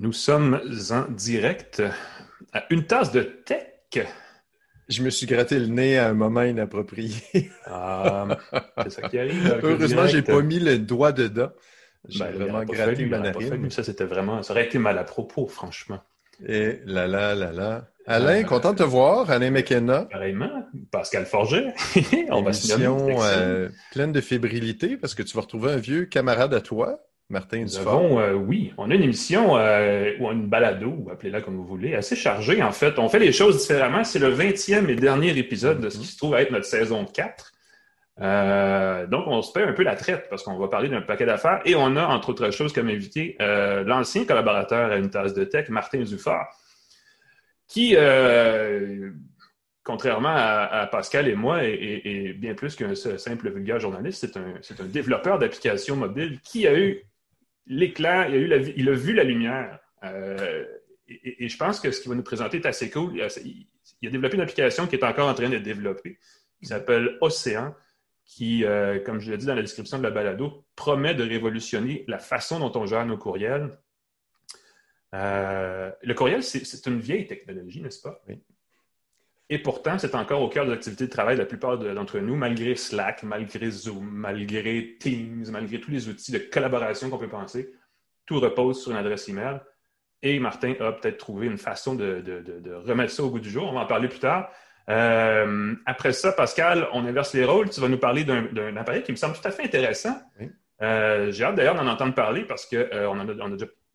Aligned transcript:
Nous 0.00 0.12
sommes 0.12 0.60
en 0.90 1.10
direct 1.12 1.82
à 2.52 2.64
une 2.70 2.86
tasse 2.86 3.12
de 3.12 3.22
tech. 3.22 4.06
Je 4.88 5.02
me 5.02 5.10
suis 5.10 5.26
gratté 5.26 5.58
le 5.58 5.66
nez 5.66 5.98
à 5.98 6.08
un 6.08 6.14
moment 6.14 6.42
inapproprié. 6.42 7.50
Ah, 7.66 8.28
c'est 8.82 8.90
ça 8.90 9.08
qui 9.08 9.18
arrive. 9.18 9.60
Heureusement, 9.62 10.06
j'ai 10.06 10.22
pas 10.22 10.42
mis 10.42 10.58
le 10.58 10.78
doigt 10.78 11.12
dedans. 11.12 11.50
J'ai 12.08 12.20
ben, 12.20 12.32
vraiment 12.32 12.64
gratté 12.64 13.06
ma 13.06 13.18
narine. 13.18 13.70
Ça, 13.70 13.82
c'était 13.82 14.04
vraiment, 14.04 14.42
ça 14.42 14.52
aurait 14.52 14.66
été 14.66 14.78
mal 14.78 14.98
à 14.98 15.04
propos, 15.04 15.46
franchement. 15.46 16.00
Et 16.46 16.80
là, 16.84 17.06
là, 17.06 17.34
là, 17.34 17.52
là. 17.52 17.88
Alain, 18.06 18.42
euh, 18.42 18.44
content 18.44 18.72
de 18.72 18.78
te 18.78 18.82
voir. 18.84 19.30
Alain 19.30 19.50
McKenna. 19.50 20.02
Pareillement. 20.04 20.66
Pascal 20.92 21.26
Forger. 21.26 21.72
On 22.30 22.42
va 22.42 22.52
se 22.52 22.72
euh, 22.78 23.68
pleine 23.90 24.12
de 24.12 24.20
fébrilité 24.20 24.96
parce 24.96 25.14
que 25.14 25.22
tu 25.22 25.34
vas 25.34 25.42
retrouver 25.42 25.72
un 25.72 25.78
vieux 25.78 26.04
camarade 26.04 26.54
à 26.54 26.60
toi. 26.60 27.00
Martin 27.28 27.62
Nous 27.62 27.76
avons, 27.78 28.20
euh, 28.20 28.34
oui, 28.34 28.72
on 28.78 28.88
a 28.88 28.94
une 28.94 29.02
émission 29.02 29.56
euh, 29.56 30.12
ou 30.20 30.30
une 30.30 30.46
balado, 30.46 31.08
appelez-la 31.10 31.40
comme 31.40 31.56
vous 31.56 31.64
voulez, 31.64 31.96
assez 31.96 32.14
chargée 32.14 32.62
en 32.62 32.70
fait. 32.70 33.00
On 33.00 33.08
fait 33.08 33.18
les 33.18 33.32
choses 33.32 33.58
différemment. 33.62 34.04
C'est 34.04 34.20
le 34.20 34.32
20e 34.32 34.88
et 34.88 34.94
dernier 34.94 35.36
épisode 35.36 35.80
de 35.80 35.88
ce 35.88 35.98
qui 35.98 36.06
se 36.06 36.16
trouve 36.16 36.34
à 36.34 36.42
être 36.42 36.52
notre 36.52 36.66
saison 36.66 37.04
4. 37.04 37.52
Euh, 38.20 39.06
donc, 39.08 39.26
on 39.26 39.42
se 39.42 39.50
fait 39.50 39.64
un 39.64 39.72
peu 39.72 39.82
la 39.82 39.96
traite 39.96 40.28
parce 40.30 40.44
qu'on 40.44 40.56
va 40.56 40.68
parler 40.68 40.88
d'un 40.88 41.02
paquet 41.02 41.26
d'affaires 41.26 41.60
et 41.64 41.74
on 41.74 41.96
a, 41.96 42.06
entre 42.06 42.28
autres 42.28 42.50
choses, 42.52 42.72
comme 42.72 42.88
invité 42.88 43.36
l'ancien 43.40 44.24
collaborateur 44.24 44.92
à 44.92 44.96
une 44.96 45.10
tasse 45.10 45.34
de 45.34 45.42
tech, 45.42 45.68
Martin 45.68 46.04
Zuffard, 46.04 46.46
qui, 47.66 47.96
contrairement 49.82 50.32
à, 50.32 50.88
Pascal 50.92 51.26
et 51.26 51.34
moi, 51.34 51.64
est, 51.64 52.34
bien 52.34 52.54
plus 52.54 52.76
qu'un 52.76 52.94
simple 52.94 53.50
vulgaire 53.50 53.80
journaliste. 53.80 54.28
C'est 54.30 54.36
un, 54.36 54.84
un 54.84 54.88
développeur 54.88 55.40
d'applications 55.40 55.96
mobiles 55.96 56.38
qui 56.40 56.68
a 56.68 56.78
eu 56.78 57.02
l'éclat, 57.66 58.28
il, 58.28 58.52
a 58.88 58.92
vu 58.92 59.14
la 59.14 59.24
lumière. 59.24 59.78
Euh, 60.04 60.64
et, 61.08 61.48
je 61.48 61.56
pense 61.56 61.80
que 61.80 61.90
ce 61.90 62.00
qu'il 62.00 62.10
va 62.10 62.16
nous 62.16 62.22
présenter 62.22 62.58
est 62.58 62.66
assez 62.66 62.90
cool. 62.90 63.14
Il 63.14 63.22
a, 64.08 64.10
développé 64.10 64.36
une 64.36 64.42
application 64.42 64.86
qui 64.86 64.96
est 64.96 65.04
encore 65.04 65.28
en 65.28 65.34
train 65.34 65.48
de 65.48 65.58
développer, 65.58 66.18
qui 66.60 66.66
s'appelle 66.66 67.16
Océan, 67.20 67.74
qui, 68.24 68.64
euh, 68.64 68.98
comme 69.00 69.20
je 69.20 69.30
l'ai 69.30 69.38
dit 69.38 69.46
dans 69.46 69.54
la 69.54 69.62
description 69.62 69.98
de 69.98 70.02
la 70.02 70.10
balado, 70.10 70.64
promet 70.74 71.14
de 71.14 71.22
révolutionner 71.22 72.04
la 72.08 72.18
façon 72.18 72.58
dont 72.58 72.72
on 72.78 72.86
gère 72.86 73.06
nos 73.06 73.18
courriels. 73.18 73.78
Euh, 75.14 75.90
le 76.02 76.14
courriel, 76.14 76.42
c'est 76.42 76.86
une 76.86 77.00
vieille 77.00 77.26
technologie, 77.26 77.80
n'est-ce 77.80 78.02
pas? 78.02 78.20
Et 79.48 79.58
pourtant, 79.58 79.96
c'est 79.98 80.14
encore 80.16 80.42
au 80.42 80.48
cœur 80.48 80.66
de 80.66 80.72
l'activité 80.72 81.06
de 81.06 81.10
travail 81.10 81.36
de 81.36 81.40
la 81.40 81.46
plupart 81.46 81.78
d'entre 81.78 82.18
nous, 82.18 82.34
malgré 82.34 82.74
Slack, 82.74 83.22
malgré 83.22 83.70
Zoom, 83.70 84.08
malgré 84.10 84.96
Teams, 84.98 85.46
malgré 85.50 85.80
tous 85.80 85.92
les 85.92 86.08
outils 86.08 86.32
de 86.32 86.38
collaboration 86.38 87.10
qu'on 87.10 87.18
peut 87.18 87.28
penser. 87.28 87.72
Tout 88.26 88.40
repose 88.40 88.82
sur 88.82 88.90
une 88.90 88.98
adresse 88.98 89.28
email. 89.28 89.60
Et 90.22 90.40
Martin 90.40 90.74
a 90.80 90.92
peut-être 90.92 91.18
trouvé 91.18 91.46
une 91.46 91.58
façon 91.58 91.94
de, 91.94 92.24
remettre 92.84 93.12
ça 93.12 93.22
au 93.22 93.30
goût 93.30 93.38
du 93.38 93.50
jour. 93.50 93.68
On 93.68 93.74
va 93.74 93.80
en 93.80 93.86
parler 93.86 94.08
plus 94.08 94.18
tard. 94.18 94.50
Euh, 94.88 95.74
après 95.84 96.12
ça, 96.12 96.32
Pascal, 96.32 96.88
on 96.92 97.04
inverse 97.04 97.32
les 97.34 97.44
rôles. 97.44 97.70
Tu 97.70 97.80
vas 97.80 97.88
nous 97.88 97.98
parler 97.98 98.24
d'un 98.24 98.76
appareil 98.76 99.04
qui 99.04 99.12
me 99.12 99.16
semble 99.16 99.36
tout 99.36 99.46
à 99.46 99.52
fait 99.52 99.64
intéressant. 99.64 100.20
Euh, 100.82 101.30
j'ai 101.30 101.44
hâte 101.44 101.54
d'ailleurs 101.54 101.76
d'en 101.76 101.86
entendre 101.86 102.14
parler 102.14 102.44
parce 102.44 102.66
qu'on 102.66 102.76
euh, 102.76 103.06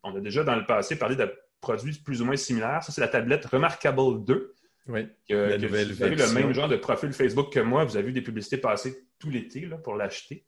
on 0.03 0.15
a, 0.15 0.19
déjà 0.19 0.43
dans 0.43 0.55
le 0.55 0.65
passé 0.65 0.97
parlé 0.97 1.15
de 1.15 1.31
produits 1.59 1.99
plus 2.03 2.21
ou 2.21 2.25
moins 2.25 2.37
similaires. 2.37 2.83
Ça, 2.83 2.93
c'est 2.93 3.01
la 3.01 3.09
tablette 3.09 3.45
Remarkable 3.47 4.23
2. 4.23 4.55
Oui, 4.87 5.07
que, 5.29 5.65
vous 5.67 6.03
avez 6.03 6.15
le 6.15 6.33
même 6.33 6.53
genre 6.53 6.67
de 6.67 6.77
profil 6.77 7.13
Facebook 7.13 7.53
que 7.53 7.59
moi. 7.59 7.85
Vous 7.85 7.97
avez 7.97 8.07
vu 8.07 8.13
des 8.13 8.21
publicités 8.21 8.57
passer 8.57 9.07
tout 9.19 9.29
l'été 9.29 9.69
pour 9.83 9.95
l'acheter. 9.95 10.45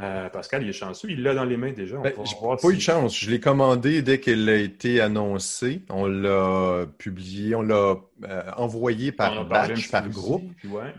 Euh, 0.00 0.28
Pascal, 0.28 0.62
il 0.62 0.68
est 0.68 0.72
chanceux. 0.72 1.08
Il 1.10 1.22
l'a 1.22 1.34
dans 1.34 1.44
les 1.44 1.56
mains 1.56 1.72
déjà. 1.72 1.96
Ben, 1.96 2.12
je 2.16 2.34
n'ai 2.34 2.56
pas 2.56 2.68
eu 2.68 2.76
de 2.76 2.80
chance. 2.80 3.18
Je 3.18 3.30
l'ai 3.30 3.40
commandé 3.40 4.02
dès 4.02 4.20
qu'elle 4.20 4.48
a 4.48 4.56
été 4.56 5.00
annoncée. 5.00 5.82
On 5.88 6.06
l'a 6.06 6.86
publié, 6.98 7.54
on 7.54 7.62
l'a 7.62 7.96
euh, 8.24 8.42
envoyé 8.56 9.12
par 9.12 9.46
batch, 9.46 9.90
par 9.90 10.08
groupe. 10.08 10.44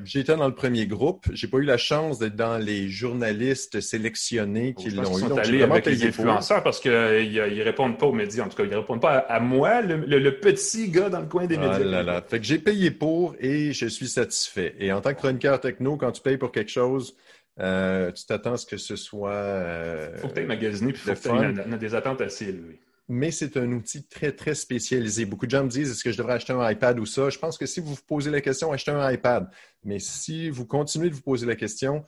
J'étais 0.04 0.36
dans 0.36 0.48
le 0.48 0.56
premier 0.56 0.86
groupe. 0.86 1.28
J'ai 1.34 1.48
pas 1.48 1.58
eu 1.58 1.64
la 1.64 1.78
chance 1.78 2.20
d'être 2.20 2.36
dans 2.36 2.58
les 2.58 2.90
journalistes 2.90 3.80
sélectionnés 3.80 4.74
qui 4.74 4.90
l'ont 4.90 5.04
eu. 5.04 5.22
Ils 5.22 5.28
sont 5.28 5.38
allés 5.38 5.64
avec 5.64 5.86
les 5.86 6.06
influenceurs 6.06 6.64
parce 6.64 6.80
qu'ils 6.80 6.92
euh, 6.92 7.24
ne 7.24 7.64
répondent 7.64 7.98
pas 7.98 8.08
aux 8.08 8.14
médias. 8.14 8.46
En 8.46 8.50
tout 8.50 8.58
cas, 8.58 8.64
ils 8.64 8.70
ne 8.70 8.78
répondent 8.78 9.02
pas 9.02 9.18
à, 9.18 9.40
moi, 9.40 9.82
le, 9.82 10.30
petit 10.40 10.90
gars 10.90 11.10
dans 11.10 11.22
le 11.22 11.28
coin 11.28 11.46
des 11.46 11.58
ah 11.58 11.70
médias. 11.70 11.86
Là 11.86 12.04
là. 12.04 12.24
Fait 12.28 12.40
que 12.40 12.46
j'ai 12.46 12.60
payé 12.60 12.92
pour 12.92 13.36
et 13.40 13.72
je 13.72 13.86
suis 13.86 14.08
satisfait. 14.08 14.76
Et 14.80 14.92
en 14.92 15.00
tant 15.00 15.14
que 15.14 15.20
chroniqueur 15.20 15.60
techno, 15.60 15.96
quand 15.96 16.12
tu 16.12 16.22
payes 16.22 16.38
pour 16.38 16.52
quelque 16.52 16.72
chose, 16.72 17.16
euh, 17.60 18.12
tu 18.12 18.26
t'attends 18.26 18.54
à 18.54 18.58
ce 18.58 18.66
que 18.66 18.78
ce 18.78 18.96
soit. 18.96 19.32
Euh, 19.32 20.18
faut 20.18 20.34
aies 20.36 20.46
magasiné, 20.46 20.94
puis 20.94 21.02
faut 21.02 21.14
que 21.14 21.20
tu 21.20 21.74
aies 21.74 21.78
des 21.78 21.96
attentes 21.96 22.22
assez 22.22 22.46
élevées. 22.46 22.80
Mais 23.12 23.32
c'est 23.32 23.58
un 23.58 23.72
outil 23.72 24.08
très, 24.08 24.32
très 24.32 24.54
spécialisé. 24.54 25.26
Beaucoup 25.26 25.48
de 25.48 25.52
gens 25.52 25.64
me 25.64 25.70
disent 25.70 25.92
est-ce 25.92 26.04
que 26.04 26.12
je 26.12 26.18
devrais 26.18 26.34
acheter 26.34 26.54
un 26.54 26.70
iPad 26.70 27.00
ou 27.00 27.08
ça? 27.08 27.30
Je 27.30 27.40
pense 27.40 27.58
que 27.58 27.66
si 27.66 27.80
vous 27.80 27.96
vous 27.96 28.02
posez 28.08 28.30
la 28.30 28.40
question, 28.40 28.72
achetez 28.72 28.92
un 28.92 29.12
iPad. 29.12 29.50
Mais 29.84 29.98
si 29.98 30.50
vous 30.50 30.66
continuez 30.66 31.10
de 31.10 31.16
vous 31.16 31.22
poser 31.22 31.48
la 31.48 31.56
question, 31.56 32.06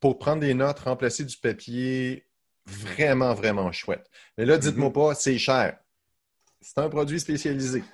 pour 0.00 0.18
prendre 0.18 0.40
des 0.40 0.54
notes, 0.54 0.80
remplacer 0.80 1.24
du 1.24 1.36
papier, 1.36 2.26
vraiment, 2.64 3.34
vraiment 3.34 3.70
chouette. 3.72 4.10
Mais 4.38 4.46
là, 4.46 4.56
dites-moi 4.56 4.88
mm-hmm. 4.88 5.08
pas, 5.10 5.14
c'est 5.14 5.38
cher. 5.38 5.76
C'est 6.60 6.78
un 6.78 6.88
produit 6.88 7.20
spécialisé, 7.20 7.84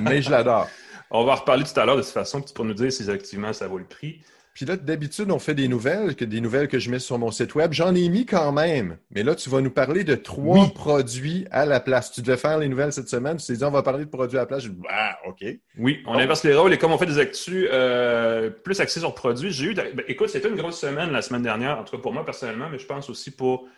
mais 0.00 0.22
je 0.22 0.30
l'adore. 0.30 0.68
On 1.10 1.24
va 1.24 1.34
reparler 1.36 1.64
tout 1.64 1.78
à 1.78 1.84
l'heure 1.84 1.98
de 1.98 2.02
cette 2.02 2.14
façon, 2.14 2.40
pour 2.40 2.64
nous 2.64 2.74
dire 2.74 2.90
si 2.90 3.02
effectivement 3.02 3.52
ça 3.52 3.68
vaut 3.68 3.78
le 3.78 3.84
prix. 3.84 4.22
Puis 4.56 4.64
là, 4.64 4.74
d'habitude, 4.78 5.30
on 5.30 5.38
fait 5.38 5.52
des 5.52 5.68
nouvelles, 5.68 6.16
que 6.16 6.24
des 6.24 6.40
nouvelles 6.40 6.68
que 6.68 6.78
je 6.78 6.90
mets 6.90 6.98
sur 6.98 7.18
mon 7.18 7.30
site 7.30 7.54
web. 7.54 7.74
J'en 7.74 7.94
ai 7.94 8.08
mis 8.08 8.24
quand 8.24 8.52
même. 8.52 8.96
Mais 9.10 9.22
là, 9.22 9.34
tu 9.34 9.50
vas 9.50 9.60
nous 9.60 9.70
parler 9.70 10.02
de 10.02 10.14
trois 10.14 10.68
produits 10.74 11.46
à 11.50 11.66
la 11.66 11.78
place. 11.78 12.10
Tu 12.10 12.22
devais 12.22 12.38
faire 12.38 12.56
les 12.56 12.66
nouvelles 12.70 12.90
cette 12.90 13.10
semaine. 13.10 13.36
Tu 13.36 13.44
t'es 13.44 13.52
dit, 13.52 13.64
on 13.64 13.70
va 13.70 13.82
parler 13.82 14.06
de 14.06 14.10
produits 14.10 14.38
à 14.38 14.40
la 14.40 14.46
place. 14.46 14.62
Je 14.62 14.70
dis, 14.70 14.80
ah, 14.88 15.18
OK. 15.26 15.44
Oui, 15.76 16.02
on 16.06 16.14
inverse 16.14 16.42
les 16.42 16.54
rôles. 16.54 16.72
Et 16.72 16.78
comme 16.78 16.90
on 16.90 16.96
fait 16.96 17.04
des 17.04 17.18
actus 17.18 17.68
euh, 17.70 18.48
plus 18.48 18.80
axés 18.80 19.00
sur 19.00 19.14
produits, 19.14 19.50
j'ai 19.50 19.66
eu. 19.66 19.74
Ben, 19.74 19.92
écoute, 20.08 20.30
c'était 20.30 20.48
une 20.48 20.56
grosse 20.56 20.80
semaine 20.80 21.10
la 21.12 21.20
semaine 21.20 21.42
dernière, 21.42 21.78
en 21.78 21.84
tout 21.84 21.94
cas 21.94 22.02
pour 22.02 22.14
moi 22.14 22.24
personnellement, 22.24 22.70
mais 22.70 22.78
je 22.78 22.86
pense 22.86 23.10
aussi 23.10 23.32
pour. 23.32 23.68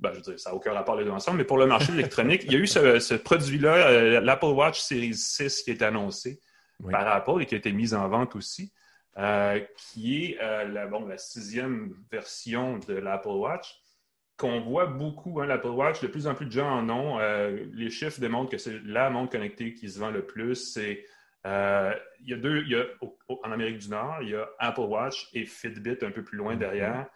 Ben, 0.00 0.10
je 0.10 0.16
veux 0.16 0.22
dire, 0.22 0.40
ça 0.40 0.50
n'a 0.50 0.56
aucun 0.56 0.72
rapport 0.72 0.96
les 0.96 1.04
deux 1.04 1.12
ensemble, 1.12 1.38
mais 1.38 1.44
pour 1.44 1.58
le 1.58 1.66
marché 1.66 1.92
électronique, 1.92 2.42
il 2.44 2.52
y 2.54 2.56
a 2.56 2.58
eu 2.58 2.66
ce, 2.66 3.14
produit-là, 3.14 3.74
euh, 3.86 4.20
l'Apple 4.20 4.46
Watch 4.46 4.80
Series 4.80 5.14
6 5.14 5.62
qui 5.62 5.70
est 5.70 5.82
annoncé 5.82 6.40
par 6.90 7.06
Apple 7.06 7.40
et 7.42 7.46
qui 7.46 7.54
a 7.54 7.58
été 7.58 7.70
mis 7.70 7.94
en 7.94 8.08
vente 8.08 8.34
aussi. 8.34 8.72
Euh, 9.16 9.58
qui 9.76 10.22
est 10.24 10.40
euh, 10.40 10.68
la, 10.68 10.86
bon, 10.86 11.04
la 11.04 11.18
sixième 11.18 11.92
version 12.12 12.78
de 12.78 12.94
l'Apple 12.94 13.30
Watch, 13.30 13.74
qu'on 14.36 14.60
voit 14.60 14.86
beaucoup, 14.86 15.40
hein, 15.40 15.46
l'Apple 15.46 15.68
Watch, 15.68 16.00
de 16.00 16.06
plus 16.06 16.28
en 16.28 16.36
plus 16.36 16.46
de 16.46 16.52
gens 16.52 16.70
en 16.70 16.88
ont. 16.88 17.18
Euh, 17.18 17.66
les 17.72 17.90
chiffres 17.90 18.20
démontrent 18.20 18.52
que 18.52 18.58
c'est 18.58 18.78
la 18.84 19.10
montre 19.10 19.32
connectée 19.32 19.74
qui 19.74 19.88
se 19.88 19.98
vend 19.98 20.12
le 20.12 20.24
plus. 20.24 20.54
C'est, 20.54 21.04
il 21.44 22.28
y 22.28 22.32
a 22.32 22.36
deux, 22.36 22.62
il 22.62 22.68
y 22.68 22.76
a, 22.76 22.84
en 23.28 23.50
Amérique 23.50 23.78
du 23.78 23.88
Nord, 23.88 24.18
il 24.22 24.28
y 24.30 24.34
a 24.36 24.48
Apple 24.60 24.82
Watch 24.82 25.28
et 25.34 25.46
Fitbit 25.46 25.98
un 26.02 26.12
peu 26.12 26.22
plus 26.22 26.38
loin 26.38 26.54
mm-hmm. 26.54 26.58
derrière, 26.58 27.06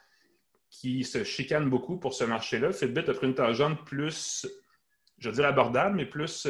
qui 0.70 1.04
se 1.04 1.22
chicanent 1.22 1.70
beaucoup 1.70 1.98
pour 1.98 2.14
ce 2.14 2.24
marché-là. 2.24 2.72
Fitbit 2.72 3.08
a 3.08 3.14
pris 3.14 3.28
une 3.28 3.34
tangente 3.34 3.84
plus, 3.84 4.44
je 5.18 5.28
veux 5.28 5.34
dire 5.36 5.46
abordable, 5.46 5.94
mais 5.94 6.06
plus 6.06 6.48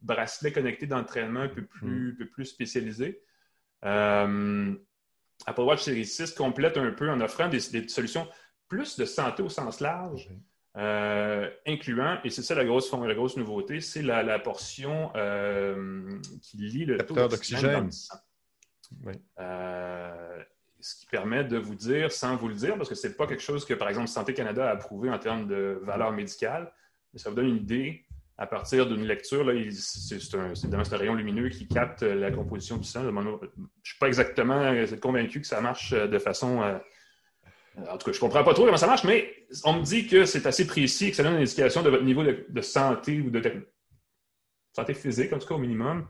bracelet 0.00 0.52
connecté 0.52 0.86
d'entraînement 0.86 1.40
un 1.40 1.48
peu 1.48 1.64
plus, 1.64 1.88
mm. 1.88 2.10
un 2.12 2.18
peu 2.18 2.26
plus 2.28 2.44
spécialisé. 2.44 3.20
Euh, 3.84 4.74
Apple 5.46 5.60
Watch 5.60 5.82
Series 5.82 6.06
6 6.06 6.32
complète 6.32 6.76
un 6.76 6.92
peu 6.92 7.10
en 7.10 7.20
offrant 7.20 7.48
des, 7.48 7.60
solutions 7.60 8.28
plus 8.68 8.96
de 8.96 9.04
santé 9.04 9.42
au 9.42 9.48
sens 9.48 9.80
large, 9.80 10.30
euh, 10.76 11.50
incluant, 11.66 12.18
et 12.24 12.30
c'est 12.30 12.42
ça 12.42 12.54
la 12.54 12.64
grosse, 12.64 12.90
la 12.92 13.14
grosse 13.14 13.36
nouveauté, 13.36 13.80
c'est 13.80 14.02
la, 14.02 14.38
portion 14.38 15.10
euh, 15.16 16.18
qui 16.40 16.56
lie 16.58 16.84
le 16.84 16.98
taux 16.98 17.14
d'oxygène 17.14 17.90
ce 20.82 20.96
qui 20.96 21.06
permet 21.06 21.44
de 21.44 21.56
vous 21.56 21.76
dire, 21.76 22.10
sans 22.10 22.36
vous 22.36 22.48
le 22.48 22.54
dire, 22.54 22.76
parce 22.76 22.88
que 22.88 22.94
ce 22.94 23.06
n'est 23.06 23.14
pas 23.14 23.26
quelque 23.26 23.42
chose 23.42 23.64
que, 23.64 23.74
par 23.74 23.88
exemple, 23.88 24.08
Santé 24.08 24.34
Canada 24.34 24.68
a 24.68 24.72
approuvé 24.72 25.10
en 25.10 25.18
termes 25.18 25.46
de 25.46 25.78
valeur 25.82 26.12
médicale, 26.12 26.72
mais 27.12 27.20
ça 27.20 27.30
vous 27.30 27.36
donne 27.36 27.48
une 27.48 27.56
idée 27.56 28.04
à 28.42 28.46
partir 28.48 28.88
d'une 28.88 29.04
lecture, 29.04 29.52
c'est 29.70 30.34
un, 30.34 30.96
rayon 30.96 31.14
lumineux 31.14 31.48
qui 31.48 31.68
capte 31.68 32.02
la 32.02 32.32
composition 32.32 32.76
du 32.76 32.82
sang. 32.82 33.04
Je 33.04 33.10
ne 33.10 33.36
suis 33.84 33.98
pas 34.00 34.08
exactement 34.08 34.74
convaincu 35.00 35.40
que 35.40 35.46
ça 35.46 35.60
marche 35.60 35.92
de 35.92 36.18
façon. 36.18 36.60
Euh, 36.60 36.76
en 37.88 37.96
tout 37.96 38.06
cas, 38.06 38.12
je 38.12 38.16
ne 38.16 38.20
comprends 38.20 38.42
pas 38.42 38.52
trop 38.52 38.64
comment 38.64 38.76
ça 38.76 38.88
marche, 38.88 39.04
mais 39.04 39.32
on 39.62 39.74
me 39.74 39.82
dit 39.82 40.08
que 40.08 40.24
c'est 40.24 40.44
assez 40.44 40.66
précis 40.66 41.06
et 41.06 41.10
que 41.10 41.16
ça 41.16 41.22
donne 41.22 41.34
une 41.34 41.42
indication 41.42 41.82
de 41.82 41.90
votre 41.90 42.02
niveau 42.02 42.24
de, 42.24 42.60
santé 42.62 43.20
ou 43.20 43.30
de 43.30 43.64
santé 44.72 44.94
physique, 44.94 45.32
en 45.32 45.38
tout 45.38 45.46
cas 45.46 45.54
au 45.54 45.58
minimum. 45.58 46.08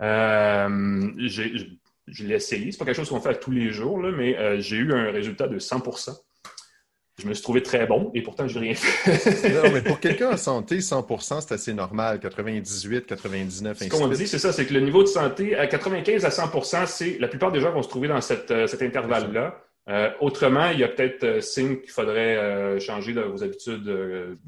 Euh, 0.00 1.12
je 1.18 2.24
l'ai 2.24 2.34
essayé. 2.34 2.72
Ce 2.72 2.76
n'est 2.76 2.78
pas 2.78 2.86
quelque 2.86 2.96
chose 2.96 3.10
qu'on 3.10 3.20
fait 3.20 3.38
tous 3.38 3.50
les 3.50 3.70
jours, 3.72 3.98
mais 3.98 4.38
euh, 4.38 4.58
j'ai 4.58 4.76
eu 4.76 4.90
un 4.94 5.12
résultat 5.12 5.48
de 5.48 5.58
100 5.58 5.82
je 7.20 7.28
me 7.28 7.34
suis 7.34 7.42
trouvé 7.42 7.62
très 7.62 7.86
bon 7.86 8.10
et 8.14 8.22
pourtant, 8.22 8.48
je 8.48 8.58
n'ai 8.58 8.66
rien 8.66 8.74
fait. 8.74 9.48
non, 9.54 9.70
mais 9.72 9.82
pour 9.82 10.00
quelqu'un 10.00 10.32
en 10.32 10.36
santé, 10.36 10.78
100% 10.78 11.40
c'est 11.40 11.54
assez 11.54 11.72
normal. 11.72 12.18
98, 12.18 13.06
99, 13.06 13.78
Ce 13.78 13.88
qu'on 13.88 14.08
dit, 14.08 14.26
c'est 14.26 14.38
ça, 14.38 14.52
c'est 14.52 14.66
que 14.66 14.74
le 14.74 14.80
niveau 14.80 15.02
de 15.02 15.08
santé, 15.08 15.56
à 15.56 15.66
95 15.66 16.24
à 16.24 16.30
100% 16.30 16.86
c'est 16.86 17.18
la 17.18 17.28
plupart 17.28 17.52
des 17.52 17.60
gens 17.60 17.72
vont 17.72 17.82
se 17.82 17.88
trouver 17.88 18.08
dans 18.08 18.20
cette, 18.20 18.50
euh, 18.50 18.66
cet 18.66 18.82
intervalle-là. 18.82 19.60
Euh, 19.88 20.10
autrement, 20.20 20.70
il 20.70 20.80
y 20.80 20.84
a 20.84 20.88
peut-être 20.88 21.24
euh, 21.24 21.40
signe 21.40 21.76
qu'il 21.80 21.90
faudrait 21.90 22.80
changer 22.80 23.12
de 23.12 23.20
vos 23.20 23.44
habitudes 23.44 24.38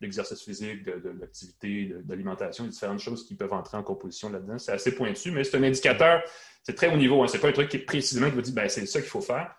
l'exercice 0.00 0.42
physique, 0.42 0.82
de, 0.84 1.14
l'activité, 1.20 1.86
de, 1.86 2.04
l'alimentation, 2.08 2.64
différentes 2.64 3.00
choses 3.00 3.26
qui 3.26 3.34
peuvent 3.34 3.52
entrer 3.52 3.76
en 3.76 3.82
composition 3.82 4.30
là-dedans. 4.30 4.58
C'est 4.58 4.72
assez 4.72 4.94
pointu, 4.94 5.30
mais 5.30 5.44
c'est 5.44 5.58
un 5.58 5.62
indicateur, 5.62 6.22
c'est 6.62 6.74
très 6.74 6.92
haut 6.92 6.96
niveau. 6.96 7.22
Hein. 7.22 7.26
Ce 7.26 7.34
n'est 7.34 7.38
pas 7.40 7.48
un 7.48 7.52
truc 7.52 7.68
qui 7.68 7.76
est 7.76 7.84
précisément 7.84 8.28
qui 8.28 8.34
vous 8.34 8.42
dit 8.42 8.52
ben, 8.52 8.68
c'est 8.68 8.86
ça 8.86 9.00
qu'il 9.00 9.10
faut 9.10 9.20
faire. 9.20 9.54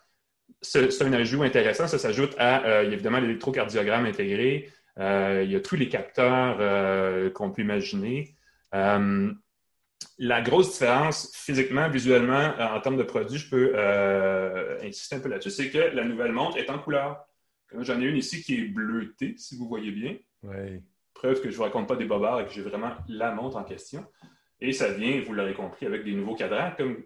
C'est 0.61 1.01
un 1.01 1.13
ajout 1.13 1.41
intéressant. 1.43 1.87
Ça 1.87 1.97
s'ajoute 1.97 2.35
à, 2.37 2.65
euh, 2.65 2.91
évidemment, 2.91 3.19
l'électrocardiogramme 3.19 4.05
intégré. 4.05 4.69
Euh, 4.99 5.41
il 5.43 5.51
y 5.51 5.55
a 5.55 5.59
tous 5.59 5.75
les 5.75 5.89
capteurs 5.89 6.57
euh, 6.59 7.29
qu'on 7.31 7.51
peut 7.51 7.63
imaginer. 7.63 8.35
la 8.71 10.41
grosse 10.41 10.73
différence 10.73 11.31
physiquement, 11.35 11.89
visuellement, 11.89 12.53
en 12.59 12.79
termes 12.79 12.97
de 12.97 13.03
produits, 13.03 13.39
je 13.39 13.49
peux 13.49 13.75
insister 14.83 15.15
un 15.15 15.19
peu 15.19 15.29
là-dessus, 15.29 15.49
c'est 15.49 15.69
que 15.69 15.95
la 15.95 16.03
nouvelle 16.03 16.31
montre 16.31 16.57
est 16.57 16.69
en 16.69 16.77
couleur. 16.77 17.25
J'en 17.79 17.99
ai 18.01 18.05
une 18.05 18.17
ici 18.17 18.43
qui 18.43 18.59
est 18.59 18.67
bleutée, 18.67 19.35
si 19.37 19.57
vous 19.57 19.67
voyez 19.67 19.91
bien. 19.91 20.15
Preuve 21.13 21.41
que 21.41 21.49
je 21.49 21.53
ne 21.53 21.57
vous 21.57 21.63
raconte 21.63 21.87
pas 21.87 21.95
des 21.95 22.05
bobards 22.05 22.41
et 22.41 22.45
que 22.45 22.51
j'ai 22.51 22.61
vraiment 22.61 22.91
la 23.07 23.31
montre 23.31 23.57
en 23.57 23.63
question. 23.63 24.05
Et 24.59 24.73
ça 24.73 24.91
vient, 24.91 25.21
vous 25.25 25.33
l'aurez 25.33 25.55
compris, 25.55 25.87
avec 25.87 26.03
des 26.03 26.13
nouveaux 26.13 26.35
cadrans, 26.35 26.71
comme, 26.77 27.03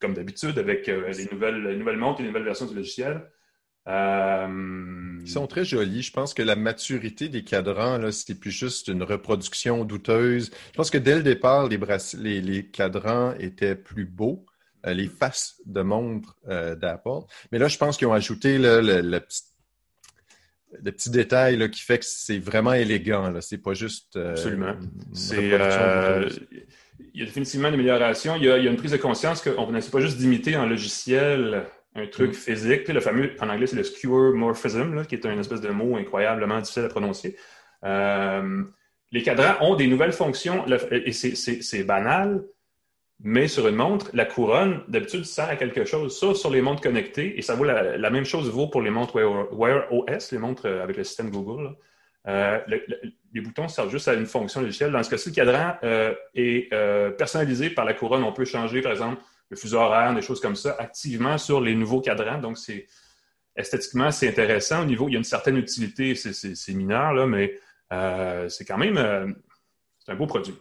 comme 0.00 0.14
d'habitude, 0.14 0.58
avec 0.58 0.88
euh, 0.88 1.10
les, 1.12 1.26
nouvelles, 1.30 1.76
nouvelles 1.76 1.96
montres 1.96 2.20
et 2.20 2.22
les 2.22 2.28
nouvelles 2.28 2.44
versions 2.44 2.66
du 2.66 2.74
logiciel. 2.74 3.22
Euh, 3.88 5.18
Ils 5.22 5.30
sont 5.30 5.46
très 5.46 5.64
jolis. 5.64 6.02
Je 6.02 6.12
pense 6.12 6.34
que 6.34 6.42
la 6.42 6.56
maturité 6.56 7.28
des 7.28 7.42
cadrans, 7.42 8.10
c'est 8.12 8.38
plus 8.38 8.50
juste 8.50 8.88
une 8.88 9.02
reproduction 9.02 9.84
douteuse. 9.84 10.50
Je 10.72 10.76
pense 10.76 10.90
que 10.90 10.98
dès 10.98 11.16
le 11.16 11.22
départ, 11.22 11.68
les, 11.68 12.40
les, 12.40 12.66
cadrans 12.66 13.34
étaient 13.38 13.74
plus 13.74 14.04
beaux, 14.04 14.44
euh, 14.86 14.92
les 14.92 15.08
faces 15.08 15.60
de 15.64 15.80
montre 15.80 16.36
d'Apple. 16.46 17.26
Mais 17.50 17.58
là, 17.58 17.68
je 17.68 17.78
pense 17.78 17.96
qu'ils 17.96 18.08
ont 18.08 18.12
ajouté 18.12 18.58
le, 18.58 18.80
le, 19.00 19.20
petit 20.92 21.10
détails 21.10 21.70
qui 21.70 21.80
fait 21.80 21.98
que 21.98 22.04
c'est 22.04 22.38
vraiment 22.38 22.74
élégant. 22.74 23.32
C'est 23.40 23.58
pas 23.58 23.72
juste. 23.72 24.16
Absolument. 24.16 24.76
Euh, 25.32 26.28
il 27.14 27.20
y 27.20 27.22
a 27.22 27.26
définitivement 27.26 27.68
une 27.68 27.74
amélioration. 27.74 28.36
Il 28.36 28.44
y 28.44 28.50
a, 28.50 28.56
une 28.56 28.76
prise 28.76 28.92
de 28.92 28.96
conscience 28.96 29.42
qu'on 29.42 29.70
n'essaie 29.72 29.90
pas 29.90 30.00
juste 30.00 30.18
d'imiter 30.18 30.56
en 30.56 30.66
logiciel 30.66 31.64
un 31.94 32.06
truc 32.06 32.30
mm. 32.30 32.34
physique. 32.34 32.88
Le 32.88 33.00
fameux, 33.00 33.32
en 33.40 33.48
anglais, 33.48 33.66
c'est 33.66 33.76
le 33.76 33.84
skewer 33.84 34.32
morphism, 34.34 35.04
qui 35.06 35.14
est 35.14 35.26
un 35.26 35.38
espèce 35.38 35.60
de 35.60 35.70
mot 35.70 35.96
incroyablement 35.96 36.58
difficile 36.60 36.84
à 36.84 36.88
prononcer. 36.88 37.36
Euh, 37.84 38.62
les 39.10 39.22
cadrans 39.22 39.56
ont 39.60 39.74
des 39.74 39.86
nouvelles 39.86 40.12
fonctions 40.12 40.64
et 40.90 41.12
c'est 41.12 41.84
banal, 41.84 42.44
mais 43.20 43.48
sur 43.48 43.66
une 43.66 43.76
montre, 43.76 44.10
la 44.12 44.24
couronne, 44.24 44.82
d'habitude, 44.88 45.24
sert 45.24 45.48
à 45.48 45.56
quelque 45.56 45.84
chose. 45.84 46.18
Ça, 46.18 46.34
sur 46.34 46.50
les 46.50 46.60
montres 46.60 46.82
connectées, 46.82 47.38
et 47.38 47.42
ça 47.42 47.54
vaut 47.54 47.64
la, 47.64 48.10
même 48.10 48.24
chose 48.24 48.50
vaut 48.50 48.68
pour 48.68 48.82
les 48.82 48.90
montres 48.90 49.16
Wear, 49.16 49.92
OS, 49.92 50.32
les 50.32 50.38
montres 50.38 50.66
euh, 50.66 50.82
avec 50.82 50.96
le 50.96 51.04
système 51.04 51.30
Google. 51.30 51.74
Euh, 52.28 52.58
les 53.32 53.40
boutons 53.40 53.68
servent 53.68 53.90
juste 53.90 54.08
à 54.08 54.14
une 54.14 54.26
fonction 54.26 54.60
logicielle. 54.60 54.92
Dans 54.92 55.02
ce 55.02 55.10
cas-ci, 55.10 55.30
le 55.30 55.34
cadran 55.34 55.76
euh, 55.82 56.14
est 56.34 56.70
personnalisé 57.16 57.70
par 57.70 57.84
la 57.84 57.94
couronne. 57.94 58.22
On 58.22 58.32
peut 58.32 58.44
changer, 58.44 58.82
par 58.82 58.92
exemple, 58.92 59.22
le 59.50 59.56
fuseau 59.56 59.78
horaire, 59.78 60.14
des 60.14 60.22
choses 60.22 60.40
comme 60.40 60.56
ça, 60.56 60.76
activement 60.78 61.38
sur 61.38 61.60
les 61.60 61.74
nouveaux 61.74 62.00
cadrans. 62.00 62.38
Donc, 62.38 62.58
c'est 62.58 62.86
esthétiquement, 63.56 64.10
c'est 64.10 64.28
intéressant. 64.28 64.82
Au 64.82 64.84
niveau, 64.84 65.08
il 65.08 65.12
y 65.12 65.16
a 65.16 65.18
une 65.18 65.24
certaine 65.24 65.56
utilité, 65.56 66.14
c'est 66.14 66.74
mineur, 66.74 67.14
là, 67.14 67.26
mais 67.26 67.58
c'est 68.48 68.64
quand 68.64 68.78
même 68.78 68.98
un 70.06 70.14
beau 70.14 70.26
produit. 70.26 70.54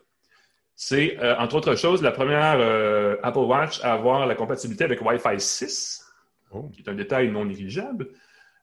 C'est, 0.80 1.18
euh, 1.20 1.36
entre 1.40 1.56
autres 1.56 1.74
choses, 1.74 2.04
la 2.04 2.12
première 2.12 2.58
euh, 2.60 3.18
Apple 3.24 3.40
Watch 3.40 3.84
à 3.84 3.94
avoir 3.94 4.28
la 4.28 4.36
compatibilité 4.36 4.84
avec 4.84 5.02
Wi-Fi 5.02 5.40
6, 5.40 6.06
qui 6.72 6.84
est 6.84 6.90
un 6.90 6.94
détail 6.94 7.32
non 7.32 7.46
négligeable. 7.46 8.10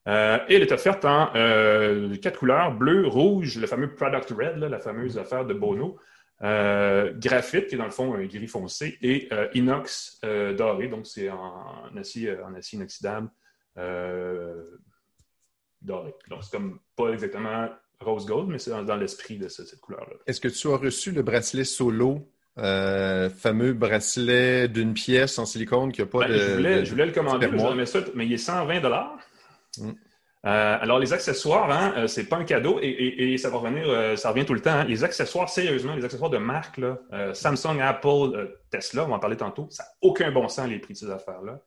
Euh, 0.07 0.39
et 0.49 0.57
elle 0.57 0.63
est 0.63 0.73
offerte 0.73 1.05
en 1.05 1.27
quatre 2.21 2.39
couleurs, 2.39 2.73
bleu, 2.73 3.07
rouge, 3.07 3.59
le 3.59 3.67
fameux 3.67 3.95
Product 3.95 4.31
Red, 4.31 4.59
la 4.59 4.79
fameuse 4.79 5.19
affaire 5.19 5.45
de 5.45 5.55
Bono, 5.55 5.99
graphite, 6.41 7.69
qui 7.69 7.75
est 7.75 7.79
dans 7.79 7.85
le 7.85 7.91
fond 7.91 8.15
un 8.15 8.27
gris 8.27 8.49
foncé, 8.49 8.99
et 9.01 9.29
inox 9.55 10.21
doré, 10.57 10.89
donc 10.89 11.07
c'est 11.07 11.31
en, 11.31 11.97
acier, 11.97 12.37
en 12.43 12.55
acier 12.55 12.79
inoxydable 12.79 13.31
doré. 15.81 16.15
Donc 16.29 16.43
c'est 16.43 16.51
comme 16.57 16.81
pas 16.97 17.11
exactement 17.11 17.69
rose 18.01 18.27
gold, 18.27 18.49
mais 18.49 18.59
c'est 18.59 18.71
dans, 18.71 18.97
l'esprit 18.97 19.39
de 19.39 19.49
cette, 19.49 19.81
couleur-là. 19.81 20.17
Est-ce 20.27 20.41
que 20.41 20.49
tu 20.49 20.69
as 20.69 20.77
reçu 20.77 21.13
le 21.13 21.23
bracelet 21.23 21.65
solo, 21.65 22.29
euh, 22.59 23.31
fameux 23.31 23.73
bracelet 23.73 24.69
d'une 24.69 24.95
pièce 24.95 25.39
en 25.39 25.47
silicone 25.47 25.93
qui 25.93 26.01
n'a 26.01 26.07
pas 26.07 26.21
ben, 26.21 26.29
de. 26.29 26.39
Je 26.39 26.55
voulais, 26.55 26.85
je 26.85 26.91
voulais 26.91 27.07
le 27.07 27.13
commander, 27.13 27.49
mais 28.15 28.27
il 28.27 28.33
est 28.33 28.37
120 28.37 28.81
mm. 29.79 29.95
euh, 30.47 30.79
alors, 30.81 30.99
les 30.99 31.13
accessoires, 31.13 31.71
hein, 31.71 31.95
euh, 31.97 32.07
c'est 32.07 32.25
pas 32.25 32.37
un 32.37 32.45
cadeau 32.45 32.79
et, 32.83 33.37
ça 33.39 33.51
va 33.51 33.59
revenir, 33.59 34.19
ça 34.19 34.31
revient 34.31 34.45
tout 34.45 34.55
le 34.55 34.61
temps. 34.61 34.73
Hein. 34.73 34.85
Les 34.85 35.05
accessoires, 35.05 35.49
sérieusement, 35.49 35.95
les 35.95 36.05
accessoires 36.05 36.31
de 36.31 36.39
marque, 36.39 36.81
Samsung, 37.33 37.81
Apple, 37.81 38.59
Tesla, 38.71 39.05
on 39.05 39.09
va 39.09 39.15
en 39.17 39.19
parler 39.19 39.37
tantôt, 39.37 39.69
ça 39.71 39.85
n'a 39.85 39.89
aucun 40.03 40.31
bon 40.31 40.49
sens 40.49 40.69
les 40.69 40.79
prix 40.79 40.95
de 40.95 40.99
ces 40.99 41.11
affaires-là 41.11 41.61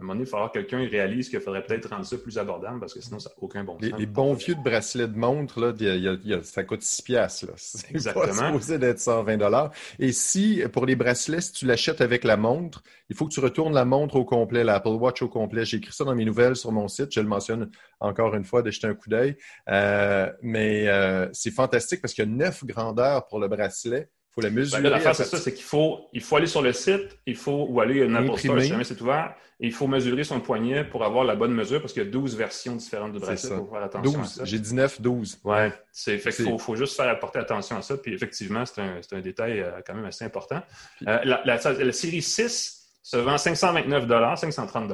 un 0.00 0.06
moment 0.06 0.14
donné, 0.14 0.22
il 0.22 0.26
va 0.26 0.30
falloir 0.30 0.52
que 0.52 0.58
quelqu'un 0.58 0.88
réalise 0.88 1.28
qu'il 1.28 1.40
faudrait 1.40 1.62
peut-être 1.62 1.90
rendre 1.90 2.04
ça 2.04 2.16
plus 2.18 2.38
abordable 2.38 2.80
parce 2.80 2.94
que 2.94 3.00
sinon, 3.00 3.18
ça 3.18 3.30
n'a 3.30 3.36
aucun 3.40 3.64
bon 3.64 3.78
sens. 3.78 3.98
Les, 3.98 4.06
bons 4.06 4.34
vieux 4.34 4.54
de 4.54 4.62
bracelets 4.62 5.08
de 5.08 5.16
montre, 5.16 5.60
là, 5.60 6.40
ça 6.42 6.64
coûte 6.64 6.82
6 6.82 7.02
piastres. 7.02 7.46
C'est 7.56 7.90
Exactement. 7.90 8.46
supposé 8.46 8.78
d'être 8.78 8.98
120 8.98 9.70
Et 9.98 10.12
si, 10.12 10.62
pour 10.72 10.86
les 10.86 10.96
bracelets, 10.96 11.40
si 11.40 11.52
tu 11.52 11.66
l'achètes 11.66 12.00
avec 12.00 12.24
la 12.24 12.36
montre, 12.36 12.82
il 13.08 13.16
faut 13.16 13.26
que 13.26 13.32
tu 13.32 13.40
retournes 13.40 13.74
la 13.74 13.84
montre 13.84 14.16
au 14.16 14.24
complet, 14.24 14.64
l'Apple 14.64 14.88
Watch 14.88 15.22
au 15.22 15.28
complet. 15.28 15.64
J'ai 15.64 15.78
écrit 15.78 15.92
ça 15.92 16.04
dans 16.04 16.14
mes 16.14 16.24
nouvelles 16.24 16.56
sur 16.56 16.72
mon 16.72 16.88
site. 16.88 17.12
Je 17.12 17.20
le 17.20 17.28
mentionne 17.28 17.70
encore 18.00 18.34
une 18.34 18.44
fois, 18.44 18.62
de 18.62 18.70
jeter 18.70 18.86
un 18.86 18.94
coup 18.94 19.08
d'œil. 19.08 19.36
Euh, 19.68 20.32
mais 20.42 20.88
euh, 20.88 21.28
c'est 21.32 21.50
fantastique 21.50 22.00
parce 22.00 22.14
qu'il 22.14 22.24
y 22.24 22.28
a 22.28 22.30
neuf 22.30 22.64
grandeurs 22.64 23.26
pour 23.26 23.38
le 23.38 23.48
bracelet 23.48 24.08
faut 24.34 24.40
la 24.40 24.50
mesurer. 24.50 24.82
Ben, 24.82 24.90
L'affaire, 24.90 25.14
c'est 25.14 25.24
ça, 25.24 25.38
c'est 25.38 25.52
qu'il 25.52 25.64
faut, 25.64 26.08
il 26.12 26.20
faut 26.20 26.36
aller 26.36 26.46
sur 26.46 26.62
le 26.62 26.72
site, 26.72 27.18
il 27.26 27.36
faut, 27.36 27.66
ou 27.68 27.80
aller 27.80 28.02
à 28.02 28.18
Apple 28.18 28.38
Store, 28.38 28.60
si 28.60 28.68
jamais 28.68 28.84
c'est 28.84 29.00
ouvert, 29.00 29.34
et 29.58 29.66
il 29.66 29.72
faut 29.72 29.86
mesurer 29.86 30.24
son 30.24 30.40
poignet 30.40 30.84
pour 30.84 31.04
avoir 31.04 31.24
la 31.24 31.34
bonne 31.34 31.52
mesure, 31.52 31.80
parce 31.80 31.92
qu'il 31.92 32.02
y 32.02 32.06
a 32.06 32.10
12 32.10 32.36
versions 32.36 32.76
différentes 32.76 33.12
de 33.12 33.18
bracelet. 33.18 33.56
Il 33.56 33.58
faut 33.58 33.70
faire 33.70 33.82
attention 33.82 34.20
12. 34.20 34.20
à 34.20 34.24
ça. 34.24 34.44
J'ai 34.44 34.58
19, 34.58 35.00
12. 35.00 35.40
Ouais, 35.44 35.72
c'est 35.92 36.18
fait 36.18 36.32
qu'il 36.32 36.44
faut, 36.46 36.58
faut, 36.58 36.76
juste 36.76 36.96
faire 36.96 37.08
apporter 37.08 37.38
attention 37.38 37.76
à 37.76 37.82
ça, 37.82 37.96
puis 37.96 38.14
effectivement, 38.14 38.64
c'est 38.64 38.80
un, 38.80 39.00
un, 39.12 39.20
détail 39.20 39.60
euh, 39.60 39.80
quand 39.86 39.94
même 39.94 40.06
assez 40.06 40.24
important. 40.24 40.62
Euh, 41.06 41.18
la, 41.24 41.42
la, 41.44 41.56
la, 41.56 41.92
série 41.92 42.22
6 42.22 43.00
se 43.02 43.16
vend 43.16 43.36
529 43.36 44.36
530 44.36 44.88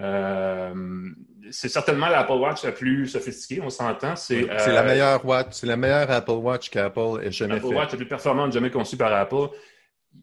euh, 0.00 0.74
c'est 1.50 1.68
certainement 1.68 2.08
l'Apple 2.08 2.32
Watch 2.32 2.64
la 2.64 2.72
plus 2.72 3.08
sophistiquée, 3.08 3.60
on 3.60 3.70
s'entend. 3.70 4.16
C'est 4.16 4.42
la 4.42 4.82
euh, 4.82 4.84
meilleure 4.84 5.24
Watch, 5.24 5.48
c'est 5.52 5.66
la 5.66 5.76
meilleure 5.76 6.10
Apple 6.10 6.30
Watch 6.32 6.70
qu'Apple 6.70 7.22
ait 7.22 7.30
jamais 7.30 7.54
fait. 7.54 7.60
L'Apple 7.60 7.74
Watch 7.74 7.90
la 7.92 7.96
plus 7.96 8.08
performante 8.08 8.52
jamais 8.52 8.70
conçue 8.70 8.96
par 8.96 9.12
Apple. 9.12 9.48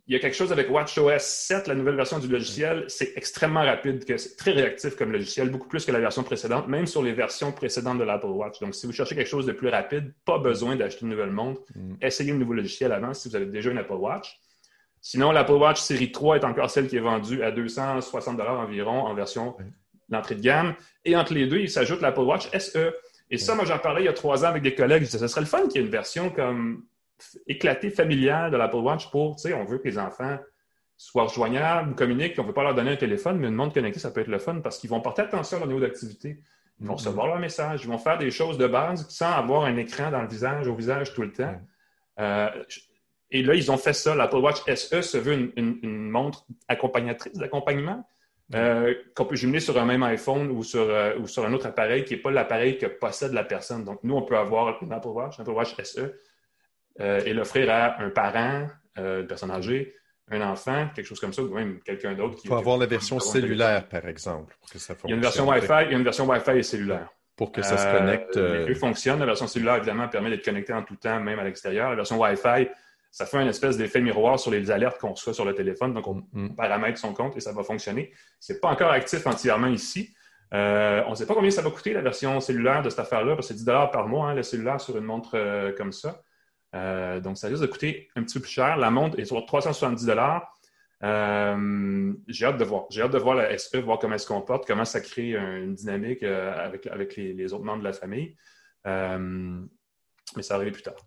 Il 0.05 0.13
y 0.13 0.17
a 0.17 0.19
quelque 0.19 0.35
chose 0.35 0.51
avec 0.51 0.69
WatchOS 0.69 1.19
7, 1.19 1.67
la 1.67 1.75
nouvelle 1.75 1.95
version 1.95 2.19
du 2.19 2.27
logiciel, 2.27 2.85
c'est 2.87 3.13
extrêmement 3.15 3.63
rapide, 3.63 4.03
c'est 4.17 4.35
très 4.35 4.51
réactif 4.51 4.97
comme 4.97 5.13
logiciel, 5.13 5.49
beaucoup 5.49 5.69
plus 5.69 5.85
que 5.85 5.91
la 5.93 5.99
version 5.99 6.23
précédente, 6.23 6.67
même 6.67 6.87
sur 6.87 7.01
les 7.01 7.13
versions 7.13 7.53
précédentes 7.53 7.97
de 7.97 8.03
l'Apple 8.03 8.27
Watch. 8.27 8.59
Donc, 8.59 8.75
si 8.75 8.85
vous 8.85 8.91
cherchez 8.91 9.15
quelque 9.15 9.29
chose 9.29 9.45
de 9.45 9.53
plus 9.53 9.69
rapide, 9.69 10.13
pas 10.25 10.39
besoin 10.39 10.75
d'acheter 10.75 11.03
une 11.03 11.09
nouvelle 11.11 11.31
montre. 11.31 11.61
Mm. 11.73 11.95
Essayez 12.01 12.31
un 12.33 12.35
nouveau 12.35 12.53
logiciel 12.53 12.91
avant 12.91 13.13
si 13.13 13.29
vous 13.29 13.35
avez 13.35 13.45
déjà 13.45 13.71
une 13.71 13.77
Apple 13.77 13.93
Watch. 13.93 14.37
Sinon, 15.01 15.31
l'Apple 15.31 15.53
Watch 15.53 15.79
série 15.79 16.11
3 16.11 16.37
est 16.37 16.43
encore 16.43 16.69
celle 16.69 16.87
qui 16.87 16.97
est 16.97 17.01
vendue 17.01 17.43
à 17.43 17.51
260 17.51 18.39
environ 18.39 19.05
en 19.05 19.13
version 19.13 19.55
d'entrée 20.09 20.35
de 20.35 20.41
gamme. 20.41 20.75
Et 21.05 21.15
entre 21.15 21.33
les 21.33 21.47
deux, 21.47 21.59
il 21.59 21.69
s'ajoute 21.69 22.01
l'Apple 22.01 22.21
Watch 22.21 22.49
SE. 22.57 22.93
Et 23.29 23.37
ça, 23.37 23.55
moi, 23.55 23.65
j'en 23.65 23.79
parlais 23.79 24.01
il 24.01 24.05
y 24.05 24.09
a 24.09 24.13
trois 24.13 24.45
ans 24.45 24.49
avec 24.49 24.63
des 24.63 24.75
collègues. 24.75 25.03
Je 25.03 25.07
disais, 25.07 25.19
ce 25.19 25.27
serait 25.27 25.41
le 25.41 25.47
fun 25.47 25.67
qu'il 25.67 25.75
y 25.75 25.83
ait 25.83 25.85
une 25.85 25.91
version 25.91 26.29
comme 26.29 26.85
éclatée, 27.47 27.89
familiale 27.89 28.51
de 28.51 28.57
l'Apple 28.57 28.77
Watch 28.77 29.09
pour, 29.09 29.35
tu 29.35 29.43
sais, 29.43 29.53
on 29.53 29.65
veut 29.65 29.79
que 29.79 29.87
les 29.87 29.97
enfants 29.97 30.37
soient 30.97 31.25
rejoignables, 31.25 31.95
communiquent, 31.95 32.37
on 32.39 32.43
ne 32.43 32.47
veut 32.47 32.53
pas 32.53 32.63
leur 32.63 32.73
donner 32.73 32.91
un 32.91 32.95
téléphone, 32.95 33.37
mais 33.37 33.47
une 33.47 33.53
montre 33.53 33.73
connectée, 33.73 33.99
ça 33.99 34.11
peut 34.11 34.21
être 34.21 34.27
le 34.27 34.39
fun 34.39 34.61
parce 34.61 34.79
qu'ils 34.79 34.89
vont 34.89 34.99
porter 34.99 35.21
attention 35.21 35.57
à 35.57 35.59
leur 35.59 35.67
niveau 35.67 35.79
d'activité. 35.79 36.39
Ils 36.79 36.87
vont 36.87 36.93
mm-hmm. 36.93 36.97
recevoir 36.97 37.27
leur 37.27 37.39
message, 37.39 37.83
ils 37.83 37.87
vont 37.87 37.97
faire 37.97 38.17
des 38.17 38.31
choses 38.31 38.57
de 38.57 38.67
base 38.67 39.07
sans 39.09 39.31
avoir 39.31 39.65
un 39.65 39.77
écran 39.77 40.11
dans 40.11 40.21
le 40.21 40.27
visage, 40.27 40.67
au 40.67 40.75
visage 40.75 41.13
tout 41.13 41.21
le 41.21 41.31
temps. 41.31 41.55
Euh, 42.19 42.49
et 43.29 43.43
là, 43.43 43.55
ils 43.55 43.71
ont 43.71 43.77
fait 43.77 43.93
ça. 43.93 44.15
L'Apple 44.15 44.37
Watch 44.37 44.63
SE 44.73 45.01
se 45.01 45.17
veut 45.17 45.51
une, 45.55 46.09
montre 46.09 46.45
accompagnatrice 46.67 47.33
d'accompagnement 47.33 48.07
euh, 48.55 48.93
qu'on 49.13 49.25
peut 49.25 49.35
jumeler 49.35 49.59
sur 49.59 49.77
un 49.77 49.83
même 49.83 50.03
iPhone 50.03 50.49
ou 50.51 50.63
sur, 50.63 50.89
euh, 50.89 51.17
ou 51.17 51.27
sur 51.27 51.45
un 51.45 51.51
autre 51.51 51.65
appareil 51.65 52.05
qui 52.05 52.13
n'est 52.13 52.21
pas 52.21 52.31
l'appareil 52.31 52.77
que 52.77 52.85
possède 52.85 53.33
la 53.33 53.43
personne. 53.43 53.83
Donc, 53.83 53.99
nous, 54.03 54.15
on 54.15 54.21
peut 54.21 54.37
avoir 54.37 54.81
une 54.81 54.93
Apple 54.93 55.09
Watch, 55.09 55.39
un 55.39 55.43
Apple 55.43 55.51
Watch 55.51 55.75
SE, 55.83 56.13
euh, 57.01 57.21
et 57.25 57.33
l'offrir 57.33 57.69
à 57.69 58.01
un 58.01 58.09
parent, 58.09 58.67
une 58.95 59.27
personne 59.27 59.51
âgée, 59.51 59.93
un 60.31 60.41
enfant, 60.41 60.87
quelque 60.95 61.05
chose 61.05 61.19
comme 61.19 61.33
ça, 61.33 61.43
ou 61.43 61.53
même 61.53 61.81
quelqu'un 61.81 62.13
d'autre. 62.13 62.39
Il 62.43 62.47
faut 62.47 62.55
avoir 62.55 62.77
la 62.77 62.87
version 62.87 63.19
cellulaire, 63.19 63.87
par 63.87 64.07
exemple, 64.07 64.55
pour 64.59 64.71
que 64.71 64.79
ça 64.79 64.95
fonctionne. 64.95 65.09
Il 65.09 65.11
y 65.11 65.13
a 65.13 65.15
une 65.17 65.21
version 65.21 65.47
Wi-Fi, 65.47 65.85
il 65.85 65.91
y 65.91 65.93
a 65.93 65.97
une 65.97 66.03
version 66.03 66.25
Wi-Fi 66.25 66.51
et 66.51 66.63
cellulaire. 66.63 67.09
Pour 67.35 67.51
que 67.51 67.61
ça 67.61 67.77
se 67.77 67.85
connecte. 67.95 68.35
Les 68.35 68.65
deux 68.65 68.73
fonctionnent. 68.73 69.19
La 69.19 69.27
version 69.27 69.45
cellulaire, 69.45 69.75
évidemment, 69.75 70.07
permet 70.07 70.31
d'être 70.31 70.43
connecté 70.43 70.73
en 70.73 70.81
tout 70.81 70.95
temps, 70.95 71.19
même 71.19 71.37
à 71.37 71.43
l'extérieur. 71.43 71.91
La 71.91 71.95
version 71.95 72.19
Wi-Fi, 72.19 72.67
ça 73.17 73.25
fait 73.25 73.37
un 73.37 73.47
espèce 73.47 73.77
d'effet 73.77 73.99
miroir 73.99 74.39
sur 74.39 74.51
les 74.51 74.69
alertes 74.69 74.99
qu'on 74.99 75.13
reçoit 75.13 75.33
sur 75.33 75.43
le 75.43 75.55
téléphone. 75.55 75.91
Donc, 75.91 76.05
on 76.05 76.23
mm. 76.33 76.53
paramètre 76.55 76.99
son 76.99 77.15
compte 77.15 77.35
et 77.35 77.39
ça 77.39 77.51
va 77.51 77.63
fonctionner. 77.63 78.13
Ce 78.39 78.53
n'est 78.53 78.59
pas 78.59 78.67
encore 78.67 78.91
actif 78.91 79.25
entièrement 79.25 79.69
ici. 79.69 80.13
Euh, 80.53 81.01
on 81.07 81.09
ne 81.09 81.15
sait 81.15 81.25
pas 81.25 81.33
combien 81.33 81.49
ça 81.49 81.63
va 81.63 81.71
coûter 81.71 81.93
la 81.93 82.01
version 82.01 82.39
cellulaire 82.39 82.83
de 82.83 82.91
cette 82.91 82.99
affaire-là, 82.99 83.33
parce 83.33 83.47
que 83.47 83.55
c'est 83.55 83.65
10 83.65 83.65
par 83.91 84.07
mois, 84.07 84.29
hein, 84.29 84.35
le 84.35 84.43
cellulaire 84.43 84.79
sur 84.79 84.95
une 84.97 85.03
montre 85.03 85.31
euh, 85.33 85.71
comme 85.75 85.91
ça. 85.91 86.21
Euh, 86.75 87.19
donc, 87.19 87.39
ça 87.39 87.47
risque 87.47 87.63
de 87.63 87.65
coûter 87.65 88.07
un 88.15 88.21
petit 88.21 88.35
peu 88.35 88.41
plus 88.41 88.51
cher. 88.51 88.77
La 88.77 88.91
montre 88.91 89.17
est 89.19 89.25
sur 89.25 89.43
370 89.43 90.05
J'ai 92.27 92.45
hâte 92.45 92.57
de 92.59 92.65
voir. 92.65 92.85
J'ai 92.91 93.01
hâte 93.01 93.13
de 93.13 93.17
voir 93.17 93.33
la 93.33 93.57
SE, 93.57 93.77
voir 93.77 93.97
comment 93.97 94.13
elle 94.13 94.19
se 94.19 94.27
comporte, 94.27 94.67
comment 94.67 94.85
ça 94.85 95.01
crée 95.01 95.35
une 95.35 95.73
dynamique 95.73 96.21
avec, 96.21 96.85
avec 96.85 97.15
les, 97.15 97.51
autres 97.51 97.65
membres 97.65 97.79
de 97.79 97.87
la 97.87 97.93
famille. 97.93 98.37
mais 98.85 100.43
ça 100.43 100.53
arrive 100.53 100.71
plus 100.71 100.83
tard. 100.83 101.01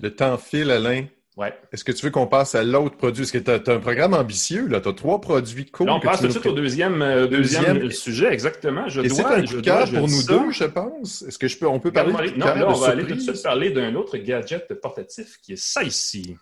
Le 0.00 0.14
temps 0.14 0.38
file, 0.38 0.70
Alain. 0.70 1.04
Ouais. 1.36 1.54
Est-ce 1.70 1.84
que 1.84 1.92
tu 1.92 2.06
veux 2.06 2.10
qu'on 2.10 2.26
passe 2.26 2.54
à 2.54 2.64
l'autre 2.64 2.96
produit? 2.96 3.24
Est-ce 3.24 3.32
que 3.32 3.38
tu 3.38 3.50
as, 3.50 3.74
un 3.74 3.78
programme 3.78 4.14
ambitieux? 4.14 4.68
Tu 4.68 4.74
as 4.74 4.92
trois 4.94 5.20
produits 5.20 5.66
cool. 5.66 5.90
on 5.90 6.00
passe 6.00 6.20
tout 6.20 6.28
de 6.28 6.32
suite 6.32 6.46
au 6.46 6.52
deuxième, 6.52 7.02
euh, 7.02 7.26
deuxième, 7.26 7.90
sujet, 7.90 8.32
exactement. 8.32 8.88
Je 8.88 9.02
Et 9.02 9.10
c'est 9.10 9.22
un 9.22 9.44
coup 9.44 9.56
de 9.56 9.60
cœur 9.60 9.90
pour 9.90 10.08
nous 10.08 10.22
deux, 10.22 10.50
je 10.50 10.64
pense. 10.64 11.22
Est-ce 11.22 11.38
que 11.38 11.46
je 11.46 11.58
peux, 11.58 11.66
on 11.66 11.78
peut 11.78 11.92
parler 11.92 12.12
de 12.30 12.38
Non, 12.38 12.46
là, 12.46 12.68
on 12.68 12.72
va 12.72 12.88
aller 12.88 13.06
tout 13.06 13.14
de 13.14 13.20
suite 13.20 13.42
parler 13.42 13.70
d'un 13.70 13.94
autre 13.96 14.16
gadget 14.16 14.72
portatif 14.80 15.38
qui 15.42 15.52
est 15.52 15.62
ça 15.62 15.82
ici. 15.82 16.36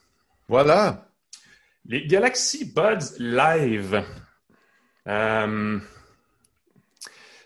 Voilà. 0.48 1.08
Les 1.86 2.06
Galaxy 2.06 2.72
Buds 2.72 3.18
Live. 3.18 4.02
Euh, 5.08 5.78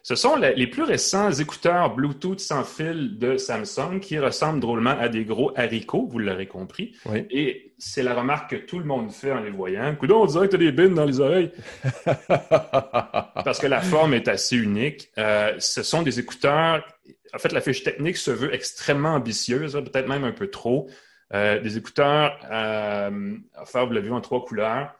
ce 0.09 0.15
sont 0.15 0.37
les 0.37 0.67
plus 0.67 0.85
récents 0.85 1.31
écouteurs 1.33 1.95
Bluetooth 1.95 2.41
sans 2.41 2.65
fil 2.65 3.19
de 3.19 3.37
Samsung 3.37 4.01
qui 4.01 4.19
ressemblent 4.19 4.59
drôlement 4.59 4.99
à 4.99 5.11
des 5.11 5.27
gros 5.27 5.53
haricots, 5.55 6.09
vous 6.11 6.19
l'aurez 6.19 6.47
compris. 6.47 6.97
Et 7.29 7.75
c'est 7.77 8.03
la 8.03 8.15
remarque 8.15 8.53
que 8.53 8.57
tout 8.57 8.79
le 8.79 8.87
monde 8.87 9.13
fait 9.13 9.33
en 9.33 9.41
les 9.43 9.51
voyant. 9.51 9.95
Coudon, 9.97 10.23
on 10.23 10.25
dirait 10.25 10.47
que 10.47 10.57
tu 10.57 10.63
as 10.63 10.71
des 10.71 10.73
bines 10.73 10.95
dans 10.95 11.05
les 11.05 11.21
oreilles. 11.21 11.53
Parce 12.27 13.59
que 13.59 13.67
la 13.67 13.83
forme 13.83 14.15
est 14.15 14.29
assez 14.29 14.57
unique. 14.57 15.11
Euh, 15.19 15.53
ce 15.59 15.83
sont 15.83 16.01
des 16.01 16.19
écouteurs. 16.19 16.83
En 17.35 17.39
fait, 17.39 17.53
la 17.53 17.61
fiche 17.61 17.83
technique 17.83 18.17
se 18.17 18.31
veut 18.31 18.55
extrêmement 18.55 19.13
ambitieuse, 19.13 19.75
peut-être 19.75 20.09
même 20.09 20.25
un 20.25 20.33
peu 20.33 20.47
trop. 20.47 20.89
Euh, 21.35 21.61
des 21.61 21.77
écouteurs, 21.77 22.41
euh, 22.51 23.37
enfin, 23.61 23.85
vous 23.85 23.93
l'avez 23.93 24.07
vu 24.07 24.15
en 24.15 24.23
trois 24.23 24.43
couleurs. 24.43 24.95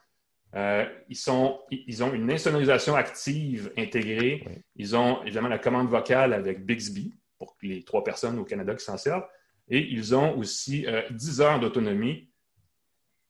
Euh, 0.55 0.87
ils, 1.09 1.17
sont, 1.17 1.61
ils 1.71 2.03
ont 2.03 2.13
une 2.13 2.31
insonorisation 2.31 2.97
active 2.97 3.73
intégrée. 3.77 4.45
Ils 4.77 4.97
ont 4.97 5.23
évidemment 5.23 5.49
la 5.49 5.59
commande 5.59 5.89
vocale 5.89 6.33
avec 6.33 6.65
Bixby 6.65 7.15
pour 7.39 7.57
les 7.63 7.83
trois 7.83 8.03
personnes 8.03 8.39
au 8.39 8.45
Canada 8.45 8.75
qui 8.75 8.85
s'en 8.85 8.97
servent. 8.97 9.27
Et 9.69 9.81
ils 9.81 10.15
ont 10.15 10.37
aussi 10.39 10.87
10 11.11 11.41
euh, 11.41 11.45
heures 11.45 11.61
d'autonomie. 11.61 12.31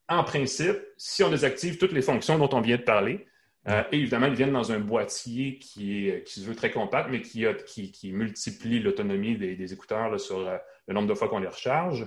En 0.08 0.24
principe, 0.24 0.78
si 0.96 1.22
on 1.22 1.30
désactive 1.30 1.76
toutes 1.76 1.92
les 1.92 2.02
fonctions 2.02 2.38
dont 2.38 2.48
on 2.52 2.60
vient 2.60 2.76
de 2.76 2.82
parler, 2.82 3.26
euh, 3.68 3.82
et 3.92 3.98
évidemment, 3.98 4.26
ils 4.26 4.34
viennent 4.34 4.52
dans 4.52 4.72
un 4.72 4.78
boîtier 4.78 5.58
qui, 5.58 6.08
est, 6.08 6.22
qui 6.24 6.40
se 6.40 6.46
veut 6.46 6.54
très 6.54 6.70
compact, 6.70 7.10
mais 7.10 7.20
qui, 7.20 7.44
qui, 7.92 8.12
multiplie 8.12 8.78
l'autonomie 8.78 9.36
des, 9.36 9.72
écouteurs 9.72 10.18
sur 10.18 10.40
le 10.40 10.94
nombre 10.94 11.08
de 11.08 11.14
fois 11.14 11.28
qu'on 11.28 11.40
les 11.40 11.48
recharge. 11.48 12.06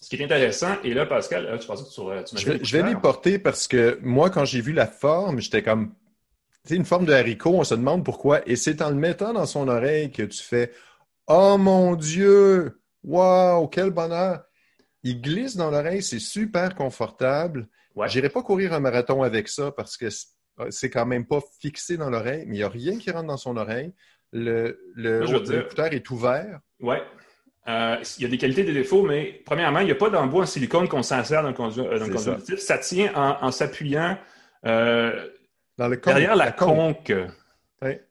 Ce 0.00 0.08
qui 0.08 0.16
est 0.16 0.24
intéressant, 0.24 0.76
et 0.84 0.94
là, 0.94 1.06
Pascal, 1.06 1.46
euh, 1.46 1.58
tu 1.58 1.66
pensais 1.66 1.84
que 1.84 2.24
tu, 2.24 2.36
tu 2.36 2.42
Je 2.42 2.52
vais, 2.52 2.64
je 2.64 2.76
vais 2.76 2.88
les 2.88 2.96
porter 2.96 3.38
parce 3.38 3.66
que 3.66 3.98
moi, 4.02 4.30
quand 4.30 4.44
j'ai 4.44 4.60
vu 4.60 4.72
la 4.72 4.86
forme, 4.86 5.40
j'étais 5.40 5.62
comme. 5.62 5.94
Tu 6.64 6.70
sais, 6.70 6.76
une 6.76 6.84
forme 6.84 7.06
de 7.06 7.12
haricot, 7.12 7.54
on 7.54 7.64
se 7.64 7.74
demande 7.74 8.04
pourquoi. 8.04 8.46
Et 8.48 8.56
c'est 8.56 8.82
en 8.82 8.90
le 8.90 8.96
mettant 8.96 9.32
dans 9.32 9.46
son 9.46 9.68
oreille 9.68 10.10
que 10.10 10.22
tu 10.22 10.42
fais 10.42 10.72
Oh 11.26 11.56
mon 11.58 11.96
Dieu! 11.96 12.80
Waouh, 13.02 13.68
quel 13.68 13.90
bonheur! 13.90 14.42
Il 15.02 15.20
glisse 15.20 15.56
dans 15.56 15.70
l'oreille, 15.70 16.02
c'est 16.02 16.18
super 16.18 16.74
confortable. 16.74 17.68
Je 17.96 18.08
J'irai 18.08 18.28
pas 18.28 18.42
courir 18.42 18.72
un 18.72 18.80
marathon 18.80 19.22
avec 19.22 19.48
ça 19.48 19.70
parce 19.70 19.96
que 19.96 20.08
c'est 20.70 20.90
quand 20.90 21.06
même 21.06 21.26
pas 21.26 21.40
fixé 21.60 21.96
dans 21.96 22.10
l'oreille, 22.10 22.44
mais 22.46 22.56
il 22.56 22.58
n'y 22.58 22.64
a 22.64 22.68
rien 22.68 22.98
qui 22.98 23.10
rentre 23.10 23.28
dans 23.28 23.36
son 23.36 23.56
oreille. 23.56 23.92
Le, 24.32 24.78
l'écouteur 24.96 25.92
est 25.92 26.10
ouvert. 26.10 26.60
Ouais. 26.80 27.02
Euh, 27.68 27.96
il 28.18 28.22
y 28.22 28.26
a 28.26 28.28
des 28.28 28.38
qualités 28.38 28.60
et 28.60 28.64
des 28.64 28.72
défauts, 28.72 29.02
mais 29.02 29.42
premièrement, 29.44 29.80
il 29.80 29.86
n'y 29.86 29.92
a 29.92 29.96
pas 29.96 30.10
d'embout 30.10 30.42
en 30.42 30.46
silicone 30.46 30.88
qu'on 30.88 31.02
s'insère 31.02 31.42
dans 31.42 31.48
le 31.48 31.54
conductif. 31.54 31.84
Euh, 31.90 32.56
ça. 32.56 32.78
tient 32.78 33.12
en, 33.14 33.50
s'appuyant 33.50 34.16
euh, 34.64 35.28
derrière 35.76 36.36
la, 36.36 36.52
conque. 36.52 37.12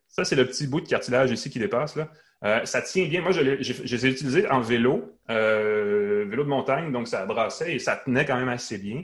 Ça, 0.08 0.24
c'est 0.24 0.36
le 0.36 0.46
petit 0.46 0.68
bout 0.68 0.82
de 0.82 0.88
cartilage 0.88 1.32
ici 1.32 1.50
qui 1.50 1.60
dépasse. 1.60 1.96
Là. 1.96 2.66
ça 2.66 2.82
tient 2.82 3.06
bien. 3.08 3.22
Moi, 3.22 3.32
je 3.32 3.42
les, 3.42 4.06
ai 4.06 4.10
utilisés 4.10 4.50
en 4.50 4.60
vélo, 4.60 5.18
vélo 5.30 6.44
de 6.44 6.50
montagne, 6.50 6.92
donc 6.92 7.08
ça 7.08 7.26
brassait 7.26 7.76
et 7.76 7.80
ça 7.80 7.96
tenait 7.96 8.26
quand 8.26 8.38
même 8.38 8.50
assez 8.50 8.78
bien 8.78 9.04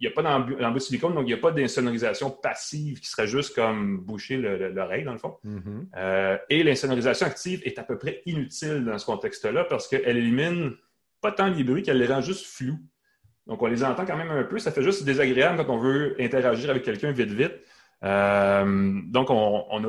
n'y 0.00 0.06
a 0.06 0.10
pas 0.10 0.22
d'embout 0.22 0.74
de 0.74 0.78
silicone, 0.78 1.14
donc 1.14 1.24
il 1.24 1.28
n'y 1.28 1.32
a 1.34 1.38
pas 1.38 1.52
d'insonorisation 1.52 2.30
passive 2.30 3.00
qui 3.00 3.08
serait 3.08 3.26
juste 3.26 3.54
comme 3.54 3.98
boucher 3.98 4.36
l'oreille, 4.36 5.04
dans 5.04 5.12
le 5.12 5.18
fond. 5.18 5.36
Mm-hmm. 5.44 5.86
Euh, 5.96 6.38
et 6.50 6.62
l'insonorisation 6.62 7.26
active 7.26 7.62
est 7.64 7.78
à 7.78 7.84
peu 7.84 7.98
près 7.98 8.22
inutile 8.26 8.84
dans 8.84 8.98
ce 8.98 9.06
contexte-là 9.06 9.64
parce 9.64 9.88
qu'elle 9.88 10.16
élimine 10.16 10.72
pas 11.20 11.32
tant 11.32 11.48
les 11.48 11.64
bruits 11.64 11.82
qu'elle 11.82 11.98
les 11.98 12.06
rend 12.06 12.20
juste 12.20 12.46
flous. 12.46 12.78
Donc, 13.46 13.62
on 13.62 13.66
les 13.66 13.84
entend 13.84 14.04
quand 14.06 14.16
même 14.16 14.30
un 14.30 14.44
peu. 14.44 14.58
Ça 14.58 14.72
fait 14.72 14.82
juste 14.82 15.04
désagréable 15.04 15.64
quand 15.64 15.74
on 15.74 15.78
veut 15.78 16.16
interagir 16.18 16.70
avec 16.70 16.82
quelqu'un 16.82 17.12
vite, 17.12 17.30
vite. 17.30 17.52
Euh, 18.02 19.00
donc, 19.06 19.30
on, 19.30 19.84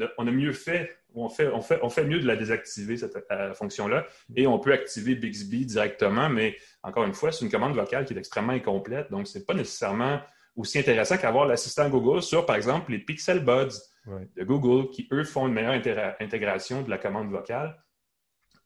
a, 0.00 0.30
mieux 0.30 0.52
fait 0.52 0.96
on 1.14 1.28
fait, 1.28 1.48
on, 1.48 1.60
fait, 1.60 1.78
on 1.82 1.88
fait 1.88 2.04
mieux 2.04 2.20
de 2.20 2.26
la 2.26 2.36
désactiver, 2.36 2.96
cette 2.96 3.16
euh, 3.30 3.54
fonction-là, 3.54 4.06
et 4.36 4.46
on 4.46 4.58
peut 4.58 4.72
activer 4.72 5.14
Bixby 5.14 5.66
directement, 5.66 6.28
mais 6.28 6.56
encore 6.82 7.04
une 7.04 7.14
fois, 7.14 7.32
c'est 7.32 7.44
une 7.44 7.50
commande 7.50 7.74
vocale 7.74 8.04
qui 8.04 8.14
est 8.14 8.18
extrêmement 8.18 8.52
incomplète, 8.52 9.10
donc 9.10 9.26
ce 9.26 9.38
n'est 9.38 9.44
pas 9.44 9.54
nécessairement 9.54 10.20
aussi 10.56 10.78
intéressant 10.78 11.16
qu'avoir 11.16 11.46
l'assistant 11.46 11.88
Google 11.88 12.22
sur, 12.22 12.44
par 12.44 12.56
exemple, 12.56 12.92
les 12.92 12.98
Pixel 12.98 13.44
Buds 13.44 13.78
de 14.06 14.44
Google, 14.44 14.90
qui, 14.90 15.08
eux, 15.12 15.24
font 15.24 15.46
une 15.48 15.54
meilleure 15.54 15.80
intégration 16.20 16.82
de 16.82 16.90
la 16.90 16.98
commande 16.98 17.30
vocale, 17.30 17.76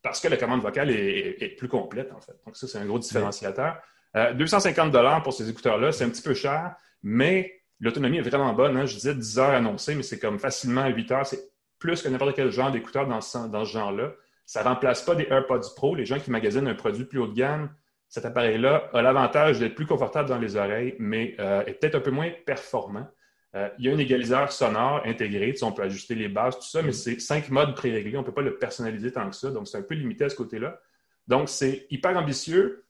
parce 0.01 0.19
que 0.19 0.27
la 0.27 0.37
commande 0.37 0.61
vocale 0.61 0.89
est, 0.89 1.55
plus 1.57 1.67
complète, 1.67 2.11
en 2.11 2.21
fait. 2.21 2.33
Donc 2.45 2.55
ça, 2.55 2.67
c'est 2.67 2.77
un 2.77 2.85
gros 2.85 2.99
différenciateur. 2.99 3.81
250 4.15 4.95
euh, 4.95 5.19
pour 5.19 5.33
ces 5.33 5.49
écouteurs-là, 5.49 5.91
c'est 5.91 6.03
un 6.03 6.09
petit 6.09 6.21
peu 6.21 6.33
cher, 6.33 6.75
mais 7.03 7.61
l'autonomie 7.79 8.17
est 8.17 8.21
vraiment 8.21 8.53
bonne. 8.53 8.77
Hein. 8.77 8.85
Je 8.85 8.95
disais 8.95 9.13
10 9.13 9.39
heures 9.39 9.51
annoncées, 9.51 9.95
mais 9.95 10.03
c'est 10.03 10.19
comme 10.19 10.39
facilement 10.39 10.87
8 10.87 11.11
heures. 11.11 11.25
C'est 11.25 11.41
plus 11.79 12.01
que 12.01 12.09
n'importe 12.09 12.35
quel 12.35 12.51
genre 12.51 12.71
d'écouteur 12.71 13.07
dans 13.07 13.21
ce, 13.21 13.47
dans 13.47 13.65
ce 13.65 13.71
genre-là. 13.71 14.13
Ça 14.45 14.63
ne 14.63 14.69
remplace 14.69 15.03
pas 15.03 15.15
des 15.15 15.27
AirPods 15.29 15.73
Pro. 15.75 15.95
Les 15.95 16.05
gens 16.05 16.19
qui 16.19 16.31
magasinent 16.31 16.67
un 16.67 16.75
produit 16.75 17.05
plus 17.05 17.19
haut 17.19 17.27
de 17.27 17.33
gamme, 17.33 17.69
cet 18.09 18.25
appareil-là 18.25 18.89
a 18.93 19.01
l'avantage 19.01 19.59
d'être 19.59 19.75
plus 19.75 19.85
confortable 19.85 20.29
dans 20.29 20.37
les 20.37 20.55
oreilles, 20.55 20.95
mais 20.99 21.35
euh, 21.39 21.65
est 21.65 21.73
peut-être 21.73 21.95
un 21.95 21.99
peu 21.99 22.11
moins 22.11 22.31
performant. 22.45 23.07
Euh, 23.55 23.69
il 23.79 23.85
y 23.85 23.89
a 23.89 23.93
un 23.93 23.97
égaliseur 23.97 24.51
sonore 24.51 25.01
intégré, 25.05 25.53
on 25.61 25.71
peut 25.71 25.83
ajuster 25.83 26.15
les 26.15 26.29
basses, 26.29 26.59
tout 26.59 26.67
ça, 26.67 26.81
mais 26.81 26.91
c'est 26.91 27.19
cinq 27.19 27.49
modes 27.49 27.75
pré-réglés, 27.75 28.17
on 28.17 28.21
ne 28.21 28.25
peut 28.25 28.33
pas 28.33 28.41
le 28.41 28.57
personnaliser 28.57 29.11
tant 29.11 29.29
que 29.29 29.35
ça, 29.35 29.51
donc 29.51 29.67
c'est 29.67 29.77
un 29.77 29.83
peu 29.83 29.95
limité 29.95 30.25
à 30.25 30.29
ce 30.29 30.35
côté-là. 30.35 30.79
Donc 31.27 31.49
c'est 31.49 31.87
hyper 31.89 32.15
ambitieux. 32.17 32.85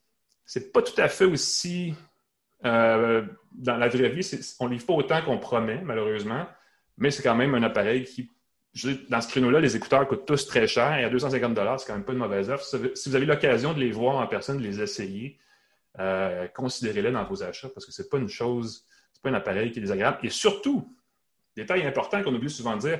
C'est 0.45 0.71
pas 0.71 0.81
tout 0.81 0.99
à 0.99 1.07
fait 1.07 1.25
aussi 1.25 1.93
euh, 2.65 3.23
dans 3.51 3.77
la 3.77 3.87
vraie 3.87 4.09
vie, 4.09 4.55
on 4.59 4.65
ne 4.65 4.73
livre 4.73 4.85
pas 4.85 4.93
autant 4.93 5.21
qu'on 5.21 5.37
promet, 5.37 5.81
malheureusement, 5.83 6.47
mais 6.97 7.11
c'est 7.11 7.23
quand 7.23 7.35
même 7.35 7.53
un 7.55 7.63
appareil 7.63 8.03
qui 8.03 8.31
dans 9.09 9.21
ce 9.21 9.27
créneau-là, 9.27 9.59
les 9.59 9.75
écouteurs 9.75 10.07
coûtent 10.07 10.25
tous 10.25 10.47
très 10.47 10.67
cher 10.67 10.97
et 10.97 11.03
à 11.03 11.09
250 11.09 11.57
c'est 11.79 11.87
quand 11.87 11.93
même 11.93 12.03
pas 12.03 12.13
une 12.13 12.19
mauvaise 12.19 12.49
offre. 12.49 12.63
Si 12.63 13.09
vous 13.09 13.15
avez 13.15 13.25
l'occasion 13.25 13.73
de 13.73 13.79
les 13.79 13.91
voir 13.91 14.17
en 14.17 14.27
personne, 14.27 14.57
de 14.57 14.63
les 14.63 14.81
essayer, 14.81 15.39
euh, 15.99 16.47
considérez-les 16.49 17.11
dans 17.11 17.23
vos 17.23 17.43
achats 17.43 17.69
parce 17.69 17.85
que 17.85 17.91
c'est 17.91 18.09
pas 18.09 18.17
une 18.17 18.29
chose, 18.29 18.85
c'est 19.13 19.21
pas 19.21 19.29
un 19.29 19.33
appareil 19.33 19.71
qui 19.71 19.79
est 19.79 19.81
désagréable. 19.81 20.19
Et 20.23 20.29
surtout, 20.29 20.95
détail 21.55 21.85
important 21.85 22.21
qu'on 22.23 22.35
oublie 22.35 22.49
souvent 22.49 22.75
de 22.75 22.81
dire, 22.81 22.99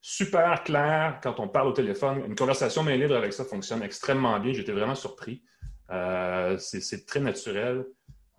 super 0.00 0.62
clair 0.62 1.18
quand 1.22 1.40
on 1.40 1.48
parle 1.48 1.68
au 1.68 1.72
téléphone. 1.72 2.22
Une 2.26 2.36
conversation 2.36 2.82
main 2.82 2.96
libre 2.96 3.16
avec 3.16 3.32
ça 3.32 3.44
fonctionne 3.44 3.82
extrêmement 3.82 4.38
bien. 4.38 4.52
J'étais 4.52 4.72
vraiment 4.72 4.94
surpris. 4.94 5.42
Euh, 5.90 6.56
c'est 6.58 7.06
très 7.06 7.20
naturel, 7.20 7.84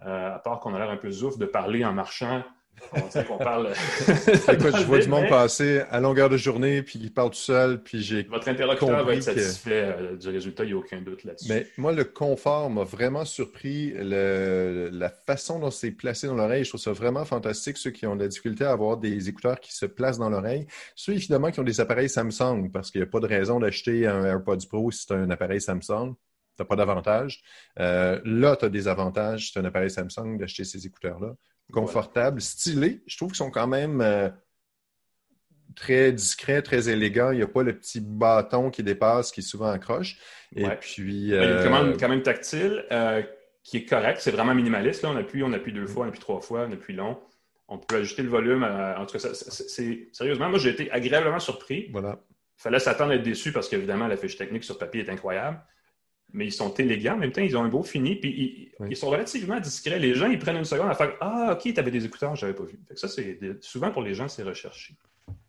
euh, 0.05 0.35
à 0.35 0.39
part 0.39 0.59
qu'on 0.59 0.73
a 0.75 0.79
l'air 0.79 0.89
un 0.89 0.97
peu 0.97 1.11
zouf 1.11 1.37
de 1.37 1.45
parler 1.45 1.83
en 1.83 1.93
marchant. 1.93 2.43
On 3.29 3.37
parle. 3.37 3.67
Écoute, 4.07 4.75
je 4.77 4.83
vois 4.83 4.99
du 4.99 5.07
monde 5.07 5.27
passer 5.27 5.81
à 5.89 5.99
longueur 5.99 6.29
de 6.29 6.37
journée, 6.37 6.81
puis 6.81 6.99
il 7.01 7.13
parle 7.13 7.29
tout 7.31 7.37
seul, 7.37 7.81
puis 7.81 8.01
j'ai. 8.01 8.23
Votre 8.23 8.49
interlocuteur 8.49 9.05
va 9.05 9.13
être 9.13 9.23
satisfait 9.23 9.95
euh, 9.97 10.15
du 10.15 10.29
résultat, 10.29 10.63
il 10.63 10.67
n'y 10.67 10.73
a 10.73 10.77
aucun 10.77 11.01
doute 11.01 11.23
là-dessus. 11.23 11.49
Mais 11.49 11.67
moi, 11.77 11.91
le 11.91 12.03
confort 12.03 12.69
m'a 12.69 12.83
vraiment 12.83 13.25
surpris. 13.25 13.93
la 13.99 15.09
façon 15.09 15.59
dont 15.59 15.71
c'est 15.71 15.91
placé 15.91 16.27
dans 16.27 16.35
l'oreille, 16.35 16.63
je 16.63 16.69
trouve 16.69 16.81
ça 16.81 16.91
vraiment 16.91 17.25
fantastique. 17.25 17.77
Ceux 17.77 17.91
qui 17.91 18.05
ont 18.07 18.15
de 18.15 18.23
la 18.23 18.27
difficulté 18.27 18.65
à 18.65 18.71
avoir 18.71 18.97
des 18.97 19.29
écouteurs 19.29 19.59
qui 19.59 19.73
se 19.73 19.85
placent 19.85 20.19
dans 20.19 20.29
l'oreille. 20.29 20.67
Ceux, 20.95 21.13
évidemment, 21.13 21.51
qui 21.51 21.59
ont 21.59 21.63
des 21.63 21.79
appareils 21.79 22.09
Samsung, 22.09 22.69
parce 22.71 22.91
qu'il 22.91 23.01
n'y 23.01 23.07
a 23.07 23.09
pas 23.09 23.19
de 23.19 23.27
raison 23.27 23.59
d'acheter 23.59 24.07
un 24.07 24.23
AirPods 24.25 24.67
Pro 24.67 24.91
si 24.91 25.05
c'est 25.07 25.13
un 25.13 25.29
appareil 25.29 25.61
Samsung. 25.61 26.15
Tu 26.55 26.63
n'as 26.63 26.65
pas 26.65 26.75
d'avantage. 26.75 27.41
Euh, 27.79 28.19
là, 28.25 28.55
tu 28.55 28.65
as 28.65 28.69
des 28.69 28.87
avantages. 28.87 29.51
C'est 29.51 29.59
un 29.59 29.65
appareil 29.65 29.89
Samsung 29.89 30.37
d'acheter 30.37 30.65
ces 30.65 30.85
écouteurs-là 30.85 31.35
confortables, 31.71 32.41
stylés. 32.41 33.01
Je 33.07 33.17
trouve 33.17 33.29
qu'ils 33.29 33.37
sont 33.37 33.51
quand 33.51 33.67
même 33.67 34.01
euh, 34.01 34.29
très 35.75 36.11
discrets, 36.11 36.61
très 36.61 36.89
élégants. 36.89 37.31
Il 37.31 37.37
n'y 37.37 37.43
a 37.43 37.47
pas 37.47 37.63
le 37.63 37.77
petit 37.77 37.99
bâton 37.99 38.69
qui 38.69 38.83
dépasse, 38.83 39.31
qui 39.31 39.41
souvent 39.41 39.69
accroche. 39.69 40.17
Et 40.55 40.67
puis. 40.79 41.27
Il 41.27 41.33
une 41.33 41.63
commande 41.63 41.99
quand 41.99 42.09
même 42.09 42.23
tactile 42.23 42.85
euh, 42.91 43.21
qui 43.63 43.77
est 43.77 43.85
correcte. 43.85 44.21
C'est 44.21 44.31
vraiment 44.31 44.55
minimaliste. 44.55 45.03
Là. 45.03 45.09
On 45.09 45.17
appuie, 45.17 45.43
on 45.43 45.53
appuie 45.53 45.73
deux 45.73 45.87
fois, 45.87 46.05
on 46.05 46.09
appuie 46.09 46.19
trois 46.19 46.41
fois, 46.41 46.65
on 46.67 46.71
appuie 46.71 46.93
long. 46.93 47.19
On 47.67 47.77
peut 47.77 47.97
ajuster 47.97 48.23
le 48.23 48.29
volume. 48.29 48.63
en 48.63 49.05
tout 49.05 49.17
cas, 49.17 49.29
c'est 49.33 50.07
sérieusement, 50.11 50.49
moi, 50.49 50.57
j'ai 50.57 50.71
été 50.71 50.91
agréablement 50.91 51.39
surpris. 51.39 51.87
Voilà. 51.91 52.19
Il 52.57 52.63
fallait 52.63 52.79
s'attendre 52.79 53.11
à 53.11 53.15
être 53.15 53.23
déçu 53.23 53.51
parce 53.51 53.69
qu'évidemment, 53.69 54.07
la 54.07 54.17
fiche 54.17 54.37
technique 54.37 54.63
sur 54.63 54.77
papier 54.77 55.05
est 55.05 55.09
incroyable. 55.09 55.61
Mais 56.33 56.45
ils 56.45 56.51
sont 56.51 56.73
élégants. 56.73 57.13
En 57.13 57.17
même 57.17 57.31
temps, 57.31 57.41
ils 57.41 57.57
ont 57.57 57.63
un 57.63 57.69
beau 57.69 57.83
fini. 57.83 58.15
Puis 58.15 58.71
ils, 58.87 58.95
sont 58.95 59.09
relativement 59.09 59.59
discrets. 59.59 59.99
Les 59.99 60.13
gens, 60.13 60.27
ils 60.27 60.39
prennent 60.39 60.57
une 60.57 60.65
seconde 60.65 60.89
à 60.89 60.95
faire 60.95 61.13
Ah, 61.21 61.53
OK, 61.53 61.73
tu 61.73 61.79
avais 61.79 61.91
des 61.91 62.05
écouteurs, 62.05 62.35
je 62.35 62.45
n'avais 62.45 62.57
pas 62.57 62.63
vu. 62.63 62.79
ça, 62.95 63.07
c'est 63.07 63.39
souvent 63.61 63.91
pour 63.91 64.03
les 64.03 64.13
gens, 64.13 64.27
c'est 64.27 64.43
recherché. 64.43 64.95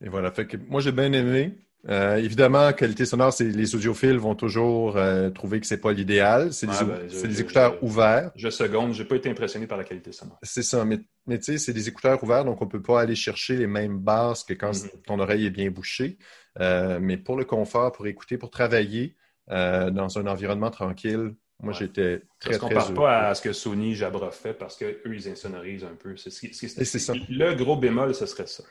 Et 0.03 0.09
voilà. 0.09 0.31
Fait 0.31 0.47
que 0.47 0.57
moi, 0.69 0.81
j'ai 0.81 0.93
bien 0.93 1.13
aimé. 1.13 1.55
Euh, 1.89 2.17
évidemment, 2.17 2.73
qualité 2.75 3.07
sonore, 3.07 3.33
les 3.41 3.75
audiophiles 3.75 4.19
vont 4.19 4.35
toujours 4.35 4.99
euh, 4.99 5.31
trouver 5.31 5.61
que 5.61 5.67
c'est 5.67 5.81
pas 5.81 5.93
l'idéal. 5.93 6.53
C'est 6.53 6.67
des, 6.67 6.73
ben, 6.85 7.39
écouteurs 7.39 7.83
ouverts. 7.83 8.33
Je 8.37 8.51
seconde, 8.51 8.93
j'ai 8.93 9.07
pas 9.07 9.17
été 9.17 9.31
impressionné 9.31 9.67
par 9.67 9.79
la 9.79 9.85
qualité 9.85 10.13
sonore. 10.13 10.39
C'est 10.43 10.63
ça, 10.63 10.85
mais, 10.85 10.99
tu 10.99 11.43
sais, 11.43 11.59
c'est 11.59 11.73
des 11.73 11.89
écouteurs 11.89 12.23
ouverts, 12.23 12.45
donc 12.45 12.61
on 12.61 12.67
peut 12.67 12.83
pas 12.83 13.01
aller 13.01 13.15
chercher 13.15 13.57
les 13.57 13.67
mêmes 13.67 13.99
basses 13.99 14.45
que 14.45 14.53
quand 14.53 14.73
mm-hmm. 14.73 15.03
ton 15.07 15.19
oreille 15.21 15.47
est 15.47 15.51
bien 15.51 15.71
bouchée. 15.71 16.19
Euh, 16.59 16.99
mais 17.01 17.17
pour 17.17 17.37
le 17.37 17.45
confort, 17.45 17.93
pour 17.93 18.07
écouter, 18.07 18.37
pour 18.37 18.51
travailler 18.51 19.15
dans 19.51 20.19
un 20.19 20.27
environnement 20.27 20.71
tranquille, 20.71 21.35
moi 21.63 21.73
j'étais 21.73 22.23
très, 22.39 22.53
très. 22.53 22.65
On 22.65 22.69
ne 22.69 22.75
compare 22.75 22.95
pas 22.95 23.29
à 23.29 23.35
ce 23.35 23.43
que 23.43 23.53
Sony 23.53 23.95
Jabra 23.95 24.31
fait 24.31 24.55
parce 24.55 24.77
qu'eux, 24.77 25.01
ils 25.07 25.29
insonorisent 25.29 25.85
un 25.85 25.95
peu. 25.95 26.17
C'est 26.17 26.85
ça. 26.85 27.13
Le 27.29 27.55
gros 27.55 27.77
bémol, 27.77 28.15
ce 28.15 28.27
serait 28.27 28.47
ça. 28.47 28.65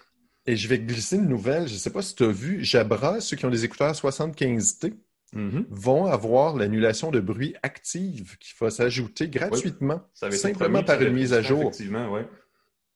Et 0.46 0.56
je 0.56 0.68
vais 0.68 0.80
glisser 0.80 1.18
une 1.18 1.28
nouvelle. 1.28 1.68
Je 1.68 1.74
ne 1.74 1.80
sais 1.80 1.92
pas 1.92 2.02
si 2.02 2.16
tu 2.16 2.24
as 2.24 2.32
vu, 2.32 2.64
Jabra, 2.64 3.22
ceux 3.22 3.38
qui 3.38 3.46
ont 3.46 3.52
des 3.52 3.66
écouteurs 3.66 3.94
75T, 3.94 4.94
mm-hmm. 5.36 5.66
vont 5.70 6.06
avoir 6.06 6.56
l'annulation 6.56 7.12
de 7.12 7.20
bruit 7.20 7.56
active 7.62 8.38
qui 8.40 8.54
va 8.60 8.72
s'ajouter 8.72 9.28
gratuitement, 9.28 10.02
simplement 10.14 10.84
par 10.84 11.02
une 11.02 11.14
mise 11.14 11.34
à 11.34 11.42
jour. 11.42 11.62
Effectivement, 11.62 12.12
oui. 12.12 12.22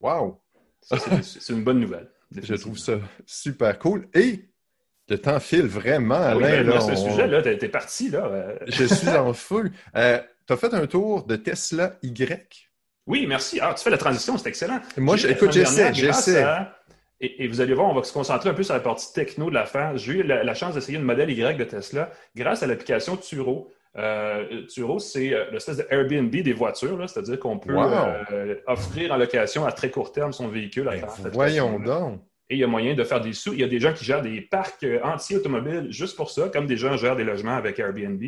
Wow! 0.00 0.40
C'est 1.22 1.52
une 1.52 1.64
bonne 1.64 1.80
nouvelle. 1.80 2.10
Je 2.42 2.54
trouve 2.54 2.78
ça 2.78 2.98
super 3.26 3.78
cool. 3.78 4.08
Et 4.14 4.48
le 5.08 5.18
temps 5.18 5.40
file 5.40 5.66
vraiment, 5.66 6.14
ah 6.14 6.30
Alain. 6.30 6.62
là, 6.62 6.80
ce 6.80 6.96
sujet-là, 6.96 7.42
tu 7.42 7.48
es 7.48 7.68
parti. 7.68 8.10
Là. 8.10 8.54
je 8.66 8.84
suis 8.84 9.08
en 9.08 9.32
feu. 9.32 9.70
Euh, 9.96 10.18
tu 10.46 10.52
as 10.52 10.56
fait 10.56 10.74
un 10.74 10.86
tour 10.86 11.24
de 11.24 11.36
Tesla 11.36 11.96
Y? 12.02 12.70
Oui, 13.06 13.26
merci. 13.26 13.58
Ah, 13.60 13.74
tu 13.76 13.84
fais 13.84 13.90
la 13.90 13.98
transition, 13.98 14.38
c'est 14.38 14.48
excellent. 14.48 14.80
Moi, 14.96 15.16
écoute, 15.28 15.52
j'essaie, 15.52 15.92
j'essaie. 15.92 16.44
Et, 17.20 17.46
vous 17.48 17.60
allez 17.60 17.74
voir, 17.74 17.88
on 17.88 17.94
va 17.94 18.02
se 18.02 18.12
concentrer 18.12 18.50
un 18.50 18.54
peu 18.54 18.62
sur 18.62 18.74
la 18.74 18.80
partie 18.80 19.12
techno 19.12 19.48
de 19.48 19.54
l'affaire. 19.54 19.96
J'ai 19.96 20.14
eu 20.14 20.22
la, 20.22 20.54
chance 20.54 20.74
d'essayer 20.74 20.98
une 20.98 21.04
modèle 21.04 21.30
Y 21.30 21.56
de 21.56 21.64
Tesla 21.64 22.10
grâce 22.34 22.62
à 22.62 22.66
l'application 22.66 23.16
Turo. 23.16 23.70
Euh, 23.96 24.66
Turo, 24.66 24.98
c'est 24.98 25.32
euh, 25.32 25.44
l'espèce 25.52 25.76
de 25.76 25.86
Airbnb 25.88 26.30
des 26.30 26.52
voitures, 26.52 27.08
c'est-à-dire 27.08 27.38
qu'on 27.38 27.58
peut 27.58 27.76
euh, 27.76 28.56
offrir 28.66 29.12
en 29.12 29.16
location 29.16 29.64
à 29.64 29.72
très 29.72 29.90
court 29.90 30.10
terme 30.10 30.32
son 30.32 30.48
véhicule. 30.48 30.88
À 30.88 30.96
ben, 30.96 31.30
voyons 31.32 31.78
donc. 31.78 32.20
Et 32.50 32.56
il 32.56 32.58
y 32.58 32.64
a 32.64 32.66
moyen 32.66 32.94
de 32.94 33.04
faire 33.04 33.20
des 33.20 33.32
sous. 33.32 33.54
Il 33.54 33.60
y 33.60 33.64
a 33.64 33.68
des 33.68 33.80
gens 33.80 33.92
qui 33.92 34.04
gèrent 34.04 34.22
des 34.22 34.40
parcs 34.40 34.86
entiers 35.02 35.36
automobiles 35.36 35.86
juste 35.90 36.16
pour 36.16 36.30
ça, 36.30 36.48
comme 36.48 36.66
des 36.66 36.76
gens 36.76 36.96
gèrent 36.96 37.16
des 37.16 37.24
logements 37.24 37.56
avec 37.56 37.78
Airbnb. 37.78 38.22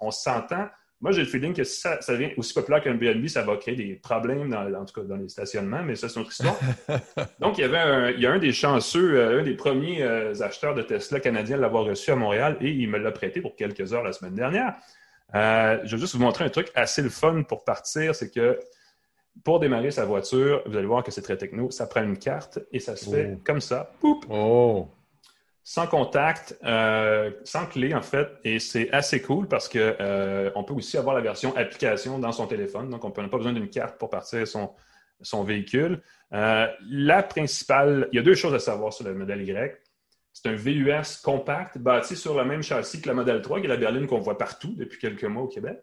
on 0.00 0.10
s'entend 0.10 0.66
moi, 1.04 1.12
j'ai 1.12 1.20
le 1.20 1.26
feeling 1.26 1.52
que 1.52 1.64
si 1.64 1.80
ça, 1.80 1.98
devient 2.08 2.30
aussi 2.38 2.54
populaire 2.54 2.82
qu'un 2.82 2.94
BNB, 2.94 3.26
ça 3.26 3.42
va 3.42 3.58
créer 3.58 3.74
des 3.74 3.94
problèmes, 3.94 4.48
dans, 4.48 4.72
en 4.72 4.86
tout 4.86 4.98
cas 4.98 5.06
dans 5.06 5.16
les 5.16 5.28
stationnements, 5.28 5.82
mais 5.82 5.96
ça, 5.96 6.08
c'est 6.08 6.18
notre 6.18 6.32
histoire. 6.32 6.58
Donc, 7.40 7.58
il 7.58 7.60
y 7.60 7.64
avait 7.64 7.76
un, 7.76 8.10
il 8.10 8.20
y 8.20 8.26
a 8.26 8.32
un 8.32 8.38
des 8.38 8.52
chanceux, 8.52 9.14
euh, 9.14 9.40
un 9.40 9.42
des 9.42 9.54
premiers 9.54 10.02
euh, 10.02 10.32
acheteurs 10.40 10.74
de 10.74 10.80
Tesla 10.80 11.20
canadiens 11.20 11.58
à 11.58 11.60
l'avoir 11.60 11.84
reçu 11.84 12.10
à 12.10 12.16
Montréal 12.16 12.56
et 12.62 12.70
il 12.70 12.88
me 12.88 12.96
l'a 12.96 13.12
prêté 13.12 13.42
pour 13.42 13.54
quelques 13.54 13.92
heures 13.92 14.02
la 14.02 14.12
semaine 14.12 14.34
dernière. 14.34 14.76
Euh, 15.34 15.78
je 15.84 15.94
vais 15.94 16.00
juste 16.00 16.14
vous 16.14 16.22
montrer 16.22 16.46
un 16.46 16.48
truc 16.48 16.70
assez 16.74 17.02
le 17.02 17.10
fun 17.10 17.42
pour 17.42 17.64
partir, 17.64 18.14
c'est 18.14 18.30
que 18.30 18.58
pour 19.42 19.60
démarrer 19.60 19.90
sa 19.90 20.04
voiture, 20.04 20.62
vous 20.66 20.76
allez 20.76 20.86
voir 20.86 21.02
que 21.02 21.10
c'est 21.10 21.22
très 21.22 21.36
techno, 21.36 21.70
ça 21.70 21.86
prend 21.86 22.02
une 22.02 22.18
carte 22.18 22.60
et 22.70 22.78
ça 22.78 22.96
se 22.96 23.10
fait 23.10 23.32
oh. 23.34 23.40
comme 23.44 23.60
ça. 23.60 23.92
Poup! 24.00 24.24
Oh! 24.30 24.88
sans 25.66 25.86
contact, 25.86 26.58
euh, 26.62 27.30
sans 27.44 27.64
clé 27.64 27.94
en 27.94 28.02
fait, 28.02 28.28
et 28.44 28.58
c'est 28.58 28.90
assez 28.92 29.22
cool 29.22 29.48
parce 29.48 29.66
que 29.66 29.96
euh, 29.98 30.50
on 30.54 30.62
peut 30.62 30.74
aussi 30.74 30.98
avoir 30.98 31.16
la 31.16 31.22
version 31.22 31.56
application 31.56 32.18
dans 32.18 32.32
son 32.32 32.46
téléphone, 32.46 32.90
donc 32.90 33.02
on 33.02 33.22
n'a 33.22 33.28
pas 33.28 33.38
besoin 33.38 33.54
d'une 33.54 33.70
carte 33.70 33.98
pour 33.98 34.10
partir 34.10 34.46
son, 34.46 34.72
son 35.22 35.42
véhicule. 35.42 36.02
Euh, 36.34 36.66
la 36.90 37.22
principale, 37.22 38.08
il 38.12 38.16
y 38.16 38.18
a 38.18 38.22
deux 38.22 38.34
choses 38.34 38.52
à 38.52 38.58
savoir 38.58 38.92
sur 38.92 39.06
le 39.06 39.14
modèle 39.14 39.40
Y. 39.40 39.80
C'est 40.34 40.50
un 40.50 40.54
VUS 40.54 41.22
compact 41.22 41.78
bâti 41.78 42.14
sur 42.14 42.36
le 42.36 42.44
même 42.44 42.62
châssis 42.62 43.00
que 43.00 43.08
la 43.08 43.14
modèle 43.14 43.40
3, 43.40 43.60
qui 43.60 43.66
est 43.66 43.68
la 43.68 43.76
berline 43.78 44.06
qu'on 44.06 44.18
voit 44.18 44.36
partout 44.36 44.74
depuis 44.76 44.98
quelques 44.98 45.24
mois 45.24 45.44
au 45.44 45.48
Québec. 45.48 45.78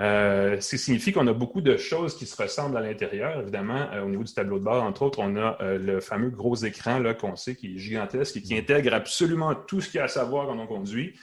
Euh, 0.00 0.60
ce 0.60 0.70
qui 0.70 0.78
signifie 0.78 1.12
qu'on 1.12 1.26
a 1.28 1.32
beaucoup 1.32 1.60
de 1.60 1.76
choses 1.76 2.16
qui 2.16 2.26
se 2.26 2.40
ressemblent 2.40 2.76
à 2.76 2.80
l'intérieur. 2.80 3.40
Évidemment, 3.40 3.88
euh, 3.92 4.02
au 4.02 4.08
niveau 4.08 4.24
du 4.24 4.34
tableau 4.34 4.58
de 4.58 4.64
bord, 4.64 4.82
entre 4.82 5.02
autres, 5.02 5.20
on 5.20 5.36
a 5.36 5.56
euh, 5.60 5.78
le 5.78 6.00
fameux 6.00 6.30
gros 6.30 6.56
écran 6.56 7.00
qu'on 7.14 7.36
sait 7.36 7.54
qui 7.54 7.74
est 7.74 7.78
gigantesque 7.78 8.36
et 8.36 8.42
qui 8.42 8.56
intègre 8.56 8.92
absolument 8.92 9.54
tout 9.54 9.80
ce 9.80 9.90
qu'il 9.90 9.98
y 9.98 10.00
a 10.00 10.04
à 10.04 10.08
savoir 10.08 10.46
quand 10.46 10.58
on 10.58 10.66
conduit, 10.66 11.14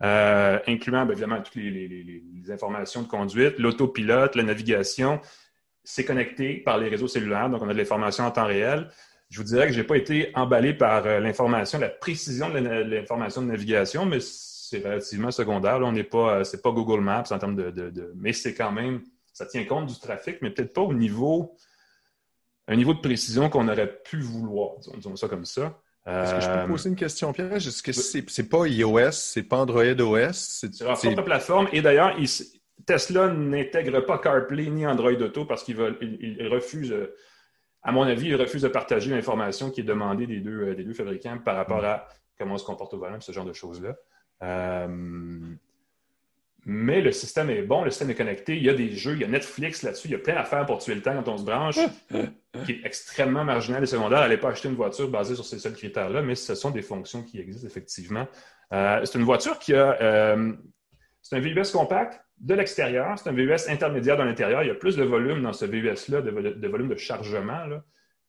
incluant 0.00 1.04
ben, 1.04 1.12
évidemment 1.12 1.42
toutes 1.42 1.56
les, 1.56 2.22
informations 2.50 3.02
de 3.02 3.08
conduite, 3.08 3.58
l'autopilote, 3.58 4.36
la 4.36 4.42
navigation. 4.42 5.20
C'est 5.82 6.04
connecté 6.04 6.54
par 6.54 6.78
les 6.78 6.88
réseaux 6.88 7.08
cellulaires, 7.08 7.50
donc 7.50 7.62
on 7.62 7.68
a 7.68 7.74
de 7.74 7.78
l'information 7.78 8.24
en 8.24 8.30
temps 8.30 8.46
réel. 8.46 8.88
Je 9.28 9.38
vous 9.38 9.44
dirais 9.44 9.66
que 9.66 9.72
je 9.72 9.80
n'ai 9.80 9.86
pas 9.86 9.96
été 9.96 10.30
emballé 10.34 10.72
par 10.72 11.04
l'information, 11.20 11.78
la 11.78 11.88
précision 11.88 12.48
de 12.48 12.58
l'information 12.58 13.42
de 13.42 13.48
navigation, 13.48 14.06
mais 14.06 14.20
c'est 14.80 14.88
relativement 14.88 15.30
secondaire. 15.30 15.78
Là, 15.78 15.86
on 15.86 15.92
n'est 15.92 16.04
pas, 16.04 16.38
euh, 16.38 16.44
c'est 16.44 16.62
pas 16.62 16.70
Google 16.70 17.00
Maps 17.00 17.24
en 17.30 17.38
termes 17.38 17.56
de, 17.56 18.12
mais 18.16 18.32
c'est 18.32 18.54
quand 18.54 18.72
même, 18.72 19.02
ça 19.32 19.46
tient 19.46 19.64
compte 19.64 19.86
du 19.86 19.98
trafic, 19.98 20.38
mais 20.42 20.50
peut-être 20.50 20.72
pas 20.72 20.82
au 20.82 20.94
niveau, 20.94 21.56
un 22.68 22.76
niveau 22.76 22.94
de 22.94 23.00
précision 23.00 23.48
qu'on 23.50 23.68
aurait 23.68 24.00
pu 24.02 24.20
vouloir, 24.20 24.76
disons, 24.78 25.16
ça 25.16 25.28
comme 25.28 25.44
ça. 25.44 25.80
Est-ce 26.06 26.34
que 26.34 26.40
je 26.40 26.46
peux 26.46 26.58
euh, 26.58 26.66
poser 26.66 26.88
une 26.90 26.96
question, 26.96 27.32
Pierre? 27.32 27.52
Est-ce 27.54 27.82
que 27.82 27.92
c'est, 27.92 28.28
c'est 28.28 28.48
pas 28.48 28.66
iOS, 28.66 29.12
c'est 29.12 29.42
pas 29.42 29.56
Android 29.56 29.82
OS? 29.82 30.36
C'est, 30.60 30.80
leur 30.80 30.98
propre 30.98 31.22
plateforme. 31.22 31.68
Et 31.72 31.80
d'ailleurs, 31.80 32.14
Tesla 32.84 33.28
n'intègre 33.28 34.00
pas 34.00 34.18
CarPlay 34.18 34.66
ni 34.66 34.86
Android 34.86 35.12
Auto 35.12 35.46
parce 35.46 35.64
qu'ils 35.64 35.78
il, 36.20 36.46
refusent, 36.48 36.94
à 37.82 37.90
mon 37.90 38.02
avis, 38.02 38.28
ils 38.28 38.36
refusent 38.36 38.62
de 38.62 38.68
partager 38.68 39.10
l'information 39.10 39.70
qui 39.70 39.80
est 39.80 39.84
demandée 39.84 40.26
des 40.26 40.40
deux, 40.40 40.74
des 40.74 40.84
deux 40.84 40.92
fabricants 40.92 41.38
par 41.38 41.56
rapport 41.56 41.80
mm. 41.80 41.86
à 41.86 42.08
comment 42.38 42.54
on 42.56 42.58
se 42.58 42.66
comporte 42.66 42.92
au 42.92 42.98
volant, 42.98 43.18
ce 43.20 43.32
genre 43.32 43.46
de 43.46 43.54
choses-là. 43.54 43.96
Euh, 44.44 44.86
mais 46.66 47.02
le 47.02 47.12
système 47.12 47.50
est 47.50 47.62
bon, 47.62 47.84
le 47.84 47.90
système 47.90 48.10
est 48.10 48.14
connecté. 48.14 48.56
Il 48.56 48.62
y 48.62 48.70
a 48.70 48.74
des 48.74 48.92
jeux, 48.92 49.14
il 49.14 49.20
y 49.20 49.24
a 49.24 49.28
Netflix 49.28 49.82
là-dessus, 49.82 50.08
il 50.08 50.12
y 50.12 50.14
a 50.14 50.18
plein 50.18 50.34
d'affaires 50.34 50.64
pour 50.64 50.78
tuer 50.78 50.94
le 50.94 51.02
temps 51.02 51.14
quand 51.14 51.32
on 51.32 51.36
se 51.36 51.44
branche, 51.44 51.78
qui 52.64 52.72
est 52.72 52.80
extrêmement 52.84 53.44
marginal 53.44 53.82
et 53.82 53.86
secondaire. 53.86 54.20
N'allez 54.20 54.38
pas 54.38 54.48
acheter 54.48 54.68
une 54.68 54.74
voiture 54.74 55.08
basée 55.08 55.34
sur 55.34 55.44
ces 55.44 55.58
seuls 55.58 55.74
critères-là, 55.74 56.22
mais 56.22 56.34
ce 56.34 56.54
sont 56.54 56.70
des 56.70 56.80
fonctions 56.80 57.22
qui 57.22 57.38
existent 57.38 57.66
effectivement. 57.66 58.26
Euh, 58.72 59.04
c'est 59.04 59.18
une 59.18 59.24
voiture 59.24 59.58
qui 59.58 59.74
a. 59.74 60.00
Euh, 60.00 60.52
c'est 61.20 61.36
un 61.36 61.40
VUS 61.40 61.70
compact 61.72 62.20
de 62.38 62.54
l'extérieur, 62.54 63.18
c'est 63.18 63.28
un 63.28 63.32
VUS 63.32 63.68
intermédiaire 63.68 64.16
de 64.16 64.22
l'intérieur. 64.22 64.62
Il 64.62 64.68
y 64.68 64.70
a 64.70 64.74
plus 64.74 64.96
de 64.96 65.04
volume 65.04 65.42
dans 65.42 65.52
ce 65.52 65.64
VUS-là, 65.66 66.22
de, 66.22 66.68
volume 66.68 66.88
de 66.88 66.96
chargement, 66.96 67.62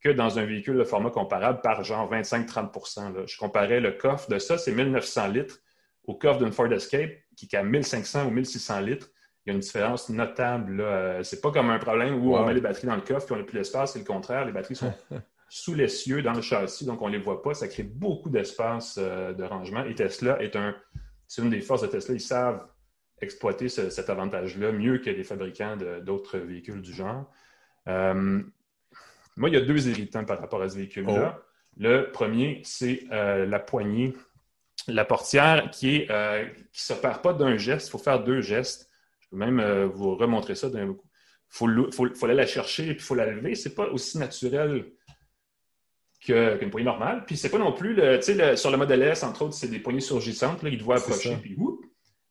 que 0.00 0.08
dans 0.10 0.38
un 0.38 0.44
véhicule 0.44 0.76
de 0.76 0.84
format 0.84 1.10
comparable 1.10 1.60
par 1.62 1.84
genre 1.84 2.10
25-30% 2.10 3.26
Je 3.26 3.38
comparais 3.38 3.80
le 3.80 3.92
coffre 3.92 4.30
de 4.30 4.38
ça, 4.38 4.58
c'est 4.58 4.72
1900 4.72 5.28
litres 5.28 5.58
au 6.06 6.14
coffre 6.14 6.38
d'une 6.38 6.52
Ford 6.52 6.72
Escape 6.72 7.10
qui 7.36 7.48
est 7.52 7.56
à 7.56 7.62
1500 7.62 8.26
ou 8.26 8.30
1600 8.30 8.80
litres, 8.80 9.10
il 9.44 9.50
y 9.50 9.52
a 9.52 9.54
une 9.54 9.60
différence 9.60 10.08
notable. 10.08 10.80
Euh, 10.80 11.22
c'est 11.22 11.40
pas 11.40 11.52
comme 11.52 11.70
un 11.70 11.78
problème 11.78 12.14
où 12.24 12.34
on 12.34 12.44
met 12.44 12.54
les 12.54 12.60
batteries 12.60 12.88
dans 12.88 12.96
le 12.96 13.02
coffre 13.02 13.30
et 13.30 13.34
on 13.34 13.38
n'a 13.38 13.44
plus 13.44 13.58
d'espace. 13.58 13.92
C'est 13.92 14.00
le 14.00 14.04
contraire. 14.04 14.44
Les 14.44 14.52
batteries 14.52 14.74
sont 14.74 14.92
sous 15.48 15.74
les 15.74 15.88
cieux 15.88 16.22
dans 16.22 16.32
le 16.32 16.40
châssis, 16.40 16.84
donc 16.84 17.00
on 17.00 17.08
ne 17.08 17.16
les 17.16 17.22
voit 17.22 17.42
pas. 17.42 17.54
Ça 17.54 17.68
crée 17.68 17.84
beaucoup 17.84 18.28
d'espace 18.28 18.98
euh, 18.98 19.32
de 19.32 19.44
rangement. 19.44 19.84
Et 19.84 19.94
Tesla 19.94 20.42
est 20.42 20.56
un. 20.56 20.74
C'est 21.28 21.42
une 21.42 21.50
des 21.50 21.60
forces 21.60 21.82
de 21.82 21.86
Tesla. 21.86 22.14
Ils 22.14 22.20
savent 22.20 22.66
exploiter 23.20 23.68
cet 23.68 24.10
avantage-là 24.10 24.72
mieux 24.72 24.98
que 24.98 25.10
les 25.10 25.24
fabricants 25.24 25.76
d'autres 26.02 26.38
véhicules 26.38 26.82
du 26.82 26.92
genre. 26.92 27.30
Euh, 27.88 28.42
moi, 29.36 29.48
il 29.48 29.54
y 29.54 29.56
a 29.56 29.62
deux 29.62 29.88
irritants 29.88 30.24
par 30.24 30.38
rapport 30.38 30.60
à 30.60 30.68
ce 30.68 30.76
véhicule-là. 30.76 31.38
Oh. 31.38 31.42
Le 31.78 32.10
premier, 32.12 32.60
c'est 32.64 33.04
la 33.10 33.58
poignée 33.58 34.14
la 34.88 35.04
portière 35.04 35.70
qui 35.70 35.96
est 35.96 36.10
euh, 36.10 36.44
qui 36.44 36.90
ne 36.90 36.94
s'opère 36.94 37.22
pas 37.22 37.32
d'un 37.32 37.56
geste, 37.56 37.88
il 37.88 37.90
faut 37.90 37.98
faire 37.98 38.22
deux 38.22 38.40
gestes. 38.40 38.88
Je 39.20 39.28
peux 39.30 39.36
même 39.36 39.60
euh, 39.60 39.86
vous 39.86 40.16
remontrer 40.16 40.54
ça 40.54 40.68
d'un 40.68 40.92
coup. 40.92 41.08
Il 41.60 41.90
faut, 41.92 42.24
aller 42.24 42.34
la 42.34 42.46
chercher 42.46 42.84
et 42.84 42.94
puis 42.94 42.96
il 42.96 43.02
faut 43.02 43.14
la 43.14 43.26
lever. 43.26 43.54
Ce 43.54 43.68
n'est 43.68 43.74
pas 43.74 43.86
aussi 43.86 44.18
naturel 44.18 44.86
qu'une 46.20 46.70
poignée 46.70 46.86
normale. 46.86 47.24
Puis 47.26 47.36
c'est 47.36 47.48
pas 47.48 47.58
non 47.58 47.72
plus, 47.72 47.94
le, 47.94 48.20
sur 48.56 48.70
le 48.70 48.76
modèle 48.76 49.02
S, 49.02 49.22
entre 49.22 49.42
autres, 49.42 49.54
c'est 49.54 49.68
des 49.68 49.78
poignées 49.78 50.00
surgissantes, 50.00 50.62
là, 50.62 50.68
il 50.68 50.78
doit 50.78 50.96
approcher, 50.96 51.36
puis 51.40 51.56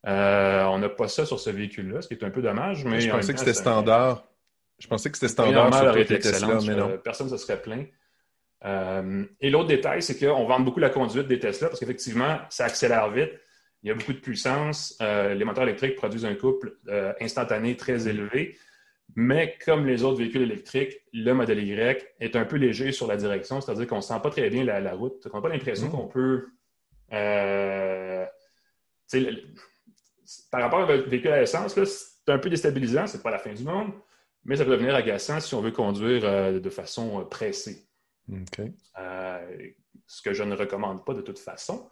euh, 0.08 0.64
on 0.66 0.80
n'a 0.80 0.90
pas 0.90 1.08
ça 1.08 1.26
sur 1.26 1.40
ce 1.40 1.50
véhicule-là, 1.50 2.02
ce 2.02 2.08
qui 2.08 2.14
est 2.14 2.24
un 2.24 2.30
peu 2.30 2.42
dommage. 2.42 2.86
Mais 2.86 3.02
je 3.02 3.10
pensais 3.10 3.34
que 3.34 3.40
c'était 3.40 3.54
standard. 3.54 4.28
Je 4.78 4.88
pensais 4.88 5.10
que 5.10 5.18
c'était 5.18 5.32
standard 5.32 5.74
sur 5.74 5.92
toutes 5.94 6.10
les 6.10 6.20
Tesla, 6.20 6.60
mais 6.66 6.76
non. 6.76 6.98
Personne 7.04 7.28
ne 7.30 7.38
se 7.38 7.44
serait 7.44 7.62
plaint. 7.62 7.88
Euh, 8.66 9.24
et 9.40 9.50
l'autre 9.50 9.68
détail, 9.68 10.02
c'est 10.02 10.18
qu'on 10.18 10.46
vend 10.46 10.60
beaucoup 10.60 10.80
la 10.80 10.90
conduite 10.90 11.28
des 11.28 11.40
Tesla 11.40 11.68
parce 11.68 11.80
qu'effectivement, 11.80 12.40
ça 12.50 12.66
accélère 12.66 13.10
vite. 13.12 13.32
Il 13.84 13.90
y 13.90 13.92
a 13.92 13.94
beaucoup 13.94 14.14
de 14.14 14.20
puissance. 14.20 14.98
Euh, 15.02 15.36
les 15.36 15.46
moteurs 15.46 15.64
électriques 15.64 15.96
produisent 15.96 16.26
un 16.26 16.34
couple 16.34 16.78
euh, 16.88 17.14
instantané 17.22 17.78
très 17.78 18.08
élevé. 18.08 18.58
Mais 19.16 19.56
comme 19.64 19.86
les 19.86 20.04
autres 20.04 20.18
véhicules 20.18 20.42
électriques, 20.42 21.00
le 21.14 21.32
modèle 21.34 21.64
Y 21.64 22.04
est 22.20 22.36
un 22.36 22.46
peu 22.46 22.56
léger 22.56 22.92
sur 22.92 23.06
la 23.06 23.18
direction, 23.18 23.62
c'est-à-dire 23.62 23.86
qu'on 23.86 23.98
ne 23.98 24.02
sent 24.02 24.20
pas 24.22 24.32
très 24.32 24.50
bien 24.50 24.64
la, 24.64 24.94
route. 24.94 25.28
On 25.32 25.38
n'a 25.38 25.42
pas 25.44 25.50
l'impression 25.50 25.88
mmh. 25.88 25.92
qu'on 25.92 26.08
peut. 26.08 26.48
Par 30.52 30.62
rapport 30.62 30.80
à 30.80 30.84
un 30.92 30.98
véhicule 31.02 31.32
à 31.32 31.44
essence, 31.44 31.76
c'est 31.76 32.32
un 32.32 32.40
peu 32.40 32.50
déstabilisant, 32.50 33.06
c'est 33.06 33.22
pas 33.22 33.30
la 33.30 33.38
fin 33.38 33.54
du 33.54 33.64
monde, 33.64 33.92
mais 34.44 34.56
ça 34.56 34.66
peut 34.66 34.72
devenir 34.72 34.96
agaçant 34.96 35.40
si 35.40 35.54
on 35.54 35.62
veut 35.62 35.72
conduire 35.72 36.60
de 36.60 36.70
façon 36.72 37.24
euh, 38.30 39.70
ce 40.08 40.22
que 40.22 40.34
je 40.34 40.44
ne 40.44 40.56
recommande 40.56 41.06
pas 41.06 41.14
de 41.14 41.22
toute 41.22 41.40
façon. 41.40 41.88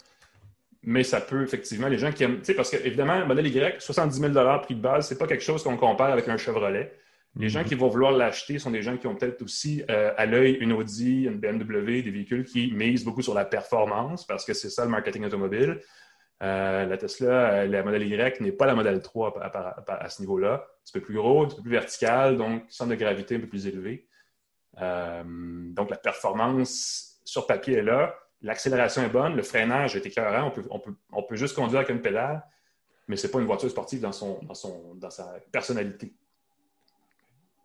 Mais 0.81 1.03
ça 1.03 1.21
peut 1.21 1.43
effectivement, 1.43 1.87
les 1.87 1.97
gens 1.97 2.11
qui 2.11 2.23
aiment, 2.23 2.41
parce 2.55 2.69
qu'évidemment, 2.69 3.19
le 3.19 3.25
modèle 3.25 3.47
Y, 3.47 3.81
70 3.81 4.19
000 4.19 4.59
prix 4.61 4.75
de 4.75 4.81
base, 4.81 5.07
c'est 5.07 5.17
pas 5.17 5.27
quelque 5.27 5.43
chose 5.43 5.63
qu'on 5.63 5.77
compare 5.77 6.11
avec 6.11 6.27
un 6.27 6.37
Chevrolet. 6.37 6.93
Les 7.35 7.49
gens 7.49 7.61
mhm. 7.61 7.65
qui 7.65 7.75
vont 7.75 7.87
vouloir 7.87 8.11
l'acheter 8.11 8.59
sont 8.59 8.69
des 8.69 8.81
gens 8.81 8.97
qui 8.97 9.07
ont 9.07 9.15
peut-être 9.15 9.41
aussi 9.41 9.83
euh, 9.89 10.13
à 10.17 10.25
l'œil 10.25 10.53
une 10.59 10.71
Audi, 10.71 11.23
une 11.23 11.39
BMW, 11.39 12.03
des 12.03 12.11
véhicules 12.11 12.43
qui 12.43 12.71
misent 12.73 13.03
beaucoup 13.03 13.23
sur 13.23 13.33
la 13.33 13.45
performance 13.45 14.25
parce 14.27 14.45
que 14.45 14.53
c'est 14.53 14.69
ça 14.69 14.83
le 14.83 14.91
marketing 14.91 15.25
automobile. 15.25 15.79
Euh, 16.43 16.85
la 16.85 16.97
Tesla, 16.97 17.65
la 17.65 17.83
modèle 17.83 18.03
Y 18.03 18.41
n'est 18.41 18.51
pas 18.51 18.65
la 18.65 18.75
modèle 18.75 19.01
3 19.01 19.39
à, 19.87 20.09
ce 20.09 20.21
niveau-là. 20.21 20.53
Un 20.53 20.83
petit 20.83 20.93
peu 20.93 21.01
plus 21.01 21.15
gros, 21.15 21.43
un 21.43 21.47
petit 21.47 21.55
peu 21.55 21.61
plus 21.63 21.71
vertical, 21.71 22.37
donc 22.37 22.63
centre 22.69 22.91
de 22.91 22.95
gravité 22.95 23.37
un 23.37 23.39
peu 23.39 23.47
plus 23.47 23.65
élevé. 23.65 24.07
Donc 24.77 25.89
la 25.89 25.97
performance 25.97 27.19
sur 27.25 27.47
papier 27.47 27.77
est 27.77 27.83
là. 27.83 28.15
L'accélération 28.41 29.01
est 29.03 29.09
bonne, 29.09 29.35
le 29.35 29.43
freinage 29.43 29.95
est 29.95 30.05
écœurant, 30.05 30.47
on 30.47 30.51
peut, 30.51 30.65
on 30.69 30.79
peut, 30.79 30.93
on 31.13 31.23
peut 31.23 31.35
juste 31.35 31.55
conduire 31.55 31.79
avec 31.79 31.89
une 31.89 32.01
pédale, 32.01 32.43
mais 33.07 33.15
ce 33.15 33.25
n'est 33.25 33.31
pas 33.31 33.39
une 33.39 33.45
voiture 33.45 33.69
sportive 33.69 34.01
dans, 34.01 34.11
son, 34.11 34.39
dans, 34.43 34.53
son, 34.53 34.95
dans 34.95 35.09
sa 35.09 35.35
personnalité. 35.51 36.13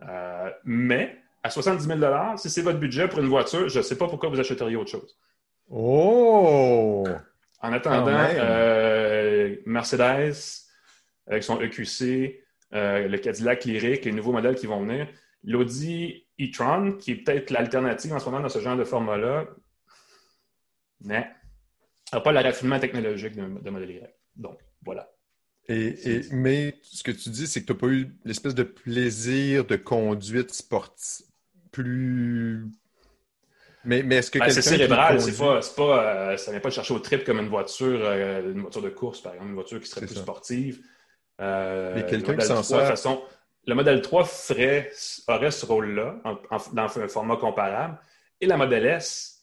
Euh, 0.03 0.51
mais 0.65 1.19
à 1.43 1.51
70 1.51 1.85
000 1.85 2.01
si 2.37 2.51
c'est 2.51 2.63
votre 2.63 2.79
budget 2.79 3.09
pour 3.09 3.19
une 3.19 3.29
voiture, 3.29 3.69
je 3.69 3.79
ne 3.79 3.83
sais 3.83 3.99
pas 3.99 4.07
pourquoi 4.07 4.29
vous 4.29 4.39
achèteriez 4.39 4.77
autre 4.77 4.91
chose. 4.91 5.19
Oh! 5.69 7.05
En 7.61 7.73
attendant, 7.73 8.13
euh, 8.13 9.57
Mercedes 9.67 10.35
avec 11.27 11.43
son 11.43 11.61
EQC, 11.61 12.41
euh, 12.73 13.09
le 13.09 13.19
Cadillac 13.19 13.65
Lyric, 13.65 14.05
les 14.05 14.13
nouveaux 14.13 14.33
modèles 14.33 14.55
qui 14.55 14.67
vont 14.67 14.81
venir, 14.81 15.09
l'Audi 15.43 16.28
e-tron, 16.41 16.93
qui 16.93 17.13
est 17.13 17.17
peut-être 17.17 17.51
l'alternative 17.51 18.13
en 18.13 18.19
ce 18.19 18.25
moment 18.27 18.41
dans 18.41 18.49
ce 18.49 18.61
genre 18.61 18.77
de 18.77 18.85
format-là, 18.85 19.47
n'a 21.01 21.25
pas 22.23 22.33
le 22.33 22.41
raffinement 22.41 22.79
technologique 22.79 23.37
de 23.37 23.71
modèle 23.71 23.91
Y. 23.91 24.15
Donc, 24.37 24.59
voilà. 24.85 25.11
Et, 25.69 26.23
mais 26.31 26.79
ce 26.83 27.03
que 27.03 27.11
tu 27.11 27.29
dis, 27.29 27.47
c'est 27.47 27.61
que 27.61 27.67
tu 27.67 27.73
n'as 27.73 27.79
pas 27.79 27.89
eu 27.89 28.09
l'espèce 28.25 28.55
de 28.55 28.63
plaisir 28.63 29.67
de 29.67 29.77
conduite 29.77 30.55
sportive 30.55 31.27
plus. 31.71 32.67
Mais, 33.85 34.03
mais 34.03 34.17
est-ce 34.17 34.31
que 34.31 34.39
ben, 34.39 34.51
C'est 34.51 34.63
cérébral, 34.63 35.21
c'est 35.21 35.37
pas, 35.37 35.61
pas 35.77 36.33
euh, 36.33 36.37
ça 36.37 36.51
vient 36.51 36.61
pas 36.61 36.69
de 36.69 36.75
chercher 36.75 36.95
au 36.95 36.99
trip 36.99 37.25
comme 37.25 37.39
une 37.39 37.49
voiture, 37.49 38.01
euh, 38.03 38.53
une 38.53 38.61
voiture 38.61 38.83
de 38.83 38.89
course, 38.91 39.21
par 39.21 39.35
exemple, 39.35 39.51
une 39.51 39.55
voiture 39.55 39.81
qui 39.81 39.87
serait 39.87 40.07
plus 40.07 40.17
sportive. 40.17 40.81
Euh, 41.41 41.95
mais 41.95 42.07
quelqu'un 42.07 42.37
qui 42.37 42.47
s'en 42.47 42.63
sert. 42.63 42.87
Façon, 42.87 43.23
le 43.69 43.75
modèle 43.75 44.01
3 44.01 44.25
ferait, 44.25 44.91
aurait 45.29 45.51
ce 45.51 45.67
rôle-là 45.67 46.17
dans 46.73 46.99
un 46.99 47.09
format 47.09 47.37
comparable. 47.37 47.99
Et 48.41 48.47
la 48.47 48.57
modèle 48.57 48.87
S, 48.87 49.39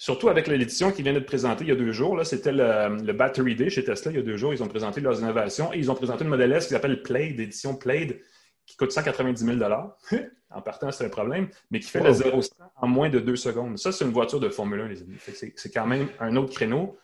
Surtout 0.00 0.28
avec 0.28 0.46
l'édition 0.46 0.92
qui 0.92 1.02
vient 1.02 1.12
d'être 1.12 1.26
présentée 1.26 1.64
il 1.64 1.68
y 1.70 1.72
a 1.72 1.74
deux 1.74 1.90
jours, 1.90 2.24
c'était 2.24 2.52
le, 2.52 3.12
Battery 3.12 3.56
Day 3.56 3.68
chez 3.68 3.84
Tesla 3.84 4.12
il 4.12 4.16
y 4.16 4.20
a 4.20 4.22
deux 4.22 4.36
jours. 4.36 4.54
Ils 4.54 4.62
ont 4.62 4.68
présenté 4.68 5.00
leurs 5.00 5.18
innovations 5.18 5.74
et 5.74 5.78
ils 5.78 5.90
ont 5.90 5.96
présenté 5.96 6.22
une 6.22 6.30
modèle 6.30 6.52
S 6.52 6.66
qui 6.66 6.74
s'appelle 6.74 7.02
Plaid, 7.02 7.36
l'édition 7.36 7.74
Plaid, 7.74 8.20
qui 8.64 8.76
coûte 8.76 8.92
190 8.92 9.44
000 9.44 9.58
En 10.50 10.62
partant, 10.62 10.92
c'est 10.92 11.04
un 11.04 11.08
problème, 11.08 11.48
mais 11.72 11.80
qui 11.80 11.90
fait 11.90 12.00
le 12.00 12.12
0 12.12 12.40
en 12.76 12.86
moins 12.86 13.10
de 13.10 13.18
deux 13.18 13.34
secondes. 13.34 13.76
Ça, 13.76 13.90
c'est 13.90 14.04
une 14.04 14.12
voiture 14.12 14.38
de 14.38 14.48
Formule 14.48 14.82
1, 14.82 14.88
les 14.88 15.02
amis. 15.02 15.16
C'est 15.56 15.70
quand 15.74 15.86
même 15.86 16.08
un 16.20 16.36
autre 16.36 16.54
créneau. 16.54 16.96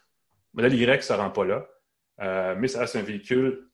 Le 0.54 0.62
modèle 0.62 0.80
Y, 0.80 1.02
ça 1.02 1.16
ne 1.16 1.22
rend 1.22 1.30
pas 1.30 1.44
là. 1.44 1.66
Euh, 2.20 2.54
mais 2.56 2.68
ça 2.68 2.78
reste 2.78 2.94
un 2.94 3.02
véhicule 3.02 3.68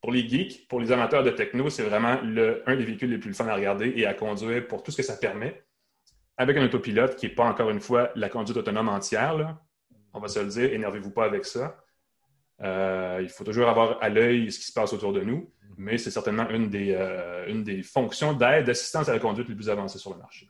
pour 0.00 0.12
les 0.12 0.28
geeks, 0.28 0.68
pour 0.68 0.80
les 0.80 0.92
amateurs 0.92 1.24
de 1.24 1.30
techno, 1.30 1.70
c'est 1.70 1.82
vraiment 1.82 2.20
le, 2.22 2.62
un 2.66 2.76
des 2.76 2.84
véhicules 2.84 3.10
les 3.10 3.18
plus 3.18 3.34
fun 3.34 3.46
à 3.46 3.54
regarder 3.54 3.92
et 3.96 4.06
à 4.06 4.14
conduire 4.14 4.66
pour 4.68 4.82
tout 4.82 4.90
ce 4.90 4.96
que 4.96 5.02
ça 5.02 5.16
permet 5.16 5.62
avec 6.36 6.56
un 6.56 6.64
autopilote 6.64 7.16
qui 7.16 7.26
n'est 7.26 7.34
pas, 7.34 7.44
encore 7.44 7.68
une 7.70 7.80
fois, 7.80 8.10
la 8.14 8.28
conduite 8.28 8.56
autonome 8.56 8.88
entière. 8.88 9.56
On 10.14 10.20
va 10.20 10.28
se 10.28 10.38
le 10.38 10.46
dire, 10.46 10.72
énervez-vous 10.72 11.10
pas 11.10 11.24
avec 11.24 11.44
ça. 11.44 11.76
Euh, 12.62 13.18
il 13.20 13.28
faut 13.28 13.44
toujours 13.44 13.68
avoir 13.68 14.02
à 14.02 14.08
l'œil 14.08 14.50
ce 14.50 14.58
qui 14.58 14.66
se 14.66 14.72
passe 14.72 14.92
autour 14.92 15.12
de 15.12 15.20
nous, 15.20 15.52
mais 15.76 15.98
c'est 15.98 16.10
certainement 16.10 16.48
une 16.48 16.70
des, 16.70 16.94
euh, 16.94 17.46
une 17.48 17.64
des 17.64 17.82
fonctions 17.82 18.32
d'aide, 18.32 18.66
d'assistance 18.66 19.08
à 19.08 19.12
la 19.12 19.18
conduite 19.18 19.48
les 19.48 19.54
plus 19.54 19.68
avancées 19.68 19.98
sur 19.98 20.12
le 20.12 20.18
marché. 20.18 20.48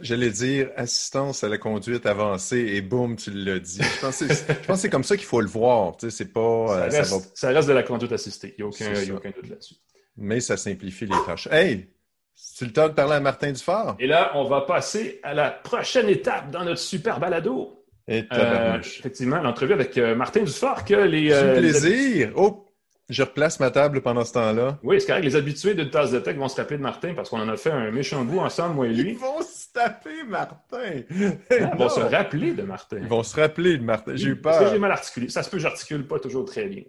J'allais 0.00 0.30
dire 0.30 0.70
assistance 0.76 1.42
à 1.42 1.48
la 1.48 1.58
conduite 1.58 2.06
avancée 2.06 2.58
et 2.74 2.82
boum, 2.82 3.16
tu 3.16 3.30
l'as 3.32 3.58
dit. 3.58 3.80
Je 3.82 4.00
pense 4.00 4.20
que 4.20 4.76
c'est 4.76 4.90
comme 4.90 5.02
ça 5.02 5.16
qu'il 5.16 5.26
faut 5.26 5.40
le 5.40 5.48
voir. 5.48 5.96
c'est 5.98 6.32
pas, 6.32 6.66
ça, 6.68 6.74
euh, 6.74 6.88
reste, 6.88 7.36
ça, 7.36 7.48
reste, 7.48 7.68
de 7.68 7.72
la 7.72 7.82
conduite 7.82 8.12
assistée. 8.12 8.54
Il 8.58 8.64
n'y 8.64 8.66
a, 8.66 8.68
aucun, 8.68 9.14
aucun 9.14 9.30
doute 9.30 9.48
là-dessus. 9.48 9.74
Mais 10.16 10.40
ça 10.40 10.56
simplifie 10.56 11.06
les 11.06 11.16
tâches. 11.26 11.48
Hey, 11.50 11.88
c'est 12.34 12.64
le 12.64 12.72
temps 12.72 12.88
de 12.88 12.94
parler 12.94 13.14
à 13.14 13.20
Martin 13.20 13.52
Dufort. 13.52 13.96
Et 13.98 14.06
là, 14.06 14.32
on 14.34 14.44
va 14.44 14.62
passer 14.62 15.20
à 15.22 15.34
la 15.34 15.50
prochaine 15.50 16.08
étape 16.08 16.50
dans 16.50 16.64
notre 16.64 16.80
super 16.80 17.20
balado. 17.20 17.84
Euh, 18.10 18.78
effectivement, 18.78 19.40
l'entrevue 19.40 19.72
avec 19.72 19.96
euh, 19.96 20.14
Martin 20.14 20.42
Dufort 20.42 20.84
que 20.84 20.94
les. 20.94 21.32
Euh, 21.32 21.58
plaisir. 21.58 22.32
Oh, 22.36 22.66
je 23.08 23.22
replace 23.22 23.60
ma 23.60 23.70
table 23.70 24.00
pendant 24.00 24.24
ce 24.24 24.32
temps-là. 24.32 24.78
Oui, 24.82 25.00
c'est 25.00 25.06
correct. 25.06 25.24
Les 25.24 25.36
habitués 25.36 25.74
de 25.74 25.84
tasse 25.84 26.10
de 26.10 26.18
tech 26.18 26.36
vont 26.36 26.48
se 26.48 26.56
rappeler 26.56 26.78
de 26.78 26.82
Martin 26.82 27.14
parce 27.14 27.28
qu'on 27.28 27.40
en 27.40 27.48
a 27.48 27.56
fait 27.56 27.70
un 27.70 27.90
méchant 27.90 28.24
bout 28.24 28.40
ensemble, 28.40 28.74
moi 28.74 28.86
et 28.86 28.92
lui. 28.92 29.10
Ils 29.12 29.18
vont 29.18 29.40
se 29.42 29.61
taper 29.72 30.24
Martin. 30.26 31.02
Ils 31.10 31.70
vont 31.76 31.88
se 31.88 32.00
rappeler 32.00 32.52
de 32.52 32.62
Martin. 32.62 32.98
Ils 32.98 33.08
vont 33.08 33.22
se 33.22 33.40
rappeler 33.40 33.78
de 33.78 33.82
Martin. 33.84 34.12
J'ai 34.14 34.28
eu 34.28 34.36
peur. 34.36 34.52
Parce 34.52 34.64
que 34.64 34.70
j'ai 34.70 34.78
mal 34.78 34.92
articulé. 34.92 35.28
Ça 35.28 35.42
se 35.42 35.50
peut, 35.50 35.58
j'articule 35.58 36.06
pas 36.06 36.18
toujours 36.18 36.44
très 36.44 36.66
bien. 36.66 36.82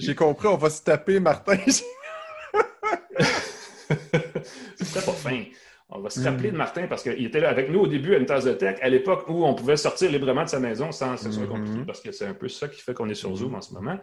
J'ai 0.00 0.14
compris, 0.14 0.48
on 0.48 0.56
va 0.56 0.70
se 0.70 0.82
taper 0.82 1.20
Martin. 1.20 1.56
C'était 4.76 5.04
pas 5.04 5.12
fin. 5.12 5.44
On 5.90 6.00
va 6.00 6.10
se 6.10 6.20
rappeler 6.20 6.50
de 6.50 6.56
Martin 6.56 6.86
parce 6.86 7.02
qu'il 7.02 7.24
était 7.24 7.40
là 7.40 7.50
avec 7.50 7.70
nous 7.70 7.80
au 7.80 7.86
début 7.86 8.14
à 8.14 8.18
une 8.18 8.26
tasse 8.26 8.44
de 8.44 8.52
tech, 8.52 8.78
à 8.80 8.88
l'époque 8.88 9.28
où 9.28 9.44
on 9.44 9.54
pouvait 9.54 9.76
sortir 9.76 10.10
librement 10.10 10.44
de 10.44 10.48
sa 10.48 10.58
maison 10.58 10.90
sans 10.92 11.14
que 11.14 11.20
ce 11.20 11.30
soit 11.30 11.46
compliqué, 11.46 11.78
mm-hmm. 11.78 11.86
parce 11.86 12.00
que 12.00 12.10
c'est 12.10 12.26
un 12.26 12.34
peu 12.34 12.48
ça 12.48 12.68
qui 12.68 12.80
fait 12.80 12.94
qu'on 12.94 13.08
est 13.08 13.14
sur 13.14 13.34
Zoom 13.36 13.54
en 13.54 13.60
ce 13.60 13.74
moment. 13.74 13.98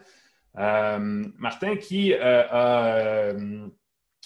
Euh, 0.57 1.25
Martin 1.37 1.77
qui 1.77 2.13
euh, 2.13 2.43
a 2.49 2.97
euh, 2.97 3.67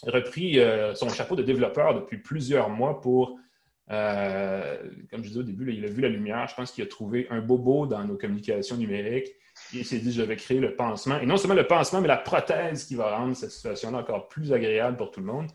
repris 0.03 0.59
son 0.95 1.09
chapeau 1.09 1.35
de 1.35 1.43
développeur 1.43 1.95
depuis 1.95 2.17
plusieurs 2.17 2.69
mois 2.69 2.99
pour, 2.99 3.39
comme 3.87 5.23
je 5.23 5.27
disais 5.27 5.39
au 5.39 5.43
début, 5.43 5.73
il 5.73 5.85
a 5.85 5.87
vu 5.87 6.01
la 6.01 6.09
lumière. 6.09 6.47
Je 6.47 6.55
pense 6.55 6.71
qu'il 6.71 6.83
a 6.83 6.87
trouvé 6.87 7.27
un 7.29 7.41
bobo 7.41 7.85
dans 7.85 8.03
nos 8.03 8.17
communications 8.17 8.77
numériques. 8.77 9.29
Il 9.73 9.85
s'est 9.85 9.99
dit, 9.99 10.11
je 10.11 10.21
vais 10.21 10.35
créer 10.35 10.59
le 10.59 10.75
pansement. 10.75 11.19
Et 11.19 11.25
non 11.25 11.37
seulement 11.37 11.55
le 11.55 11.67
pansement, 11.67 12.01
mais 12.01 12.07
la 12.07 12.17
prothèse 12.17 12.85
qui 12.85 12.95
va 12.95 13.15
rendre 13.17 13.35
cette 13.35 13.51
situation-là 13.51 13.99
encore 13.99 14.27
plus 14.27 14.51
agréable 14.51 14.97
pour 14.97 15.11
tout 15.11 15.21
le 15.21 15.27
monde. 15.27 15.47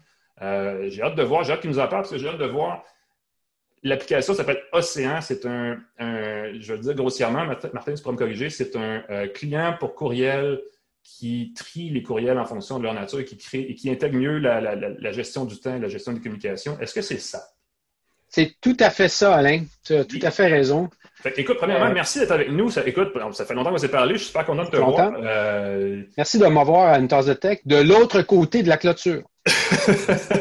Euh, 0.42 0.88
j'ai 0.88 1.02
hâte 1.02 1.16
de 1.16 1.22
voir, 1.22 1.44
j'ai 1.44 1.52
hâte 1.52 1.60
qu'il 1.60 1.70
nous 1.70 1.78
en 1.78 1.88
parle 1.88 2.02
parce 2.02 2.10
que 2.10 2.18
j'ai 2.18 2.28
hâte 2.28 2.38
de 2.38 2.46
voir. 2.46 2.84
L'application 3.82 4.34
s'appelle 4.34 4.62
Océan. 4.72 5.20
C'est 5.20 5.44
un, 5.46 5.78
je 5.98 6.72
vais 6.72 6.76
le 6.76 6.82
dire 6.82 6.94
grossièrement, 6.94 7.44
Martin, 7.44 7.94
tu 7.94 8.02
pourras 8.02 8.12
me 8.12 8.18
corriger, 8.18 8.50
c'est 8.50 8.76
un 8.76 9.02
euh, 9.10 9.26
client 9.28 9.76
pour 9.78 9.94
courriel 9.94 10.60
qui 11.02 11.52
trie 11.54 11.90
les 11.90 12.02
courriels 12.02 12.38
en 12.38 12.44
fonction 12.44 12.78
de 12.78 12.84
leur 12.84 12.94
nature 12.94 13.20
et 13.20 13.24
qui, 13.24 13.38
crée, 13.38 13.60
et 13.60 13.74
qui 13.74 13.90
intègre 13.90 14.18
mieux 14.18 14.38
la, 14.38 15.12
gestion 15.12 15.44
du 15.44 15.58
temps 15.58 15.74
et 15.74 15.78
la 15.78 15.88
gestion 15.88 16.12
des 16.12 16.20
communications. 16.20 16.78
Est-ce 16.78 16.94
que 16.94 17.02
c'est 17.02 17.18
ça? 17.18 17.42
C'est 18.30 18.54
tout 18.60 18.76
à 18.78 18.90
fait 18.90 19.08
ça, 19.08 19.34
Alain. 19.34 19.64
Tu 19.84 19.94
as 19.94 20.04
tout 20.04 20.20
à 20.22 20.30
fait 20.30 20.46
raison. 20.46 20.88
écoute, 21.36 21.56
premièrement, 21.58 21.86
euh, 21.86 21.94
merci 21.94 22.20
d'être 22.20 22.30
avec 22.30 22.50
nous. 22.50 22.70
Ça, 22.70 22.86
écoute, 22.86 23.12
ça 23.32 23.44
fait 23.44 23.54
longtemps 23.54 23.72
qu'on 23.72 23.78
s'est 23.78 23.88
parlé. 23.88 24.14
Je 24.14 24.18
suis 24.18 24.28
super 24.28 24.46
content 24.46 24.64
de 24.64 24.70
te 24.70 24.76
voir. 24.76 25.12
Merci 26.16 26.38
de 26.38 26.46
m'avoir 26.46 26.92
à 26.92 26.98
une 26.98 27.08
tasse 27.08 27.26
de 27.26 27.34
tech 27.34 27.58
de 27.66 27.76
l'autre 27.76 28.22
côté 28.22 28.62
de 28.62 28.68
la 28.68 28.76
clôture. 28.76 29.22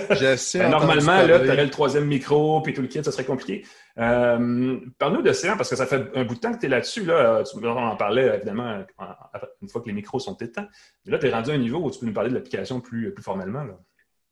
Ben, 0.10 0.70
normalement, 0.70 1.22
là, 1.22 1.40
tu 1.40 1.50
aurais 1.50 1.64
le 1.64 1.70
troisième 1.70 2.06
micro, 2.06 2.62
puis 2.62 2.74
tout 2.74 2.82
le 2.82 2.88
kit, 2.88 3.04
ça 3.04 3.12
serait 3.12 3.24
compliqué. 3.24 3.66
Euh, 3.98 4.78
Parle-nous 4.98 5.22
d'Océan, 5.22 5.56
parce 5.56 5.70
que 5.70 5.76
ça 5.76 5.86
fait 5.86 6.04
un 6.14 6.26
bout 6.26 6.36
de 6.36 6.40
temps 6.40 6.54
que 6.54 6.60
tu 6.60 6.66
es 6.66 6.70
là-dessus. 6.70 7.06
Là. 7.06 7.44
On 7.54 7.66
en 7.66 7.96
parlait, 7.96 8.36
évidemment, 8.36 8.84
une 9.62 9.70
fois 9.70 9.82
que 9.82 9.88
les 9.88 9.94
micros 9.94 10.20
sont 10.20 10.36
éteints. 10.38 10.68
Mais 11.06 11.14
là, 11.14 11.20
tu 11.20 11.28
es 11.28 11.32
rendu 11.32 11.52
à 11.52 11.54
un 11.54 11.58
niveau 11.58 11.80
où 11.80 11.90
tu 11.90 12.00
peux 12.00 12.06
nous 12.06 12.14
parler 12.14 12.30
de 12.30 12.36
l'application 12.36 12.82
plus, 12.82 13.14
plus 13.14 13.24
formellement. 13.24 13.64
Là. 13.64 13.80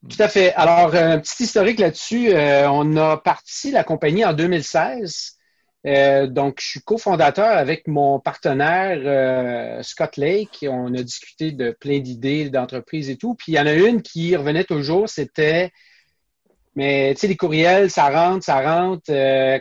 Tout 0.06 0.22
à 0.22 0.28
fait. 0.28 0.52
Alors, 0.54 0.94
un 0.94 1.16
euh, 1.16 1.18
petit 1.18 1.42
historique 1.42 1.80
là-dessus. 1.80 2.30
Euh, 2.32 2.70
on 2.70 2.96
a 2.96 3.16
parti 3.16 3.72
la 3.72 3.82
compagnie 3.82 4.24
en 4.24 4.32
2016. 4.32 5.36
Euh, 5.86 6.26
donc, 6.28 6.58
je 6.60 6.68
suis 6.68 6.80
cofondateur 6.80 7.48
avec 7.48 7.88
mon 7.88 8.20
partenaire 8.20 9.82
Scott 9.84 10.16
Lake. 10.16 10.64
On 10.68 10.94
a 10.94 11.02
discuté 11.02 11.50
de 11.50 11.72
plein 11.72 11.98
d'idées 11.98 12.48
d'entreprise 12.48 13.10
et 13.10 13.16
tout. 13.16 13.34
Puis 13.34 13.52
il 13.52 13.54
y 13.56 13.60
en 13.60 13.66
a 13.66 13.72
une 13.72 14.02
qui 14.02 14.36
revenait 14.36 14.64
toujours, 14.64 15.08
c'était 15.08 15.72
mais 16.76 17.12
tu 17.14 17.22
sais, 17.22 17.26
les 17.26 17.36
courriels, 17.36 17.90
ça 17.90 18.08
rentre, 18.08 18.44
ça 18.44 18.60
rentre. 18.60 19.10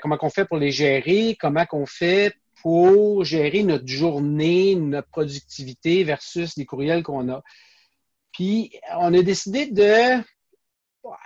Comment 0.02 0.18
qu'on 0.18 0.30
fait 0.30 0.46
pour 0.46 0.58
les 0.58 0.70
gérer? 0.70 1.36
Comment 1.40 1.66
qu'on 1.66 1.88
fait 1.88 2.36
pour 2.62 3.24
gérer 3.24 3.64
notre 3.64 3.88
journée, 3.88 4.76
notre 4.76 5.10
productivité 5.10 6.04
versus 6.04 6.56
les 6.58 6.66
courriels 6.66 7.02
qu'on 7.02 7.28
a? 7.30 7.42
Puis 8.38 8.72
on 8.96 9.16
a 9.16 9.22
décidé 9.24 9.66
de 9.66 10.22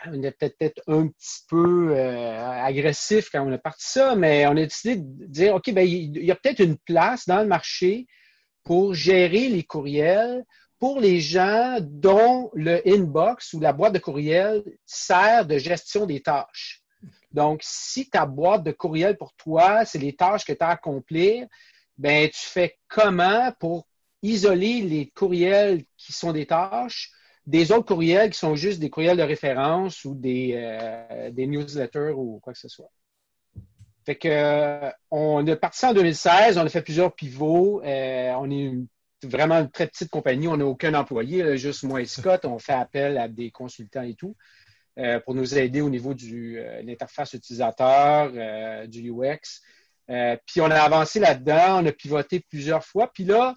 on 0.06 0.24
était 0.24 0.50
peut-être 0.50 0.82
un 0.88 1.10
petit 1.10 1.41
peu 1.50 1.89
euh, 1.93 2.63
agressif 2.63 3.30
quand 3.30 3.45
on 3.45 3.52
a 3.52 3.58
parti 3.58 3.86
ça, 3.86 4.15
mais 4.15 4.47
on 4.47 4.52
a 4.52 4.63
décidé 4.63 4.95
de 4.95 5.26
dire, 5.26 5.56
OK, 5.56 5.74
ben, 5.74 5.86
il 5.86 6.24
y 6.24 6.32
a 6.32 6.36
peut-être 6.36 6.62
une 6.62 6.78
place 6.78 7.28
dans 7.28 7.41
le 7.41 7.47
marché 7.47 8.08
pour 8.63 8.93
gérer 8.93 9.50
les 9.50 9.63
courriels 9.63 10.45
pour 10.80 11.02
les 11.02 11.19
gens 11.19 11.80
dont 11.82 12.50
le 12.54 12.82
inbox 12.88 13.52
ou 13.52 13.60
la 13.60 13.74
boîte 13.74 13.93
de 13.93 14.00
courriel 14.00 14.63
sert 14.86 15.45
de 15.45 15.58
gestion 15.58 16.06
des 16.06 16.21
tâches. 16.21 16.82
Donc, 17.34 17.60
si 17.62 18.10
ta 18.10 18.26
boîte 18.26 18.63
de 18.63 18.71
courriel 18.71 19.17
pour 19.17 19.34
toi, 19.34 19.84
c'est 19.84 20.00
les 20.00 20.15
tâches 20.15 20.45
que 20.45 20.54
tu 20.54 20.63
as 20.63 20.69
à 20.69 20.71
accomplir, 20.71 21.45
ben, 21.97 22.30
tu 22.30 22.39
fais 22.39 22.80
comment 22.88 23.52
pour 23.60 23.86
isoler 24.21 24.81
les 24.81 25.07
courriels 25.07 25.84
qui 25.97 26.13
sont 26.13 26.31
des 26.31 26.45
tâches 26.45 27.12
des 27.45 27.71
autres 27.71 27.86
courriels 27.86 28.29
qui 28.29 28.39
sont 28.39 28.55
juste 28.55 28.79
des 28.79 28.89
courriels 28.89 29.17
de 29.17 29.23
référence 29.23 30.05
ou 30.05 30.15
des, 30.15 30.53
euh, 30.55 31.31
newsletters 31.36 32.13
ou 32.15 32.39
quoi 32.39 32.53
que 32.53 32.60
ce 32.60 32.67
soit. 32.67 32.91
Fait 34.05 34.15
que 34.15 34.27
euh, 34.27 34.89
on 35.12 35.45
est 35.45 35.55
parti 35.55 35.86
en 35.86 35.93
2016, 35.93 36.57
on 36.57 36.62
a 36.62 36.69
fait 36.69 36.81
plusieurs 36.81 37.13
pivots. 37.13 37.81
Euh, 37.84 38.31
on 38.39 38.49
est 38.49 38.73
vraiment 39.23 39.60
une 39.60 39.69
très 39.69 39.88
petite 39.88 40.10
compagnie, 40.10 40.47
on 40.47 40.57
n'a 40.57 40.65
aucun 40.65 40.93
employé, 40.93 41.57
juste 41.57 41.84
moi 41.84 42.01
et 42.01 42.05
Scott. 42.05 42.45
On 42.45 42.57
fait 42.57 42.73
appel 42.73 43.17
à 43.17 43.27
des 43.27 43.51
consultants 43.51 44.01
et 44.01 44.15
tout 44.15 44.36
pour 45.25 45.34
nous 45.34 45.57
aider 45.57 45.81
au 45.81 45.89
niveau 45.89 46.13
de 46.13 46.81
l'interface 46.84 47.34
utilisateur, 47.34 48.31
du 48.88 49.12
UX. 49.12 49.62
puis 50.45 50.62
on 50.62 50.69
a 50.69 50.79
avancé 50.79 51.19
là-dedans, 51.19 51.81
on 51.81 51.86
a 51.86 51.91
pivoté 51.91 52.39
plusieurs 52.39 52.84
fois. 52.84 53.12
Puis 53.12 53.23
là, 53.23 53.55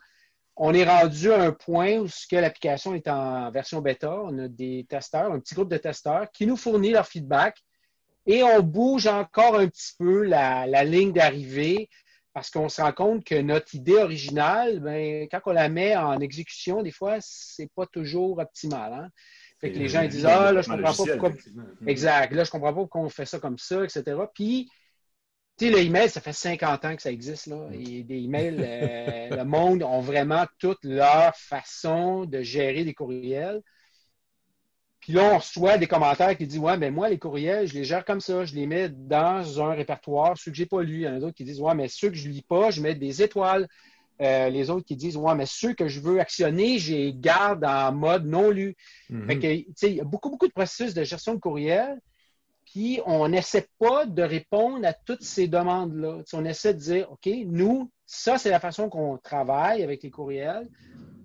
on 0.57 0.73
est 0.73 0.85
rendu 0.85 1.33
à 1.33 1.43
un 1.43 1.53
point 1.53 1.99
où 1.99 2.07
l'application 2.33 2.95
est 2.95 3.09
en 3.09 3.51
version 3.51 3.81
bêta. 3.81 4.17
On 4.23 4.39
a 4.39 4.49
des 4.49 4.87
testeurs, 4.89 5.33
un 5.33 5.41
petit 5.41 5.55
groupe 5.55 5.71
de 5.71 5.77
testeurs 5.77 6.31
qui 6.31 6.47
nous 6.47 6.57
fournit 6.57 6.91
leur 6.91 7.07
feedback 7.07 7.57
et 8.27 8.43
on 8.43 8.63
bouge 8.63 9.07
encore 9.07 9.59
un 9.59 9.67
petit 9.67 9.93
peu 9.99 10.23
la, 10.23 10.85
ligne 10.85 11.13
d'arrivée 11.13 11.89
parce 12.33 12.51
qu'on 12.51 12.69
se 12.69 12.81
rend 12.81 12.93
compte 12.93 13.25
que 13.25 13.41
notre 13.41 13.75
idée 13.75 13.97
originale, 13.97 14.81
ben, 14.81 15.29
quand 15.31 15.41
on 15.47 15.53
la 15.53 15.69
met 15.69 15.97
en 15.97 16.19
exécution, 16.21 16.83
des 16.83 16.91
fois, 16.91 17.19
c'est 17.21 17.71
pas 17.75 17.87
toujours 17.87 18.39
optimal. 18.39 18.93
Hein. 18.93 19.09
Fait 19.61 19.71
que 19.71 19.79
les 19.79 19.89
gens 19.89 20.05
disent 20.07 20.27
Ah, 20.27 20.53
là, 20.53 20.63
je 20.63 20.69
comprends 20.69 20.93
pas 20.93 21.13
pourquoi. 21.13 21.33
Exact. 21.87 22.33
Là, 22.33 22.45
je 22.45 22.51
comprends 22.51 22.73
pas 22.73 22.81
pourquoi 22.81 23.01
on 23.03 23.09
fait 23.09 23.25
ça 23.25 23.39
comme 23.39 23.59
ça, 23.59 23.85
etc. 23.85 24.03
Puis, 24.35 24.69
tu 25.57 25.67
sais, 25.67 25.71
le 25.71 25.79
email, 25.79 26.11
ça 26.11 26.21
fait 26.21 26.33
50 26.33 26.85
ans 26.85 26.97
que 26.97 27.03
ça 27.03 27.13
existe. 27.13 27.47
Là. 27.47 27.69
Et 27.73 28.03
des 28.03 28.19
emails, 28.19 28.57
euh, 28.59 29.37
le 29.37 29.45
monde 29.45 29.83
ont 29.85 30.01
vraiment 30.01 30.47
toute 30.59 30.83
leur 30.83 31.37
façon 31.37 32.25
de 32.25 32.43
gérer 32.43 32.85
des 32.85 32.93
courriels. 32.93 33.63
Puis 34.99 35.13
là, 35.13 35.35
on 35.35 35.39
reçoit 35.39 35.77
des 35.77 35.87
commentaires 35.87 36.37
qui 36.37 36.47
disent 36.47 36.59
Ouais, 36.59 36.77
mais 36.77 36.91
moi, 36.91 37.09
les 37.09 37.19
courriels, 37.19 37.69
je 37.69 37.75
les 37.75 37.85
gère 37.85 38.05
comme 38.05 38.21
ça, 38.21 38.45
je 38.45 38.55
les 38.55 38.67
mets 38.67 38.89
dans 38.89 39.63
un 39.63 39.75
répertoire, 39.75 40.37
ceux 40.37 40.51
que 40.51 40.57
je 40.57 40.63
n'ai 40.63 40.67
pas 40.67 40.83
lus. 40.83 41.01
Il 41.01 41.03
y 41.03 41.09
en 41.09 41.17
a 41.17 41.21
d'autres 41.21 41.37
qui 41.37 41.45
disent 41.45 41.61
Ouais, 41.61 41.75
mais 41.75 41.89
ceux 41.89 42.09
que 42.09 42.17
je 42.17 42.27
ne 42.27 42.33
lis 42.33 42.43
pas, 42.43 42.71
je 42.71 42.81
mets 42.81 42.95
des 42.95 43.23
étoiles. 43.23 43.69
Euh, 44.23 44.49
les 44.49 44.71
autres 44.71 44.87
qui 44.87 44.97
disent 44.97 45.19
Ouais, 45.19 45.35
mais 45.35 45.47
ceux 45.47 45.75
que 45.75 45.87
je 45.89 46.01
veux 46.01 46.21
actionner, 46.21 46.79
je 46.79 46.95
les 46.95 47.15
garde 47.15 47.65
en 47.65 47.93
mode 47.93 48.27
non 48.27 48.51
lu. 48.51 48.75
Mm-hmm. 49.11 49.27
Fait 49.27 49.39
que, 49.39 49.87
il 49.87 49.95
y 49.95 50.01
a 50.01 50.05
beaucoup, 50.05 50.31
beaucoup 50.31 50.49
de 50.49 50.53
processus 50.53 50.95
de 50.95 51.05
gestion 51.05 51.35
de 51.35 51.41
courriel. 51.41 52.01
Puis 52.75 53.01
on 53.07 53.29
n'essaie 53.29 53.69
pas 53.79 54.05
de 54.05 54.23
répondre 54.25 54.85
à 54.85 54.93
toutes 54.93 55.23
ces 55.23 55.47
demandes-là. 55.47 56.23
on 56.33 56.45
essaie 56.45 56.75
de 56.75 56.81
dire, 56.81 57.13
OK, 57.13 57.31
nous, 57.47 57.89
ça, 58.05 58.37
c'est 58.37 58.51
la 58.51 58.59
façon 58.59 58.89
qu'on 58.89 59.17
travaille 59.17 59.85
avec 59.85 60.03
les 60.03 60.11
courriels. 60.11 60.69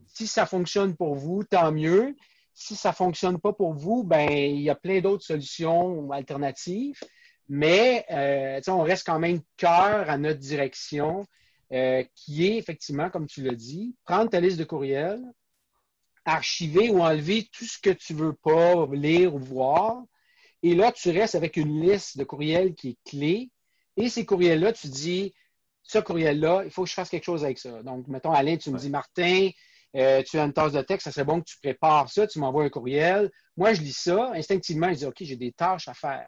Si 0.06 0.28
ça 0.28 0.46
fonctionne 0.46 0.96
pour 0.96 1.16
vous, 1.16 1.44
tant 1.44 1.72
mieux. 1.72 2.16
Si 2.54 2.76
ça 2.76 2.90
ne 2.90 2.94
fonctionne 2.94 3.40
pas 3.40 3.52
pour 3.52 3.74
vous, 3.74 4.04
ben 4.04 4.30
il 4.30 4.62
y 4.62 4.70
a 4.70 4.76
plein 4.76 5.02
d'autres 5.02 5.24
solutions 5.24 6.12
alternatives. 6.12 7.00
Mais 7.48 8.06
euh, 8.12 8.62
on 8.68 8.84
reste 8.84 9.08
quand 9.08 9.18
même 9.18 9.42
cœur 9.58 10.08
à 10.08 10.20
notre 10.20 10.40
direction, 10.40 11.26
euh, 11.74 12.04
qui 12.14 12.46
est 12.46 12.58
effectivement, 12.58 13.10
comme 13.10 13.26
tu 13.26 13.42
l'as 13.42 13.56
dit, 13.56 13.96
prendre 14.06 14.30
ta 14.30 14.40
liste 14.40 14.60
de 14.60 14.66
courriels, 14.66 15.24
archiver 16.26 16.92
ou 16.92 17.02
enlever 17.02 17.50
tout 17.52 17.66
ce 17.66 17.80
que 17.80 17.90
tu 17.90 18.14
ne 18.14 18.20
veux 18.20 18.34
pas 18.34 18.86
lire 18.94 19.34
ou 19.34 19.40
voir, 19.40 20.04
et 20.64 20.76
là, 20.76 20.92
tu 20.92 21.10
restes 21.12 21.36
avec 21.36 21.58
une 21.58 21.82
liste 21.82 22.18
de 22.18 22.24
courriels 22.24 22.74
qui 22.74 22.90
est 22.90 23.10
clé. 23.10 23.50
Et 23.98 24.10
ces 24.10 24.26
courriels-là, 24.26 24.74
tu 24.74 24.88
dis, 24.88 25.34
ce 25.84 26.00
courriel-là, 26.00 26.64
il 26.66 26.72
faut 26.72 26.84
que 26.84 26.90
je 26.90 26.94
fasse 26.94 27.10
quelque 27.10 27.24
chose 27.24 27.44
avec 27.44 27.58
ça. 27.58 27.82
Donc, 27.84 28.08
mettons, 28.08 28.32
Alain, 28.32 28.58
tu 28.58 28.70
me 28.70 28.78
dis, 28.78 28.90
Martin, 28.90 29.50
euh, 29.96 30.22
tu 30.24 30.38
as 30.38 30.44
une 30.44 30.54
tasse 30.54 30.74
de 30.74 30.82
texte, 30.82 31.06
ça 31.06 31.12
serait 31.12 31.26
bon 31.26 31.40
que 31.42 31.46
tu 31.46 31.58
prépares 31.60 32.10
ça, 32.10 32.28
tu 32.28 32.40
m'envoies 32.40 32.66
un 32.66 32.70
courriel. 32.70 33.32
Moi, 33.58 33.74
je 33.74 33.82
lis 33.82 33.98
ça, 33.98 34.32
instinctivement, 34.34 34.90
je 34.90 35.00
dis, 35.00 35.06
OK, 35.06 35.18
j'ai 35.22 35.36
des 35.36 35.52
tâches 35.52 35.88
à 35.88 35.94
faire. 35.94 36.28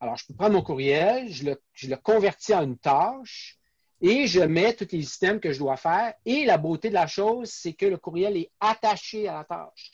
Alors, 0.00 0.16
je 0.16 0.26
peux 0.26 0.34
prendre 0.34 0.54
mon 0.54 0.62
courriel, 0.62 1.30
je 1.30 1.44
le, 1.44 1.62
je 1.72 1.88
le 1.88 1.96
convertis 1.96 2.54
en 2.54 2.62
une 2.62 2.78
tâche 2.78 3.58
et 4.00 4.26
je 4.26 4.40
mets 4.40 4.74
tous 4.74 4.88
les 4.92 5.02
systèmes 5.02 5.40
que 5.40 5.52
je 5.52 5.58
dois 5.58 5.76
faire. 5.76 6.14
Et 6.24 6.44
la 6.44 6.58
beauté 6.58 6.88
de 6.88 6.94
la 6.94 7.06
chose, 7.06 7.50
c'est 7.50 7.74
que 7.74 7.86
le 7.86 7.98
courriel 7.98 8.36
est 8.36 8.50
attaché 8.60 9.28
à 9.28 9.34
la 9.38 9.44
tâche. 9.44 9.90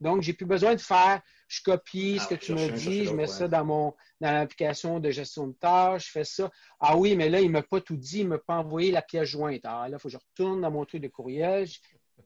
Donc, 0.00 0.22
j'ai 0.22 0.32
plus 0.32 0.46
besoin 0.46 0.74
de 0.74 0.80
faire, 0.80 1.20
je 1.48 1.62
copie 1.62 2.18
ce 2.18 2.24
ah, 2.24 2.28
que 2.28 2.34
tu 2.36 2.54
me 2.54 2.70
dis, 2.70 3.04
je 3.04 3.12
mets 3.12 3.26
ça 3.26 3.48
dans 3.48 3.64
mon 3.64 3.94
dans 4.20 4.32
l'application 4.32 5.00
de 5.00 5.10
gestion 5.10 5.48
de 5.48 5.52
tâches, 5.52 6.06
je 6.06 6.10
fais 6.12 6.24
ça. 6.24 6.50
Ah 6.78 6.96
oui, 6.96 7.16
mais 7.16 7.28
là, 7.28 7.40
il 7.40 7.48
ne 7.48 7.52
m'a 7.52 7.62
pas 7.62 7.80
tout 7.80 7.96
dit, 7.96 8.20
il 8.20 8.24
ne 8.24 8.30
m'a 8.30 8.38
pas 8.38 8.56
envoyé 8.58 8.90
la 8.90 9.02
pièce 9.02 9.28
jointe. 9.28 9.60
Ah 9.64 9.88
là, 9.88 9.96
il 9.96 10.00
faut 10.00 10.08
que 10.08 10.12
je 10.12 10.18
retourne 10.18 10.60
dans 10.60 10.70
mon 10.70 10.84
truc 10.84 11.02
de 11.02 11.08
courriel. 11.08 11.66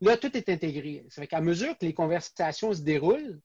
Là, 0.00 0.16
tout 0.16 0.36
est 0.36 0.48
intégré. 0.48 1.04
Ça 1.08 1.22
fait 1.22 1.28
qu'à 1.28 1.40
mesure 1.40 1.76
que 1.78 1.84
les 1.84 1.94
conversations 1.94 2.72
se 2.72 2.82
déroulent 2.82 3.40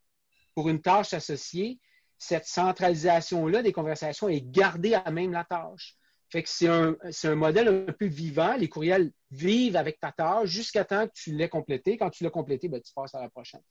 pour 0.55 0.69
une 0.69 0.81
tâche 0.81 1.13
associée, 1.13 1.79
cette 2.17 2.45
centralisation-là 2.45 3.61
des 3.61 3.71
conversations 3.71 4.27
est 4.27 4.41
gardée 4.41 4.93
à 4.93 5.09
même 5.11 5.31
la 5.31 5.45
tâche. 5.45 5.95
Fait 6.29 6.43
que 6.43 6.49
c'est 6.49 6.67
un, 6.67 6.95
un, 7.23 7.35
modèle 7.35 7.85
un 7.87 7.91
peu 7.91 8.05
vivant. 8.05 8.55
Les 8.55 8.69
courriels 8.69 9.11
vivent 9.31 9.75
avec 9.75 9.99
ta 9.99 10.11
tâche 10.11 10.49
jusqu'à 10.49 10.85
temps 10.85 11.07
que 11.07 11.13
tu 11.13 11.31
l'aies 11.31 11.49
complété. 11.49 11.97
Quand 11.97 12.09
tu 12.11 12.23
l'as 12.23 12.29
complété, 12.29 12.67
ben, 12.67 12.79
tu 12.81 12.93
passes 12.93 13.15
à 13.15 13.21
la 13.21 13.29
prochaine. 13.29 13.61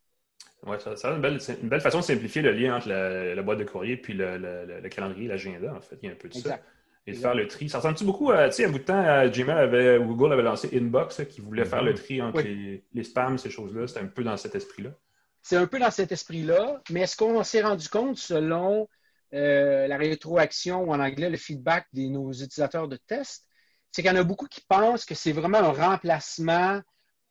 Oui, 0.66 0.77
ça, 0.81 0.97
ça 0.97 1.11
une, 1.12 1.21
belle, 1.21 1.38
une 1.62 1.68
belle 1.68 1.81
façon 1.81 1.99
de 1.99 2.05
simplifier 2.05 2.42
le 2.42 2.53
lien 2.53 2.77
entre 2.77 2.88
la, 2.88 3.42
boîte 3.42 3.59
de 3.59 3.64
courrier 3.64 3.97
puis 3.97 4.12
le, 4.14 4.37
le, 4.38 4.88
calendrier, 4.88 5.29
l'agenda, 5.29 5.75
en 5.75 5.81
fait. 5.81 5.99
Il 6.03 6.07
y 6.07 6.09
a 6.11 6.12
un 6.12 6.16
peu 6.16 6.29
de 6.29 6.35
ça. 6.35 6.59
Et 7.07 7.12
de 7.12 7.16
faire 7.16 7.35
le 7.35 7.47
tri. 7.47 7.71
Ça 7.71 7.79
ressemble-tu 7.79 8.05
beaucoup 8.05 8.31
à, 8.31 8.49
tu 8.49 8.57
sais, 8.57 8.64
un 8.66 8.71
bout 8.71 8.81
de 8.81 8.85
temps, 8.85 9.27
Gmail 9.29 9.59
avait, 9.59 9.99
Google 9.99 10.33
avait 10.33 10.42
lancé 10.42 10.68
Inbox, 10.77 11.23
qui 11.29 11.40
voulait 11.40 11.64
faire 11.64 11.83
le 11.83 11.94
tri 11.94 12.21
entre 12.21 12.42
les, 12.42 13.03
spams, 13.03 13.38
ces 13.38 13.51
choses-là. 13.51 13.87
C'était 13.87 14.01
un 14.01 14.07
peu 14.07 14.25
dans 14.25 14.37
cet 14.37 14.55
esprit-là. 14.55 14.90
C'est 15.40 15.57
un 15.57 15.66
peu 15.66 15.79
dans 15.79 15.90
cet 15.90 16.12
esprit-là, 16.12 16.83
mais 16.90 17.03
est-ce 17.03 17.16
qu'on 17.16 17.42
s'est 17.44 17.62
rendu 17.62 17.88
compte, 17.88 18.18
selon 18.18 18.88
euh, 19.33 19.87
la 19.87 19.97
rétroaction 19.97 20.83
ou 20.83 20.92
en 20.92 21.01
anglais, 21.01 21.31
le 21.31 21.37
feedback 21.37 21.87
de 21.94 22.03
nos 22.03 22.33
utilisateurs 22.33 22.88
de 22.88 22.97
test, 22.97 23.47
c'est 23.90 24.03
qu'il 24.03 24.11
y 24.11 24.14
en 24.14 24.21
a 24.21 24.25
beaucoup 24.25 24.47
qui 24.47 24.61
pensent 24.68 25.05
que 25.05 25.14
c'est 25.14 25.33
vraiment 25.33 25.59
un 25.59 25.73
remplacement 25.73 26.81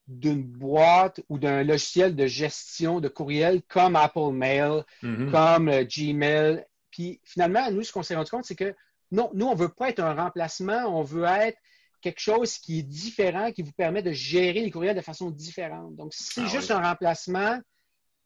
d'une 0.08 0.43
boîte 0.43 1.22
ou 1.30 1.38
d'un 1.38 1.63
logiciel 1.63 2.15
de 2.15 2.28
gestion 2.28 3.00
de 3.00 3.08
courriel 3.08 3.62
comme 3.67 3.96
Apple 3.96 4.32
Mail, 4.32 4.84
mm-hmm. 5.04 5.32
comme 5.32 5.70
euh, 5.70 5.84
Gmail. 5.84 6.65
Puis 6.91 7.20
finalement, 7.24 7.70
nous, 7.72 7.84
ce 7.84 7.91
qu'on 7.91 8.04
s'est 8.04 8.15
rendu 8.15 8.32
compte, 8.32 8.46
c'est 8.46 8.56
que 8.56 8.74
non, 9.12 9.30
nous, 9.34 9.46
on 9.46 9.54
ne 9.54 9.60
veut 9.60 9.70
pas 9.70 9.89
être 9.89 10.00
un 10.00 10.13
remplacement, 10.13 10.86
on 10.88 11.02
veut 11.02 11.26
être 11.26 11.58
quelque 12.02 12.20
chose 12.20 12.58
qui 12.58 12.80
est 12.80 12.84
différent, 12.84 13.52
qui 13.52 13.63
vous 13.63 13.72
permet 13.72 14.02
de 14.02 14.12
gérer 14.12 14.62
les 14.62 14.72
courriels 14.72 14.96
de 14.96 15.02
façon 15.02 15.30
différente. 15.30 15.96
Donc, 15.96 16.13
si 16.13 16.24
c'est 16.24 16.41
ah 16.41 16.48
juste 16.48 16.72
un 16.72 16.82
remplacement, 16.82 17.60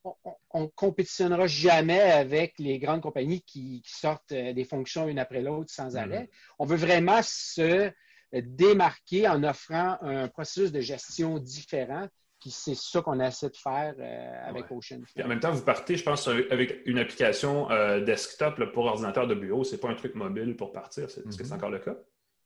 on 0.03 0.61
ne 0.61 0.67
compétitionnera 0.75 1.47
jamais 1.47 1.99
avec 1.99 2.55
les 2.57 2.79
grandes 2.79 3.01
compagnies 3.01 3.41
qui, 3.41 3.83
sortent 3.85 4.31
euh, 4.31 4.51
des 4.53 4.65
fonctions 4.65 5.07
une 5.07 5.19
après 5.19 5.41
l'autre 5.41 5.71
sans 5.71 5.89
mm-hmm. 5.89 5.97
arrêt. 5.97 6.29
On 6.59 6.65
veut 6.65 6.77
vraiment 6.77 7.21
se 7.23 7.91
démarquer 8.33 9.27
en 9.27 9.43
offrant 9.43 9.97
un 10.01 10.27
processus 10.27 10.71
de 10.71 10.79
gestion 10.79 11.39
différent. 11.39 12.07
Puis 12.41 12.49
c'est 12.49 12.75
ça 12.75 13.01
qu'on 13.01 13.19
essaie 13.19 13.49
de 13.49 13.57
faire 13.57 13.93
euh, 13.99 14.49
avec 14.49 14.65
Ocean. 14.71 14.99
en 15.23 15.27
même 15.27 15.39
temps, 15.39 15.51
vous 15.51 15.61
partez, 15.61 15.95
je 15.95 16.03
pense, 16.03 16.27
avec 16.27 16.81
une 16.87 16.97
application 16.97 17.69
euh, 17.69 18.03
desktop 18.03 18.71
pour 18.73 18.85
ordinateur 18.85 19.27
de 19.27 19.35
bureau. 19.35 19.63
Ce 19.63 19.73
n'est 19.73 19.77
pas 19.77 19.89
un 19.89 19.95
truc 19.95 20.15
mobile 20.15 20.55
pour 20.55 20.71
partir. 20.71 21.03
Est-ce 21.03 21.19
que 21.21 21.31
c'est 21.31 21.43
mm-hmm. 21.43 21.53
encore 21.53 21.69
le 21.69 21.79
cas? 21.79 21.95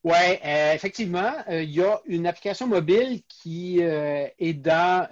Oui, 0.04 0.12
euh, 0.46 0.74
effectivement, 0.74 1.34
il 1.50 1.72
y 1.72 1.82
a 1.82 2.00
une 2.06 2.28
application 2.28 2.68
mobile 2.68 3.22
qui 3.28 3.80
est 3.80 4.54
dans, 4.54 5.08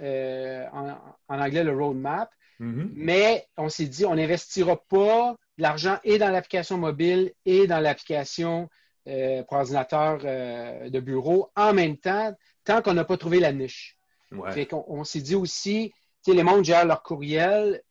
en, 0.73 1.39
anglais, 1.39 1.63
le 1.63 1.75
roadmap. 1.75 2.29
Mm-hmm. 2.59 2.89
Mais 2.93 3.47
on 3.57 3.69
s'est 3.69 3.87
dit, 3.87 4.05
on 4.05 4.15
n'investira 4.15 4.75
pas 4.75 5.35
de 5.57 5.63
l'argent 5.63 5.97
et 6.03 6.17
dans 6.17 6.29
l'application 6.29 6.77
mobile 6.77 7.31
et 7.45 7.67
dans 7.67 7.79
l'application 7.79 8.69
euh, 9.07 9.43
pour 9.43 9.57
ordinateur 9.57 10.21
euh, 10.23 10.89
de 10.89 10.99
bureau 11.01 11.51
en 11.57 11.73
même 11.73 11.97
temps, 11.97 12.33
tant 12.63 12.81
qu'on 12.81 12.93
n'a 12.93 13.03
pas 13.03 13.17
trouvé 13.17 13.39
la 13.39 13.51
niche. 13.51 13.97
on, 14.31 15.03
s'est 15.03 15.19
dit 15.19 15.35
aussi, 15.35 15.91
les 16.25 16.43
mondes 16.43 16.63
gèrent 16.63 16.85
leur 16.85 17.03
courriel. 17.03 17.81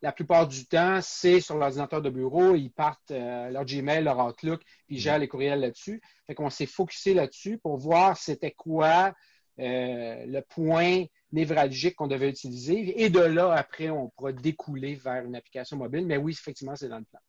La 0.00 0.12
plupart 0.12 0.48
du 0.48 0.66
temps, 0.66 1.00
c'est 1.02 1.40
sur 1.40 1.58
l'ordinateur 1.58 2.00
de 2.00 2.08
bureau. 2.08 2.54
Ils 2.54 2.70
partent 2.70 3.10
euh, 3.10 3.50
leur 3.50 3.66
Gmail, 3.66 4.04
leur 4.04 4.18
Outlook, 4.18 4.62
puis 4.86 4.96
ils 4.96 4.98
gèrent 4.98 5.18
les 5.18 5.28
courriels 5.28 5.60
là-dessus. 5.60 6.00
Fait 6.26 6.34
qu'on 6.34 6.48
s'est 6.48 6.66
focusé 6.66 7.12
là-dessus 7.12 7.58
pour 7.58 7.76
voir 7.76 8.16
c'était 8.16 8.52
quoi 8.52 9.12
le 9.58 10.40
point 10.40 11.04
névralgiques 11.32 11.96
qu'on 11.96 12.06
devait 12.06 12.28
utiliser. 12.30 13.02
Et 13.02 13.10
de 13.10 13.20
là, 13.20 13.52
après, 13.52 13.90
on 13.90 14.08
pourra 14.10 14.32
découler 14.32 14.94
vers 14.94 15.24
une 15.24 15.36
application 15.36 15.76
mobile. 15.76 16.06
Mais 16.06 16.16
oui, 16.16 16.32
effectivement, 16.32 16.76
c'est 16.76 16.88
dans 16.88 16.98
le 16.98 17.04
plan. 17.04 17.20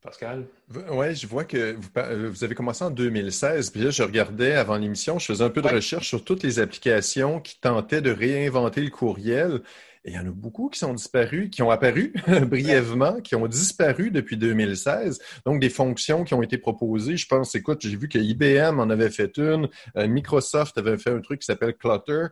Pascal? 0.00 0.46
Oui, 0.90 1.14
je 1.16 1.26
vois 1.26 1.44
que 1.44 1.76
euh, 1.96 2.30
vous, 2.30 2.44
avez 2.44 2.54
commencé 2.54 2.84
en 2.84 2.90
2016. 2.90 3.70
Puis 3.70 3.82
là, 3.82 3.90
je 3.90 4.02
regardais 4.02 4.52
avant 4.52 4.76
l'émission, 4.76 5.18
je 5.18 5.26
faisais 5.26 5.42
un 5.42 5.50
peu 5.50 5.60
de 5.60 5.68
recherche 5.68 6.08
sur 6.08 6.24
toutes 6.24 6.44
les 6.44 6.60
applications 6.60 7.40
qui 7.40 7.60
tentaient 7.60 8.00
de 8.00 8.12
réinventer 8.12 8.80
le 8.80 8.90
courriel. 8.90 9.62
Et 10.04 10.10
il 10.10 10.14
y 10.14 10.18
en 10.18 10.26
a 10.26 10.30
beaucoup 10.30 10.68
qui 10.68 10.78
sont 10.78 10.94
disparus, 10.94 11.50
qui 11.50 11.62
ont 11.62 11.70
apparu 11.70 12.14
brièvement, 12.46 13.20
qui 13.20 13.34
ont 13.34 13.48
disparu 13.48 14.12
depuis 14.12 14.36
2016. 14.36 15.18
Donc, 15.44 15.60
des 15.60 15.68
fonctions 15.68 16.22
qui 16.22 16.34
ont 16.34 16.42
été 16.42 16.58
proposées. 16.58 17.16
Je 17.16 17.26
pense, 17.26 17.54
écoute, 17.56 17.80
j'ai 17.82 17.96
vu 17.96 18.08
que 18.08 18.18
IBM 18.18 18.78
en 18.78 18.90
avait 18.90 19.10
fait 19.10 19.36
une, 19.36 19.68
euh, 19.96 20.06
Microsoft 20.06 20.78
avait 20.78 20.96
fait 20.96 21.10
un 21.10 21.20
truc 21.20 21.40
qui 21.40 21.46
s'appelle 21.46 21.74
Clutter 21.74 22.26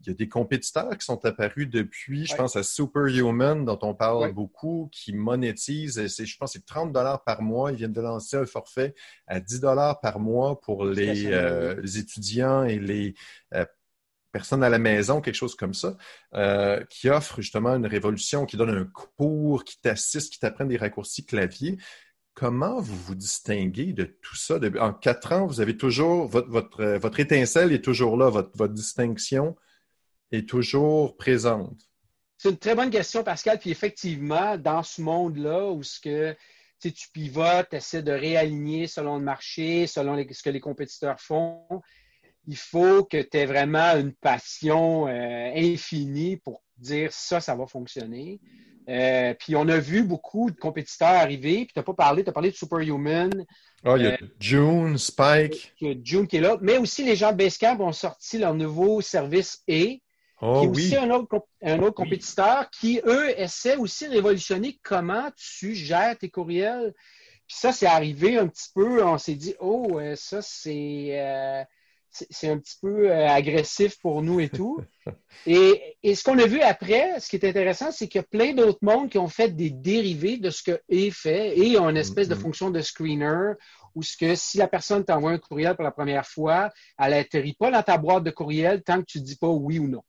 il 0.00 0.08
y 0.08 0.10
a 0.10 0.14
des 0.14 0.28
compétiteurs 0.28 0.96
qui 0.96 1.04
sont 1.04 1.24
apparus 1.26 1.68
depuis, 1.68 2.24
je 2.24 2.34
pense 2.34 2.56
à 2.56 2.62
Superhuman, 2.62 3.64
dont 3.64 3.78
on 3.82 3.94
parle 3.94 4.32
beaucoup, 4.32 4.88
qui 4.92 5.12
monétisent, 5.12 6.00
je 6.06 6.36
pense 6.38 6.52
c'est 6.52 6.64
30 6.64 6.92
dollars 6.92 7.22
par 7.22 7.42
mois. 7.42 7.70
Ils 7.70 7.76
viennent 7.76 7.92
de 7.92 8.00
lancer 8.00 8.36
un 8.36 8.46
forfait 8.46 8.94
à 9.26 9.40
10 9.40 9.60
dollars 9.60 10.00
par 10.00 10.18
mois 10.18 10.58
pour 10.60 10.86
les, 10.86 11.26
euh, 11.26 11.82
étudiants 11.82 12.64
et 12.64 12.78
les 12.78 13.14
euh, 13.54 13.66
personnes 14.32 14.62
à 14.62 14.70
la 14.70 14.78
maison, 14.78 15.20
quelque 15.20 15.34
chose 15.34 15.54
comme 15.54 15.74
ça, 15.74 15.96
euh, 16.34 16.82
qui 16.88 17.10
offre 17.10 17.42
justement 17.42 17.76
une 17.76 17.86
révolution, 17.86 18.46
qui 18.46 18.56
donne 18.56 18.70
un 18.70 18.84
cours, 18.86 19.64
qui 19.64 19.78
t'assiste, 19.82 20.32
qui 20.32 20.38
t'apprend 20.38 20.64
des 20.64 20.78
raccourcis 20.78 21.26
clavier. 21.26 21.76
Comment 22.32 22.80
vous 22.80 22.96
vous 22.96 23.14
distinguez 23.14 23.92
de 23.92 24.04
tout 24.04 24.36
ça? 24.36 24.58
En 24.80 24.94
quatre 24.94 25.32
ans, 25.32 25.46
vous 25.46 25.60
avez 25.60 25.76
toujours, 25.76 26.26
votre, 26.26 26.48
votre, 26.48 26.82
votre 26.96 27.20
étincelle 27.20 27.70
est 27.72 27.84
toujours 27.84 28.16
là, 28.16 28.30
votre, 28.30 28.56
votre 28.56 28.72
distinction 28.72 29.56
est 30.32 30.48
toujours 30.48 31.16
présente? 31.16 31.78
C'est 32.38 32.50
une 32.50 32.58
très 32.58 32.74
bonne 32.74 32.90
question, 32.90 33.22
Pascal. 33.22 33.58
Puis 33.58 33.70
effectivement, 33.70 34.56
dans 34.56 34.82
ce 34.82 35.02
monde-là 35.02 35.70
où 35.70 35.82
ce 35.82 36.00
que 36.00 36.34
tu 36.80 37.08
pivotes, 37.12 37.68
tu 37.70 37.76
essaies 37.76 38.02
de 38.02 38.12
réaligner 38.12 38.86
selon 38.86 39.18
le 39.18 39.24
marché, 39.24 39.86
selon 39.86 40.16
ce 40.16 40.42
que 40.42 40.50
les 40.50 40.60
compétiteurs 40.60 41.20
font, 41.20 41.62
il 42.46 42.56
faut 42.56 43.04
que 43.04 43.20
tu 43.20 43.36
aies 43.36 43.46
vraiment 43.46 43.96
une 43.96 44.12
passion 44.12 45.06
euh, 45.06 45.52
infinie 45.54 46.38
pour 46.38 46.62
dire 46.78 47.12
ça, 47.12 47.40
ça 47.40 47.54
va 47.54 47.66
fonctionner. 47.66 48.40
Euh, 48.88 49.34
puis 49.34 49.54
on 49.54 49.68
a 49.68 49.78
vu 49.78 50.02
beaucoup 50.02 50.50
de 50.50 50.56
compétiteurs 50.56 51.08
arriver, 51.08 51.64
puis 51.64 51.74
tu 51.74 51.78
n'as 51.78 51.82
pas 51.82 51.94
parlé, 51.94 52.24
tu 52.24 52.30
as 52.30 52.32
parlé 52.32 52.50
de 52.50 52.56
Superhuman. 52.56 53.30
Oh, 53.84 53.96
il 53.96 54.02
y 54.02 54.06
a 54.06 54.12
euh, 54.12 54.16
June, 54.40 54.98
Spike. 54.98 55.74
Il 55.80 55.88
y 55.88 55.90
a 55.92 55.94
June 56.02 56.26
qui 56.26 56.38
est 56.38 56.40
là, 56.40 56.56
mais 56.60 56.78
aussi 56.78 57.04
les 57.04 57.14
gens 57.14 57.30
de 57.32 57.36
Basecamp 57.36 57.78
ont 57.80 57.92
sorti 57.92 58.38
leur 58.38 58.54
nouveau 58.54 59.00
service 59.00 59.62
E, 59.68 59.98
Oh, 60.42 60.60
qui 60.60 60.66
est 60.66 60.68
aussi 60.68 60.96
un 60.96 61.10
autre, 61.10 61.46
un 61.62 61.80
autre 61.80 61.94
compétiteur 61.94 62.70
qui, 62.70 63.00
eux, 63.04 63.38
essaient 63.38 63.76
aussi 63.76 64.08
de 64.08 64.14
révolutionner 64.14 64.78
comment 64.82 65.30
tu 65.36 65.74
gères 65.74 66.16
tes 66.16 66.30
courriels. 66.30 66.94
Puis 67.46 67.58
ça, 67.58 67.72
c'est 67.72 67.86
arrivé 67.86 68.38
un 68.38 68.48
petit 68.48 68.70
peu, 68.74 69.04
on 69.04 69.18
s'est 69.18 69.34
dit, 69.34 69.54
oh, 69.60 69.98
euh, 70.00 70.14
ça, 70.16 70.40
c'est 70.40 71.08
euh, 71.20 71.62
c'est 72.10 72.48
un 72.48 72.58
petit 72.58 72.76
peu 72.80 73.10
euh, 73.10 73.28
agressif 73.28 73.98
pour 74.00 74.22
nous 74.22 74.40
et 74.40 74.48
tout. 74.48 74.80
et, 75.46 75.96
et, 76.02 76.14
ce 76.14 76.24
qu'on 76.24 76.38
a 76.38 76.46
vu 76.46 76.60
après, 76.60 77.20
ce 77.20 77.28
qui 77.28 77.36
est 77.36 77.48
intéressant, 77.48 77.92
c'est 77.92 78.08
qu'il 78.08 78.20
y 78.20 78.24
a 78.24 78.26
plein 78.26 78.52
d'autres 78.52 78.80
mondes 78.82 79.10
qui 79.10 79.18
ont 79.18 79.28
fait 79.28 79.54
des 79.54 79.70
dérivés 79.70 80.38
de 80.38 80.50
ce 80.50 80.62
que 80.62 80.80
E 80.92 81.10
fait 81.10 81.56
et 81.58 81.78
ont 81.78 81.88
une 81.88 81.96
espèce 81.96 82.28
de 82.28 82.34
mm-hmm. 82.34 82.40
fonction 82.40 82.70
de 82.70 82.80
screener 82.80 83.52
où 83.94 84.02
ce 84.02 84.16
que 84.16 84.34
si 84.34 84.58
la 84.58 84.68
personne 84.68 85.04
t'envoie 85.04 85.32
un 85.32 85.38
courriel 85.38 85.74
pour 85.74 85.84
la 85.84 85.90
première 85.90 86.26
fois, 86.26 86.70
elle 86.98 87.10
n'atterrit 87.10 87.54
pas 87.58 87.70
dans 87.70 87.82
ta 87.82 87.98
boîte 87.98 88.24
de 88.24 88.30
courriel 88.30 88.82
tant 88.82 89.00
que 89.00 89.06
tu 89.06 89.18
ne 89.18 89.24
dis 89.24 89.36
pas 89.36 89.48
oui 89.48 89.78
ou 89.78 89.88
non. 89.88 90.02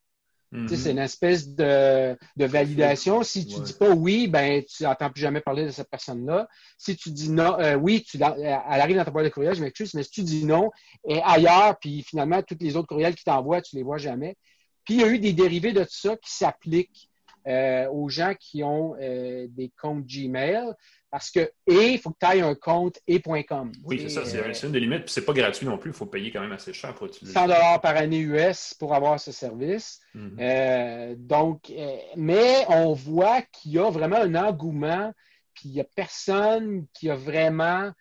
C'est 0.68 0.86
mhm. 0.86 0.92
une 0.92 1.00
espèce 1.00 1.48
de, 1.56 2.18
validation. 2.38 3.24
Si 3.24 3.48
tu 3.48 3.60
ne 3.60 3.64
dis 3.64 3.74
pas 3.74 3.90
oui, 3.92 4.28
ben 4.28 4.62
tu 4.64 4.84
n'entends 4.84 5.10
plus 5.10 5.22
jamais 5.22 5.40
parler 5.40 5.66
de 5.66 5.72
cette 5.72 5.90
personne-là. 5.90 6.50
Si 6.78 6.98
tu 6.98 7.12
dis 7.12 7.30
non, 7.30 7.58
euh, 7.60 7.76
oui, 7.76 8.04
tu, 8.04 8.18
elle 8.18 8.46
arrive 8.46 8.98
dans 8.98 9.06
ta 9.06 9.12
boîte 9.12 9.26
de 9.26 9.30
courriel, 9.30 9.56
je 9.56 9.62
m'excuse, 9.62 9.94
mais 9.94 10.04
si 10.04 10.12
tu 10.12 10.24
dis 10.24 10.46
non, 10.46 10.70
et 11.08 11.22
ailleurs, 11.24 11.78
puis 11.80 12.04
finalement, 12.04 12.42
tous 12.42 12.58
les 12.60 12.76
autres 12.76 12.88
courriels 12.88 13.16
qui 13.16 13.24
t'envoient, 13.24 13.62
tu 13.62 13.78
les 13.78 13.84
vois 13.84 13.98
jamais. 13.98 14.36
Puis 14.84 14.96
il 14.96 15.00
y 15.00 15.04
a 15.04 15.08
eu 15.08 15.20
des 15.20 15.32
dérivés 15.32 15.72
de 15.72 15.84
tout 15.84 15.90
ça 15.90 16.18
qui 16.18 16.34
s'appliquent 16.34 17.10
euh, 17.48 17.90
aux 17.90 18.10
gens 18.10 18.34
qui 18.38 18.64
ont 18.64 18.96
euh, 19.00 19.48
des 19.50 19.72
comptes 19.82 20.06
Gmail. 20.06 20.74
Parce 21.12 21.30
que, 21.30 21.52
et, 21.68 21.92
il 21.92 22.00
faut 22.00 22.12
que 22.12 22.18
tu 22.22 22.26
ailles 22.26 22.42
un 22.42 22.56
compte 22.56 23.00
et.com. 23.06 23.74
Oui, 23.84 24.00
c'est 24.02 24.10
ça, 24.10 24.24
c'est 24.26 24.66
une 24.66 24.72
des 24.72 24.80
limites. 24.80 25.04
Puis 25.04 25.14
c'est 25.14 25.26
pas 25.26 25.34
gratuit 25.34 25.66
non 25.66 25.78
plus, 25.78 25.92
il 25.92 25.94
faut 25.94 26.06
payer 26.06 26.32
quand 26.32 26.40
même 26.40 26.54
assez 26.54 26.72
cher 26.72 26.96
pour 26.96 27.08
utiliser. 27.08 27.34
100 27.34 27.48
par 27.80 27.98
année 27.98 28.20
US 28.20 28.74
pour 28.80 28.96
avoir 28.96 29.20
ce 29.20 29.34
service. 29.34 30.00
Mhm. 30.16 30.38
Euh, 30.40 31.16
donc, 31.18 31.70
euh, 31.70 31.98
mais 32.16 32.66
on 32.70 32.94
voit 32.94 33.42
qu'il 33.42 33.74
y 33.74 33.80
a 33.80 33.90
vraiment 33.90 34.16
un 34.16 34.36
engouement, 34.36 35.12
puis 35.54 35.64
il 35.66 35.74
n'y 35.74 35.82
a 35.82 35.86
personne 35.96 36.88
qui 36.94 37.10
a 37.10 37.16
vraiment 37.16 37.92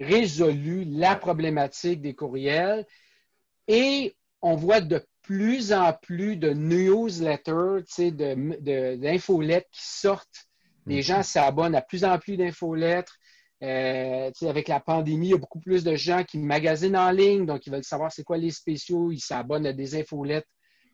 résolu 0.00 0.86
la 0.86 1.14
problématique 1.14 2.00
des 2.00 2.14
courriels. 2.14 2.86
Et 3.66 4.16
on 4.40 4.56
voit 4.56 4.80
de 4.80 5.04
plus 5.20 5.74
en 5.74 5.92
plus 5.92 6.36
de 6.36 6.54
newsletters, 6.54 7.82
d'infolettes 8.96 9.68
qui 9.70 9.84
sortent 9.84 10.47
les 10.88 11.02
gens 11.02 11.22
s'abonnent 11.22 11.74
à 11.74 11.82
plus 11.82 12.04
en 12.04 12.18
plus 12.18 12.36
d'infolettres. 12.36 13.16
Euh, 13.62 14.30
avec 14.42 14.68
la 14.68 14.78
pandémie, 14.78 15.28
il 15.28 15.30
y 15.30 15.34
a 15.34 15.38
beaucoup 15.38 15.58
plus 15.58 15.82
de 15.82 15.96
gens 15.96 16.22
qui 16.22 16.38
magasinent 16.38 16.96
en 16.96 17.10
ligne, 17.10 17.44
donc 17.44 17.66
ils 17.66 17.72
veulent 17.72 17.82
savoir 17.82 18.12
c'est 18.12 18.22
quoi 18.22 18.38
les 18.38 18.52
spéciaux, 18.52 19.10
ils 19.10 19.18
s'abonnent 19.18 19.66
à 19.66 19.72
des 19.72 19.98
infolettes 19.98 20.46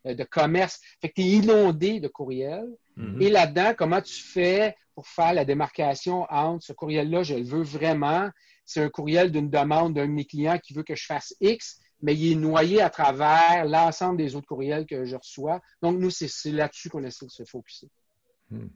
euh, 0.07 0.15
de 0.15 0.25
commerce. 0.25 0.81
Fait 1.03 1.11
que 1.11 1.15
tu 1.15 1.23
es 1.23 1.31
inondé 1.33 2.01
de 2.01 2.09
courriels. 2.09 2.71
Mm-hmm. 2.97 3.23
Et 3.23 3.31
là-dedans, 3.31 3.75
comment 3.77 4.01
tu 4.01 4.15
fais 4.15 4.75
pour 4.95 5.07
faire 5.07 5.35
la 5.35 5.45
démarcation 5.45 6.27
entre 6.31 6.65
ce 6.65 6.73
courriel-là, 6.73 7.23
je 7.23 7.35
le 7.35 7.45
veux 7.45 7.63
vraiment, 7.63 8.31
c'est 8.65 8.81
un 8.81 8.89
courriel 8.89 9.31
d'une 9.31 9.51
demande 9.51 9.95
d'un 9.95 10.07
de 10.07 10.13
mes 10.13 10.25
clients 10.25 10.59
qui 10.59 10.73
veut 10.73 10.85
que 10.85 10.95
je 10.95 11.05
fasse 11.05 11.35
X, 11.41 11.81
mais 12.01 12.15
il 12.15 12.33
est 12.33 12.37
noyé 12.37 12.81
à 12.81 12.91
travers 12.91 13.65
l'ensemble 13.65 14.19
des 14.19 14.37
autres 14.37 14.47
courriels 14.47 14.87
que 14.87 15.05
je 15.05 15.17
reçois. 15.17 15.61
Donc, 15.83 15.99
nous, 15.99 16.11
c'est 16.11 16.51
là-dessus 16.51 16.91
qu'on 16.91 17.03
essaie 17.03 17.27
de 17.27 17.31
se 17.31 17.45
focuser. 17.45 17.89
Hmm. 18.51 18.69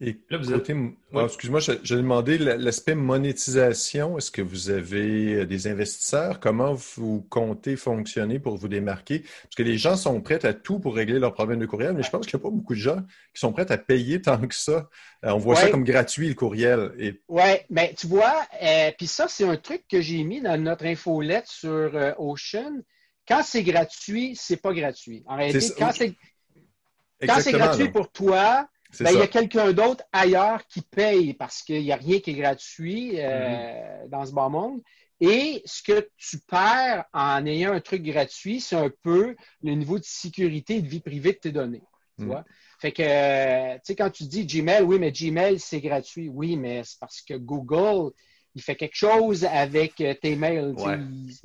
Et 0.00 0.16
là, 0.30 0.38
vous 0.38 0.52
êtes... 0.52 0.70
Ah, 1.12 1.24
excuse-moi, 1.24 1.58
j'ai 1.58 1.96
demandé 1.96 2.38
l'aspect 2.38 2.94
monétisation. 2.94 4.16
Est-ce 4.16 4.30
que 4.30 4.42
vous 4.42 4.70
avez 4.70 5.34
euh, 5.34 5.44
des 5.44 5.66
investisseurs? 5.66 6.38
Comment 6.38 6.72
vous 6.72 7.26
comptez 7.28 7.74
fonctionner 7.74 8.38
pour 8.38 8.56
vous 8.56 8.68
démarquer? 8.68 9.24
Parce 9.42 9.56
que 9.56 9.64
les 9.64 9.76
gens 9.76 9.96
sont 9.96 10.20
prêts 10.20 10.46
à 10.46 10.52
tout 10.52 10.78
pour 10.78 10.94
régler 10.94 11.18
leurs 11.18 11.34
problèmes 11.34 11.58
de 11.58 11.66
courriel, 11.66 11.94
mais 11.94 12.04
je 12.04 12.10
pense 12.10 12.26
qu'il 12.26 12.36
n'y 12.36 12.42
a 12.42 12.44
pas 12.44 12.54
beaucoup 12.54 12.74
de 12.74 12.78
gens 12.78 12.98
qui 13.34 13.40
sont 13.40 13.52
prêts 13.52 13.72
à 13.72 13.76
payer 13.76 14.22
tant 14.22 14.38
que 14.46 14.54
ça. 14.54 14.88
Euh, 15.24 15.30
on 15.30 15.38
voit 15.38 15.56
ça 15.56 15.68
comme 15.68 15.82
gratuit, 15.82 16.28
le 16.28 16.34
courriel. 16.34 16.92
Et... 17.00 17.20
Oui, 17.26 17.50
mais 17.68 17.92
tu 17.98 18.06
vois, 18.06 18.46
euh, 18.62 18.92
puis 18.96 19.08
ça, 19.08 19.26
c'est 19.26 19.48
un 19.48 19.56
truc 19.56 19.82
que 19.90 20.00
j'ai 20.00 20.22
mis 20.22 20.40
dans 20.40 20.62
notre 20.62 20.86
infolette 20.86 21.48
sur 21.48 21.90
Ocean. 22.18 22.82
Quand 23.26 23.42
c'est 23.42 23.64
gratuit, 23.64 24.36
c'est 24.40 24.62
pas 24.62 24.72
gratuit. 24.72 25.24
En 25.26 25.36
réalité, 25.36 25.74
quand 25.76 27.40
c'est 27.40 27.52
gratuit 27.52 27.88
pour 27.88 28.12
toi, 28.12 28.68
ben, 29.00 29.10
il 29.12 29.18
y 29.18 29.22
a 29.22 29.26
quelqu'un 29.26 29.72
d'autre 29.72 30.04
ailleurs 30.12 30.66
qui 30.66 30.80
paye 30.82 31.34
parce 31.34 31.62
qu'il 31.62 31.82
n'y 31.82 31.92
a 31.92 31.96
rien 31.96 32.20
qui 32.20 32.30
est 32.30 32.34
gratuit 32.34 33.20
euh, 33.20 34.04
mm-hmm. 34.04 34.08
dans 34.08 34.24
ce 34.24 34.32
bon 34.32 34.50
monde. 34.50 34.80
Et 35.20 35.62
ce 35.64 35.82
que 35.82 36.08
tu 36.16 36.38
perds 36.38 37.04
en 37.12 37.44
ayant 37.44 37.72
un 37.72 37.80
truc 37.80 38.02
gratuit, 38.02 38.60
c'est 38.60 38.76
un 38.76 38.90
peu 39.02 39.34
le 39.62 39.72
niveau 39.72 39.98
de 39.98 40.04
sécurité 40.04 40.76
et 40.76 40.82
de 40.82 40.88
vie 40.88 41.00
privée 41.00 41.32
de 41.32 41.38
tes 41.38 41.52
données. 41.52 41.82
Tu 42.18 42.24
mm. 42.24 42.28
vois? 42.28 42.44
Fait 42.80 42.92
que, 42.92 43.02
euh, 43.02 43.74
tu 43.76 43.80
sais, 43.84 43.96
quand 43.96 44.10
tu 44.10 44.24
dis 44.24 44.46
Gmail, 44.46 44.82
oui, 44.84 44.98
mais 45.00 45.10
Gmail, 45.10 45.58
c'est 45.58 45.80
gratuit. 45.80 46.28
Oui, 46.28 46.56
mais 46.56 46.82
c'est 46.84 46.98
parce 47.00 47.20
que 47.22 47.34
Google, 47.34 48.12
il 48.54 48.62
fait 48.62 48.76
quelque 48.76 48.94
chose 48.94 49.44
avec 49.44 50.00
euh, 50.00 50.14
tes 50.14 50.36
mails. 50.36 50.74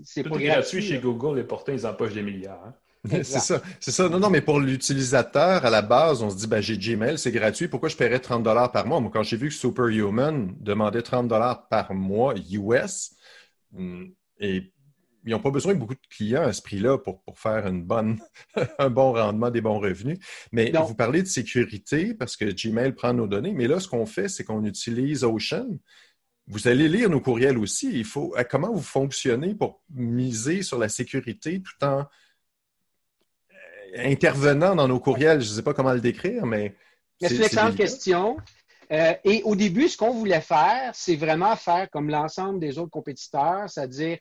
C'est 0.04 0.24
pas 0.24 0.38
gratuit. 0.38 0.82
chez 0.84 1.00
Google 1.00 1.40
et 1.40 1.44
pourtant, 1.44 1.74
ils 1.74 1.88
empochent 1.88 2.14
des 2.14 2.22
milliards. 2.22 2.64
Hein. 2.64 2.76
C'est 3.10 3.24
ça, 3.24 3.62
c'est 3.80 3.92
ça. 3.92 4.08
Non, 4.08 4.20
non, 4.20 4.30
mais 4.30 4.42
pour 4.42 4.60
l'utilisateur, 4.60 5.66
à 5.66 5.70
la 5.70 5.82
base, 5.82 6.22
on 6.22 6.30
se 6.30 6.38
dit, 6.38 6.48
ben, 6.48 6.62
j'ai 6.62 6.78
Gmail, 6.78 7.18
c'est 7.18 7.32
gratuit, 7.32 7.68
pourquoi 7.68 7.90
je 7.90 7.98
paierais 7.98 8.20
30 8.20 8.44
dollars 8.44 8.72
par 8.72 8.86
mois? 8.88 9.00
Moi, 9.00 9.12
quand 9.14 9.24
j'ai 9.24 9.38
vu 9.38 9.50
que 9.50 9.54
Superhuman 9.54 10.54
demandait 10.60 11.02
30 11.02 11.28
dollars 11.28 11.68
par 11.68 11.94
mois 11.94 12.34
US, 12.52 13.12
hmm, 13.72 14.06
et 14.40 14.74
ils 15.26 15.32
n'ont 15.32 15.40
pas 15.40 15.52
besoin 15.52 15.74
de 15.74 15.80
beaucoup 15.80 15.96
de 15.96 16.08
clients 16.10 16.44
à 16.44 16.54
ce 16.54 16.62
prix-là 16.62 16.98
pour, 16.98 17.22
faire 17.36 17.68
une 17.68 17.84
bonne, 17.84 18.20
un 18.80 18.90
bon 18.90 19.14
rendement, 19.14 19.50
des 19.50 19.62
bons 19.62 19.80
revenus. 19.80 20.20
Mais 20.52 20.72
vous 20.72 20.96
parlez 20.96 21.22
de 21.22 21.28
sécurité 21.28 22.14
parce 22.14 22.36
que 22.36 22.46
Gmail 22.46 22.94
prend 22.94 23.14
nos 23.14 23.28
données, 23.28 23.54
mais 23.54 23.68
là, 23.68 23.80
ce 23.80 23.88
qu'on 23.88 24.06
fait, 24.06 24.28
c'est 24.28 24.44
qu'on 24.44 24.64
utilise 24.66 25.24
Ocean. 25.24 25.78
Vous 26.48 26.68
allez 26.68 26.90
lire 26.90 27.10
nos 27.10 27.22
courriels 27.22 27.58
aussi. 27.58 27.90
Il 27.94 28.04
faut, 28.04 28.36
comment 28.50 28.74
vous 28.74 28.82
fonctionnez 28.82 29.56
pour 29.56 29.82
miser 29.94 30.62
sur 30.62 30.78
la 30.78 30.90
sécurité 30.90 31.62
tout 31.62 31.86
en 31.86 32.06
intervenant 33.98 34.76
dans 34.76 34.88
nos 34.88 35.00
courriels. 35.00 35.42
Je 35.42 35.50
ne 35.50 35.56
sais 35.56 35.62
pas 35.62 35.74
comment 35.74 35.94
le 35.94 36.02
décrire, 36.02 36.46
mais. 36.46 36.76
c'est 37.22 37.36
une 37.36 37.44
excellente 37.44 37.76
question. 37.76 38.38
Euh, 38.92 39.14
et 39.24 39.42
au 39.44 39.56
début, 39.56 39.88
ce 39.88 39.98
qu'on 39.98 40.14
voulait 40.14 40.42
faire, 40.42 40.92
c'est 40.94 41.16
vraiment 41.16 41.56
faire 41.56 41.90
comme 41.90 42.10
l'ensemble 42.10 42.60
des 42.60 42.78
autres 42.78 42.92
compétiteurs, 42.92 43.70
c'est-à-dire 43.70 44.18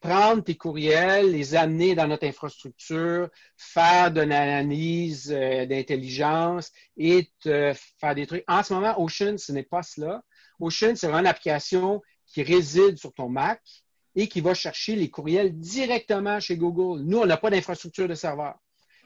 prendre 0.00 0.44
tes 0.44 0.54
courriels, 0.54 1.32
les 1.32 1.54
amener 1.54 1.94
dans 1.94 2.06
notre 2.06 2.26
infrastructure, 2.26 3.28
faire 3.56 4.12
de 4.12 4.20
l'analyse 4.20 5.32
euh, 5.32 5.66
d'intelligence 5.66 6.70
et 6.96 7.30
te 7.40 7.72
faire 7.98 8.14
des 8.14 8.26
trucs. 8.26 8.44
En 8.46 8.62
ce 8.62 8.72
moment, 8.72 9.00
Ocean, 9.00 9.36
ce 9.38 9.52
n'est 9.52 9.64
pas 9.64 9.82
cela. 9.82 10.22
Ocean, 10.60 10.94
c'est 10.94 11.06
vraiment 11.06 11.20
une 11.20 11.26
application 11.26 12.02
qui 12.26 12.42
réside 12.42 12.98
sur 12.98 13.12
ton 13.12 13.28
Mac 13.28 13.60
et 14.14 14.28
qui 14.28 14.40
va 14.40 14.54
chercher 14.54 14.96
les 14.96 15.10
courriels 15.10 15.58
directement 15.58 16.40
chez 16.40 16.56
Google. 16.56 17.02
Nous, 17.02 17.18
on 17.18 17.26
n'a 17.26 17.36
pas 17.36 17.50
d'infrastructure 17.50 18.08
de 18.08 18.14
serveur. 18.14 18.54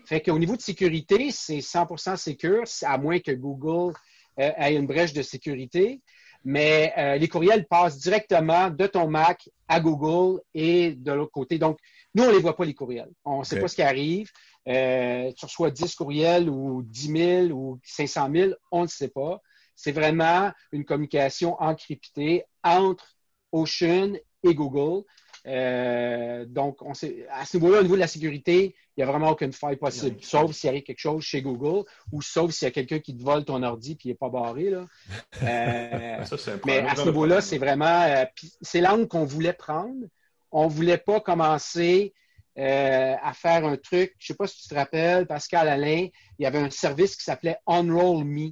Fait 0.06 0.20
qu'au 0.20 0.38
niveau 0.38 0.56
de 0.56 0.62
sécurité, 0.62 1.30
c'est 1.30 1.58
100% 1.58 2.16
sécure, 2.16 2.64
à 2.82 2.98
moins 2.98 3.20
que 3.20 3.32
Google 3.32 3.94
euh, 4.38 4.50
ait 4.56 4.74
une 4.74 4.86
brèche 4.86 5.12
de 5.12 5.22
sécurité. 5.22 6.00
Mais 6.44 6.92
euh, 6.96 7.16
les 7.16 7.28
courriels 7.28 7.66
passent 7.66 7.98
directement 7.98 8.70
de 8.70 8.86
ton 8.86 9.08
Mac 9.08 9.48
à 9.68 9.78
Google 9.78 10.40
et 10.54 10.92
de 10.92 11.12
l'autre 11.12 11.32
côté. 11.32 11.58
Donc, 11.58 11.78
nous, 12.14 12.24
on 12.24 12.28
ne 12.28 12.32
les 12.32 12.38
voit 12.38 12.56
pas, 12.56 12.64
les 12.64 12.74
courriels. 12.74 13.10
On 13.24 13.40
ne 13.40 13.44
sait 13.44 13.60
pas 13.60 13.68
ce 13.68 13.76
qui 13.76 13.82
arrive. 13.82 14.30
Euh, 14.68 15.32
tu 15.36 15.44
reçois 15.44 15.70
10 15.70 15.94
courriels 15.94 16.48
ou 16.48 16.82
10 16.82 17.46
000 17.48 17.52
ou 17.52 17.78
500 17.84 18.30
000, 18.32 18.52
on 18.70 18.82
ne 18.82 18.88
sait 18.88 19.08
pas. 19.08 19.40
C'est 19.74 19.92
vraiment 19.92 20.52
une 20.72 20.84
communication 20.84 21.56
encryptée 21.60 22.44
entre 22.62 23.16
Ocean 23.52 24.14
et 24.42 24.54
Google. 24.54 25.04
Euh, 25.46 26.44
donc, 26.46 26.82
on 26.82 26.94
sait, 26.94 27.26
à 27.30 27.44
ce 27.44 27.56
niveau-là, 27.56 27.80
au 27.80 27.82
niveau 27.82 27.94
de 27.94 28.00
la 28.00 28.06
sécurité, 28.06 28.74
il 28.96 29.00
n'y 29.00 29.04
a 29.04 29.06
vraiment 29.06 29.30
aucune 29.30 29.52
faille 29.52 29.76
possible, 29.76 30.16
sauf 30.20 30.52
s'il 30.52 30.68
arrive 30.68 30.82
quelque 30.82 31.00
chose 31.00 31.22
chez 31.22 31.42
Google 31.42 31.84
ou 32.12 32.20
sauf 32.20 32.50
s'il 32.50 32.66
y 32.66 32.68
a 32.68 32.72
quelqu'un 32.72 32.98
qui 32.98 33.16
te 33.16 33.22
vole 33.22 33.44
ton 33.44 33.62
ordi 33.62 33.92
et 33.92 33.98
il 34.04 34.08
n'est 34.08 34.14
pas 34.14 34.28
barré. 34.28 34.70
Là. 34.70 34.86
Euh, 35.42 36.24
mais 36.66 36.80
à 36.80 36.96
ce 36.96 37.04
niveau-là, 37.06 37.40
c'est 37.40 37.56
vraiment. 37.56 38.02
Euh, 38.02 38.24
c'est 38.60 38.80
l'angle 38.80 39.08
qu'on 39.08 39.24
voulait 39.24 39.54
prendre. 39.54 40.06
On 40.52 40.64
ne 40.64 40.70
voulait 40.70 40.98
pas 40.98 41.20
commencer 41.20 42.12
à 42.56 43.32
faire 43.32 43.64
un 43.64 43.76
truc. 43.76 44.14
Je 44.18 44.24
ne 44.24 44.26
sais 44.26 44.34
pas 44.34 44.46
si 44.46 44.62
tu 44.62 44.68
te 44.68 44.74
rappelles, 44.74 45.26
Pascal 45.26 45.68
Alain, 45.68 46.08
il 46.38 46.42
y 46.42 46.46
avait 46.46 46.58
un 46.58 46.68
service 46.68 47.16
qui 47.16 47.24
s'appelait 47.24 47.56
Unroll 47.66 48.24
Me. 48.24 48.50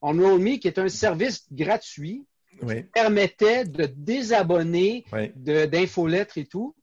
Unroll 0.00 0.40
Me, 0.40 0.56
qui 0.56 0.68
est 0.68 0.78
un 0.78 0.88
service 0.88 1.44
gratuit 1.52 2.24
permettait 2.92 3.64
de 3.64 3.86
désabonner 3.86 5.04
d'infolettres 5.36 6.38
et 6.38 6.46
tout. 6.46 6.74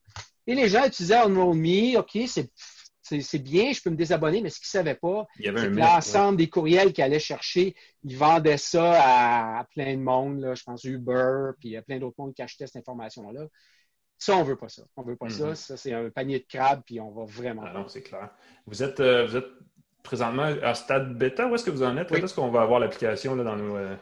Et 0.46 0.54
les 0.54 0.68
gens 0.68 0.86
utilisaient 0.86 1.26
Me, 1.28 1.98
OK, 1.98 2.18
c'est 2.26 3.38
bien, 3.38 3.72
je 3.72 3.82
peux 3.82 3.90
me 3.90 3.96
désabonner, 3.96 4.40
mais 4.40 4.50
ce 4.50 4.58
qu'ils 4.60 4.78
ne 4.78 4.84
savaient 4.84 4.94
pas, 4.94 5.26
c'est 5.36 5.52
que 5.52 5.76
l'ensemble 5.76 6.38
des 6.38 6.48
courriels 6.48 6.92
qu'ils 6.92 7.04
allaient 7.04 7.18
chercher, 7.18 7.74
ils 8.04 8.16
vendaient 8.16 8.56
ça 8.56 9.58
à, 9.58 9.64
plein 9.74 9.94
de 9.94 10.02
monde, 10.02 10.40
là, 10.40 10.54
je 10.54 10.62
pense 10.62 10.84
Uber, 10.84 11.50
puis 11.58 11.70
il 11.70 11.72
y 11.72 11.76
a 11.76 11.82
plein 11.82 11.98
d'autres 11.98 12.16
monde 12.18 12.34
qui 12.34 12.42
achetaient 12.42 12.66
cette 12.66 12.76
information-là. 12.76 13.46
Ça, 14.18 14.36
on 14.36 14.40
ne 14.40 14.44
veut 14.44 14.56
pas 14.56 14.68
ça. 14.68 14.82
On 14.96 15.02
veut 15.02 15.16
pas 15.16 15.28
ça. 15.28 15.52
Mm-hmm. 15.52 15.54
Ça, 15.54 15.76
c'est 15.76 15.92
un 15.92 16.10
panier 16.10 16.40
de 16.40 16.44
crabes, 16.44 16.82
puis 16.84 17.00
on 17.00 17.12
va 17.12 17.24
vraiment. 17.24 17.62
Ah 17.64 17.72
non, 17.72 17.86
c'est 17.86 18.02
clair. 18.02 18.30
Vous 18.66 18.82
êtes, 18.82 18.98
euh, 18.98 19.26
vous 19.26 19.36
êtes 19.36 19.46
présentement 20.02 20.42
à 20.62 20.74
stade 20.74 21.16
bêta. 21.16 21.46
Où 21.46 21.54
est-ce 21.54 21.64
que 21.64 21.70
vous 21.70 21.84
en 21.84 21.96
êtes? 21.96 22.10
Est-ce 22.10 22.34
qu'on 22.34 22.50
va 22.50 22.62
avoir 22.62 22.80
l'application 22.80 23.36
dans 23.36 23.56
nos. 23.56 23.76
Euh, 23.76 23.94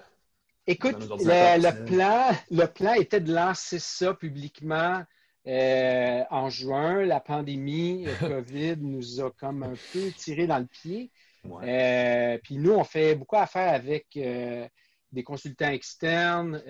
Écoute, 0.69 0.97
le, 0.99 1.85
plan, 1.85 2.31
le 2.51 2.67
plan 2.67 2.95
était 2.95 3.21
de 3.21 3.33
lancer 3.33 3.79
ça 3.79 4.15
publiquement 4.15 5.05
euh, 5.47 6.25
en 6.31 6.51
juin. 6.51 7.05
La 7.05 7.21
pandémie, 7.21 8.05
le 8.05 8.15
COVID 8.43 8.77
nous 8.79 9.21
a 9.21 9.31
comme 9.31 9.63
un 9.63 9.75
peu 9.93 10.11
tiré 10.11 10.49
dans 10.49 10.59
le 10.59 10.67
pied. 10.67 11.13
Euh, 11.63 12.37
puis 12.43 12.57
nous, 12.57 12.73
on 12.73 12.83
fait 12.83 13.15
beaucoup 13.15 13.37
affaire 13.37 13.73
avec 13.73 14.09
euh, 14.17 14.67
des 15.13 15.23
consultants 15.23 15.71
externes 15.71 16.61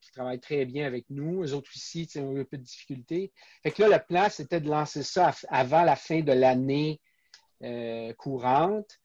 qui 0.00 0.12
travaillent 0.12 0.38
très 0.38 0.64
bien 0.64 0.86
avec 0.86 1.06
nous. 1.10 1.42
Eux 1.42 1.54
autres 1.54 1.74
ici, 1.74 2.08
ont 2.18 2.36
eu 2.36 2.42
un 2.42 2.44
peu 2.44 2.56
de 2.56 2.62
difficultés. 2.62 3.32
Fait 3.64 3.72
que 3.72 3.82
là, 3.82 3.88
le 3.98 4.04
plan, 4.06 4.28
c'était 4.30 4.60
de 4.60 4.70
lancer 4.70 5.02
ça 5.02 5.32
avant 5.48 5.82
la 5.82 5.96
fin 5.96 6.20
de 6.20 6.32
l'année 6.32 7.00
courante. 8.16 9.00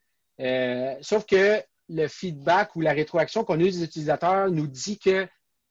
sauf 1.01 1.25
que 1.25 1.63
le 1.89 2.07
feedback 2.07 2.75
ou 2.75 2.81
la 2.81 2.93
rétroaction 2.93 3.43
qu'on 3.43 3.59
a 3.59 3.63
eu 3.63 3.71
des 3.71 3.83
utilisateurs 3.83 4.49
nous 4.49 4.67
dit 4.67 4.99
que 4.99 5.27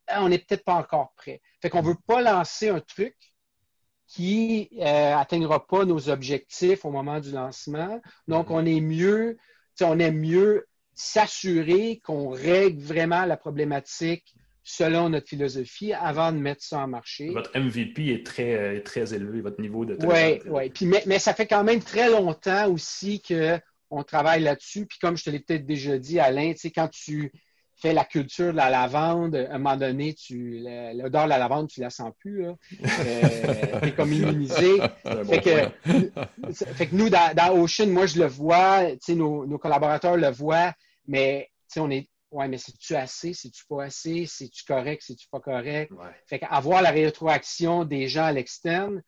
ah, 0.08 0.22
on 0.22 0.28
n'est 0.28 0.38
peut-être 0.38 0.64
pas 0.64 0.74
encore 0.74 1.12
prêt. 1.16 1.40
Fait 1.60 1.70
qu'on 1.70 1.82
ne 1.82 1.88
veut 1.88 1.96
pas 2.06 2.20
lancer 2.22 2.68
un 2.68 2.80
truc 2.80 3.14
qui 4.06 4.68
n'atteindra 4.72 5.56
euh, 5.56 5.58
pas 5.58 5.84
nos 5.84 6.10
objectifs 6.10 6.84
au 6.84 6.90
moment 6.90 7.18
du 7.20 7.30
lancement. 7.30 8.00
Donc, 8.28 8.50
on 8.50 8.66
est 8.66 8.80
mieux, 8.80 9.38
on 9.80 9.98
aime 9.98 10.18
mieux 10.18 10.66
s'assurer 10.94 12.00
qu'on 12.04 12.28
règle 12.28 12.82
vraiment 12.82 13.24
la 13.24 13.38
problématique 13.38 14.34
selon 14.64 15.08
notre 15.08 15.28
philosophie 15.28 15.92
avant 15.92 16.30
de 16.30 16.36
mettre 16.36 16.62
ça 16.62 16.80
en 16.80 16.88
marché. 16.88 17.30
Votre 17.30 17.58
MVP 17.58 18.12
est 18.12 18.26
très, 18.26 18.80
très 18.82 19.14
élevé, 19.14 19.40
votre 19.40 19.60
niveau 19.60 19.84
de 19.84 19.96
Oui, 20.06 20.40
oui. 20.46 20.72
Mais, 20.82 21.02
mais 21.06 21.18
ça 21.18 21.32
fait 21.32 21.46
quand 21.46 21.64
même 21.64 21.80
très 21.80 22.10
longtemps 22.10 22.70
aussi 22.70 23.20
que 23.22 23.58
on 23.92 24.02
travaille 24.02 24.42
là-dessus. 24.42 24.86
Puis 24.86 24.98
comme 24.98 25.16
je 25.16 25.24
te 25.24 25.30
l'ai 25.30 25.40
peut-être 25.40 25.66
déjà 25.66 25.98
dit, 25.98 26.18
Alain, 26.18 26.52
tu 26.52 26.58
sais, 26.58 26.70
quand 26.70 26.88
tu 26.88 27.30
fais 27.76 27.92
la 27.92 28.04
culture 28.04 28.52
de 28.52 28.56
la 28.56 28.70
lavande, 28.70 29.34
à 29.34 29.54
un 29.54 29.58
moment 29.58 29.76
donné, 29.76 30.14
tu 30.14 30.60
l'odeur 30.94 31.24
de 31.24 31.28
la 31.28 31.38
lavande, 31.38 31.68
tu 31.68 31.80
la 31.80 31.90
sens 31.90 32.12
plus. 32.18 32.46
Euh, 32.46 32.54
tu 33.82 33.88
es 33.88 33.94
comme 33.94 34.12
immunisé. 34.12 34.78
fait, 35.04 36.86
que, 36.86 36.94
nous, 36.94 37.10
dans, 37.10 37.60
Ocean, 37.60 37.88
moi, 37.88 38.06
je 38.06 38.18
le 38.18 38.26
vois, 38.26 38.90
tu 38.92 38.98
sais, 39.00 39.14
nos, 39.14 39.58
collaborateurs 39.58 40.16
le 40.16 40.30
voient, 40.30 40.72
mais 41.06 41.50
tu 41.68 41.74
sais, 41.74 41.80
on 41.80 41.90
est 41.90 42.08
Ouais, 42.30 42.48
mais 42.48 42.56
c'est-tu 42.56 42.94
assez? 42.96 43.34
C'est-tu 43.34 43.62
pas 43.68 43.84
assez? 43.84 44.24
C'est-tu 44.24 44.64
correct? 44.64 45.02
C'est-tu 45.06 45.28
pas 45.28 45.40
correct? 45.40 45.92
Fait 46.26 46.38
qu'avoir 46.38 46.80
la 46.80 46.90
rétroaction 46.90 47.84
des 47.84 48.08
gens 48.08 48.24
à 48.24 48.32
l'externe, 48.32 49.02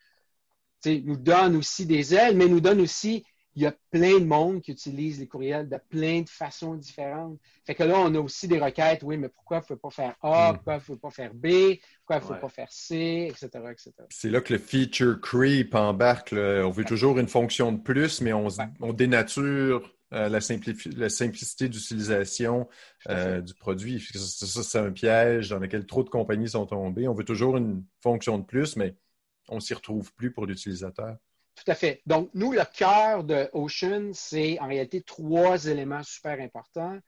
nous 0.85 1.17
donne 1.17 1.57
aussi 1.57 1.87
des 1.87 2.15
ailes, 2.15 2.37
mais 2.37 2.49
nous 2.49 2.61
donne 2.61 2.83
aussi 2.83 3.25
il 3.57 3.63
y 3.63 3.67
a 3.67 3.75
plein 3.91 4.19
de 4.19 4.25
monde 4.25 4.61
qui 4.61 4.73
utilise 4.73 5.21
les 5.21 5.29
courriels 5.29 5.69
de 5.69 5.79
plein 5.89 6.23
de 6.23 6.29
façons 6.29 6.75
différentes. 6.75 7.39
Fait 7.65 7.75
que 7.75 7.85
là, 7.85 7.95
on 7.99 8.15
a 8.15 8.19
aussi 8.19 8.49
des 8.49 8.59
requêtes, 8.59 9.03
oui, 9.03 9.17
mais 9.17 9.29
pourquoi 9.29 9.59
il 9.59 9.61
ne 9.61 9.67
faut 9.67 9.77
pas 9.77 9.91
faire 9.91 10.17
A, 10.23 10.53
hmm. 10.53 10.55
pourquoi 10.57 10.73
il 10.75 10.77
ne 10.77 10.83
faut 10.83 10.97
pas 10.97 11.11
faire 11.11 11.35
B, 11.35 11.47
pourquoi 11.99 12.17
il 12.17 12.21
ne 12.21 12.21
faut 12.21 12.41
pas 12.41 12.49
faire 12.49 12.73
C, 12.73 13.29
etc. 13.31 13.49
etc. 13.71 13.93
C'est 14.11 14.31
là 14.31 14.41
que 14.41 14.53
le 14.53 14.59
feature 14.59 15.21
creep 15.21 15.75
embarque. 15.75 16.33
On 16.33 16.71
veut 16.71 16.85
toujours 16.85 17.19
une 17.19 17.29
fonction 17.29 17.73
de 17.73 17.79
plus, 17.79 18.21
mais 18.21 18.33
on, 18.33 18.49
dénature 18.93 19.95
euh, 20.13 20.29
la, 20.29 20.41
simplicité 20.41 21.69
d'utilisation 21.69 22.69
euh, 23.09 23.41
du 23.41 23.55
produit. 23.55 24.05
Ça, 24.15 24.63
c'est 24.63 24.79
un 24.79 24.91
piège 24.91 25.51
dans 25.51 25.59
lequel 25.59 25.87
trop 25.87 26.03
de 26.03 26.11
compagnies 26.11 26.51
sont 26.51 26.67
tombées. 26.67 27.07
On 27.07 27.15
veut 27.15 27.25
toujours 27.25 27.57
une 27.57 27.85
fonction 28.03 28.39
de 28.39 28.45
plus, 28.45 28.77
mais 28.77 28.97
on 29.49 29.57
ne 29.57 29.61
s'y 29.61 29.75
retrouve 29.75 30.13
plus 30.15 30.33
pour 30.33 30.47
l'utilisateur. 30.47 31.17
Tout 31.55 31.71
à 31.71 31.75
fait. 31.75 32.03
Donc, 32.07 32.31
nous, 32.35 32.53
le 32.53 32.63
cœur 32.73 33.25
de 33.25 33.49
Ocean, 33.53 34.11
c'est 34.13 34.59
en 34.59 34.67
réalité 34.67 35.03
trois 35.03 35.67
éléments 35.67 36.03
super 36.03 36.41
importants. 36.41 36.99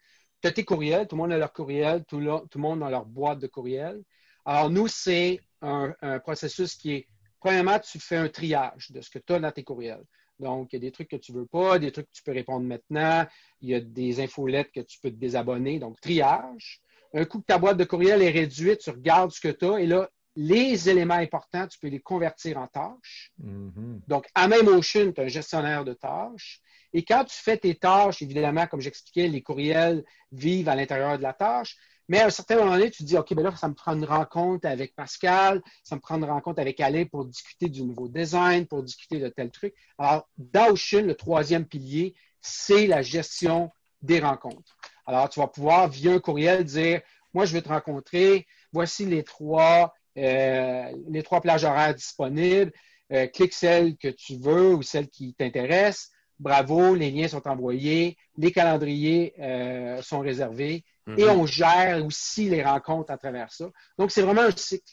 Tu 0.41 0.49
as 0.49 0.53
tes 0.53 0.65
courriels, 0.65 1.09
tout 1.09 1.17
le 1.17 1.23
monde 1.23 1.33
a 1.33 1.39
leur 1.39 1.53
courriel, 1.53 2.05
tout, 2.05 2.21
le 2.21 2.41
monde 2.57 2.83
a 2.83 2.91
leur 2.91 3.07
boîte 3.07 3.41
de 3.41 3.49
courriel. 3.49 4.03
Alors, 4.45 4.71
nous, 4.71 4.87
c'est 4.87 5.41
un, 5.63 5.95
processus 6.21 6.77
qui 6.77 6.93
est, 6.93 7.09
premièrement, 7.41 7.79
tu 7.81 7.99
fais 7.99 8.17
un 8.17 8.29
triage 8.29 8.93
de 8.93 9.01
ce 9.01 9.11
que 9.11 9.19
tu 9.19 9.33
as 9.33 9.41
dans 9.41 9.51
tes 9.51 9.65
courriels. 9.65 10.05
Donc, 10.39 10.73
il 10.73 10.77
y 10.77 10.79
a 10.79 10.81
des 10.81 10.93
trucs 10.93 11.09
que 11.09 11.17
tu 11.17 11.33
ne 11.33 11.39
veux 11.39 11.47
pas, 11.47 11.79
des 11.79 11.91
trucs 11.91 12.07
que 12.07 12.13
tu 12.13 12.23
peux 12.23 12.33
répondre 12.33 12.67
maintenant, 12.67 13.27
il 13.61 13.71
y 13.71 13.75
a 13.75 13.81
des 13.81 14.21
infolettes 14.21 14.71
que 14.71 14.81
tu 14.81 15.01
peux 15.01 15.11
te 15.11 15.17
désabonner. 15.17 15.79
Donc, 15.81 16.01
triage. 16.01 16.81
Un 17.15 17.25
coup 17.25 17.41
que 17.41 17.47
ta 17.47 17.59
boîte 17.59 17.79
de 17.79 17.85
courriel 17.85 18.23
est 18.23 18.31
réduite, 18.31 18.81
tu 18.81 18.91
regardes 18.91 19.33
ce 19.33 19.41
que 19.41 19.49
tu 19.49 19.65
as 19.65 19.81
et 19.81 19.87
là, 19.87 20.09
les 20.37 20.89
éléments 20.89 21.15
importants, 21.15 21.67
tu 21.67 21.79
peux 21.79 21.89
les 21.89 22.01
convertir 22.01 22.59
en 22.59 22.67
tâches. 22.67 23.33
Mm-hmm. 23.43 24.01
Donc, 24.07 24.27
à 24.35 24.47
même 24.49 24.69
Ocean, 24.69 25.13
tu 25.13 25.21
as 25.21 25.25
un 25.25 25.29
gestionnaire 25.29 25.85
de 25.85 25.95
tâches. 25.95 26.61
Et 26.93 27.05
quand 27.05 27.25
tu 27.25 27.37
fais 27.37 27.57
tes 27.57 27.75
tâches, 27.75 28.23
évidemment, 28.23 28.67
comme 28.67 28.81
j'expliquais, 28.81 29.29
les 29.29 29.43
courriels 29.43 30.05
vivent 30.33 30.69
à 30.69 30.77
l'intérieur 30.77 31.17
de 31.17 31.23
la 31.23 31.33
tâche. 31.33 31.77
Mais 32.09 32.21
à 32.21 32.27
un 32.27 32.31
certain 32.31 32.57
moment 32.57 32.73
donné, 32.73 32.91
tu 32.91 33.03
te 33.03 33.09
dis, 33.09 33.17
OK, 33.17 33.35
ben 33.35 33.43
là, 33.43 33.57
ça 33.57 33.69
me 33.69 33.75
prend 33.75 33.95
une 33.95 34.05
rencontre 34.05 34.69
avec 34.69 34.95
Pascal, 34.95 35.61
ça 35.83 35.97
me 35.97 36.01
prend 36.01 36.17
une 36.17 36.25
rencontre 36.25 36.61
avec 36.61 36.79
Alain 36.81 37.05
pour 37.05 37.25
discuter 37.25 37.69
du 37.69 37.83
nouveau 37.83 38.09
design, 38.09 38.67
pour 38.67 38.83
discuter 38.83 39.19
de 39.19 39.29
tel 39.29 39.51
truc. 39.51 39.75
Alors, 39.99 40.29
dans 40.39 40.71
Ocean, 40.71 41.03
le 41.05 41.15
troisième 41.15 41.67
pilier, 41.67 42.15
c'est 42.41 42.87
la 42.87 43.03
gestion 43.03 43.71
des 44.03 44.21
rencontres. 44.21 44.77
Alors, 45.05 45.29
tu 45.29 45.41
vas 45.41 45.49
pouvoir, 45.49 45.89
via 45.89 46.13
un 46.13 46.21
courriel, 46.21 46.65
dire, 46.65 47.01
moi, 47.35 47.45
je 47.45 47.53
vais 47.53 47.63
te 47.63 47.69
rencontrer, 47.69 48.47
voici 48.73 49.05
les 49.05 49.25
trois 49.25 49.93
les 50.17 51.23
trois 51.23 51.41
plages 51.41 51.65
horaires 51.65 51.95
disponibles. 51.95 52.73
Euh, 53.13 53.29
clique 53.29 53.53
celle 53.53 53.97
que 53.97 54.09
tu 54.09 54.37
veux 54.37 54.75
ou 54.75 54.83
celle 54.83 55.09
qui 55.09 55.35
t'intéresse. 55.35 56.11
Bravo, 56.41 56.95
les 56.95 57.11
liens 57.11 57.29
sont 57.29 57.47
envoyés, 57.47 58.17
les 58.37 58.51
calendriers 58.51 59.33
euh, 59.39 60.03
sont 60.03 60.19
réservés 60.19 60.85
et 61.17 61.25
mhm. 61.25 61.31
on 61.31 61.47
gère 61.47 62.05
aussi 62.05 62.49
les 62.51 62.65
rencontres 62.65 63.13
à 63.13 63.17
travers 63.17 63.53
ça. 63.53 63.71
Donc, 63.97 64.11
c'est 64.11 64.23
vraiment 64.23 64.43
un 64.43 64.51
cycle. 64.51 64.93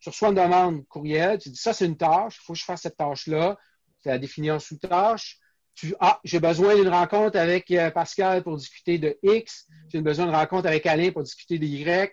Tu 0.00 0.08
reçois 0.08 0.28
une 0.28 0.34
demande 0.34 0.84
courriel, 0.88 1.38
tu 1.38 1.50
dis 1.50 1.56
ça, 1.56 1.72
c'est 1.72 1.86
une 1.86 1.96
tâche, 1.96 2.36
il 2.40 2.44
faut 2.44 2.52
que 2.52 2.58
je 2.58 2.64
fasse 2.64 2.82
cette 2.82 2.96
tâche-là. 2.96 3.56
Tu 4.02 4.08
la 4.08 4.18
définis 4.18 4.50
en 4.50 4.58
sous-tâche. 4.58 5.38
Tu, 5.74 5.94
ah, 6.00 6.20
j'ai 6.24 6.40
besoin 6.40 6.74
d'une 6.74 6.88
rencontre 6.88 7.38
avec 7.38 7.72
Pascal 7.94 8.42
pour 8.42 8.56
discuter 8.56 8.98
de 8.98 9.16
X, 9.22 9.66
j'ai 9.92 10.00
besoin 10.00 10.26
d'une 10.26 10.34
rencontre 10.34 10.66
avec 10.66 10.84
Alain 10.86 11.12
pour 11.12 11.22
discuter 11.22 11.58
de 11.58 11.64
Y. 11.64 12.12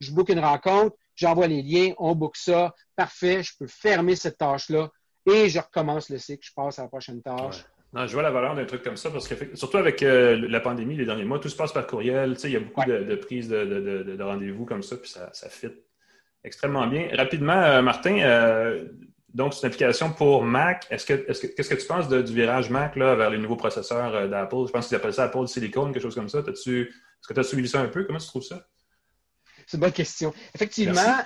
Je 0.00 0.10
book 0.12 0.28
une 0.28 0.40
rencontre 0.40 0.96
j'envoie 1.16 1.46
les 1.46 1.62
liens, 1.62 1.92
on 1.98 2.14
book 2.14 2.36
ça, 2.36 2.74
parfait, 2.96 3.42
je 3.42 3.52
peux 3.58 3.66
fermer 3.66 4.16
cette 4.16 4.38
tâche-là 4.38 4.90
et 5.26 5.48
je 5.48 5.58
recommence 5.58 6.10
le 6.10 6.18
cycle, 6.18 6.46
je 6.46 6.52
passe 6.54 6.78
à 6.78 6.82
la 6.82 6.88
prochaine 6.88 7.22
tâche. 7.22 7.64
Non, 7.94 8.08
je 8.08 8.12
vois 8.12 8.22
la 8.22 8.32
valeur 8.32 8.56
d'un 8.56 8.64
truc 8.64 8.82
comme 8.82 8.96
ça 8.96 9.08
parce 9.10 9.28
que, 9.28 9.56
surtout 9.56 9.76
avec 9.76 10.02
euh, 10.02 10.48
la 10.48 10.58
pandémie 10.58 10.96
les 10.96 11.04
derniers 11.04 11.24
mois, 11.24 11.38
tout 11.38 11.48
se 11.48 11.56
passe 11.56 11.72
par 11.72 11.86
courriel. 11.86 12.36
Il 12.42 12.50
y 12.50 12.56
a 12.56 12.60
beaucoup 12.60 12.84
de, 12.84 13.14
prises 13.14 13.48
de, 13.48 14.20
rendez-vous 14.20 14.64
comme 14.64 14.82
ça, 14.82 14.96
puis 14.96 15.08
ça, 15.08 15.30
ça 15.32 15.48
fit 15.48 15.68
extrêmement 16.42 16.88
bien. 16.88 17.08
Rapidement, 17.12 17.52
euh, 17.52 17.82
Martin, 17.82 18.18
euh, 18.18 18.84
donc 19.32 19.54
c'est 19.54 19.60
une 19.60 19.66
application 19.68 20.10
pour 20.10 20.42
Mac. 20.42 20.86
Est-ce 20.90 21.06
que, 21.06 21.14
qu'est-ce 21.14 21.68
que 21.68 21.80
tu 21.80 21.86
penses 21.86 22.08
du 22.08 22.34
virage 22.34 22.68
Mac 22.68 22.96
là, 22.96 23.14
vers 23.14 23.30
les 23.30 23.38
nouveaux 23.38 23.56
processeurs 23.56 24.28
d'Apple? 24.28 24.66
Je 24.66 24.72
pense 24.72 24.88
qu'ils 24.88 24.96
appellent 24.96 25.14
ça 25.14 25.24
Apple 25.24 25.46
Silicon, 25.46 25.92
quelque 25.92 26.02
chose 26.02 26.16
comme 26.16 26.28
ça. 26.28 26.38
As-tu, 26.38 26.82
est-ce 26.88 27.28
que 27.28 27.34
tu 27.34 27.40
as 27.40 27.44
suivi 27.44 27.68
ça 27.68 27.80
un 27.80 27.88
peu? 27.88 28.02
Comment 28.02 28.18
tu 28.18 28.26
trouves 28.26 28.42
ça? 28.42 28.66
C'est 29.66 29.76
une 29.76 29.80
bonne 29.80 29.92
question. 29.92 30.32
Effectivement, 30.54 31.18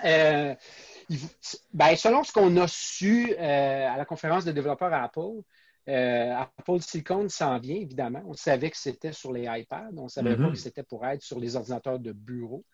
ben, 1.72 1.96
selon 1.96 2.24
ce 2.24 2.32
qu'on 2.32 2.56
a 2.56 2.68
su 2.68 3.34
à 3.36 3.96
la 3.96 4.04
conférence 4.04 4.44
de 4.44 4.52
développeurs 4.52 4.92
à 4.92 5.04
Apple, 5.04 5.42
euh, 5.88 6.34
Apple 6.34 6.80
Silicon 6.80 7.28
s'en 7.28 7.58
vient, 7.58 7.76
évidemment. 7.76 8.22
On 8.26 8.34
savait 8.34 8.70
que 8.70 8.76
c'était 8.76 9.12
sur 9.12 9.32
les 9.32 9.48
iPads. 9.48 9.90
On 9.96 10.04
ne 10.04 10.08
savait 10.08 10.36
pas 10.36 10.42
mm-hmm. 10.42 10.50
que 10.52 10.58
c'était 10.58 10.82
pour 10.82 11.06
être 11.06 11.22
sur 11.22 11.40
les 11.40 11.56
ordinateurs 11.56 11.98
de 11.98 12.12
bureau. 12.12 12.64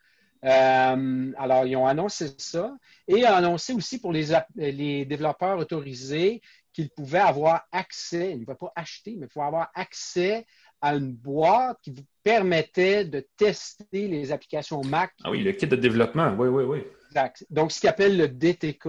Euh, 0.44 1.32
alors, 1.38 1.64
ils 1.64 1.76
ont 1.76 1.86
annoncé 1.86 2.28
ça 2.38 2.74
et 3.06 3.24
ont 3.24 3.34
annoncé 3.34 3.72
aussi 3.72 4.00
pour 4.00 4.12
les, 4.12 4.26
les 4.56 5.04
développeurs 5.04 5.58
autorisés 5.58 6.42
qu'ils 6.72 6.90
pouvaient 6.90 7.20
avoir 7.20 7.66
accès, 7.70 8.32
ils 8.32 8.40
ne 8.40 8.44
pouvaient 8.44 8.58
pas 8.58 8.72
acheter, 8.74 9.14
mais 9.16 9.28
pouvaient 9.28 9.46
avoir 9.46 9.70
accès 9.74 10.44
à 10.84 10.96
une 10.96 11.12
boîte 11.12 11.78
qui 11.82 11.92
vous 11.92 12.04
permettait 12.22 13.06
de 13.06 13.26
tester 13.38 14.06
les 14.06 14.32
applications 14.32 14.82
Mac. 14.82 15.12
Ah 15.24 15.30
oui, 15.30 15.42
le 15.42 15.52
kit 15.52 15.66
de 15.66 15.76
développement, 15.76 16.34
oui, 16.38 16.48
oui, 16.48 16.64
oui. 16.64 16.84
Exact. 17.08 17.46
Donc, 17.48 17.72
ce 17.72 17.80
qu'ils 17.80 17.88
appelle 17.88 18.18
le 18.18 18.28
DTK, 18.28 18.86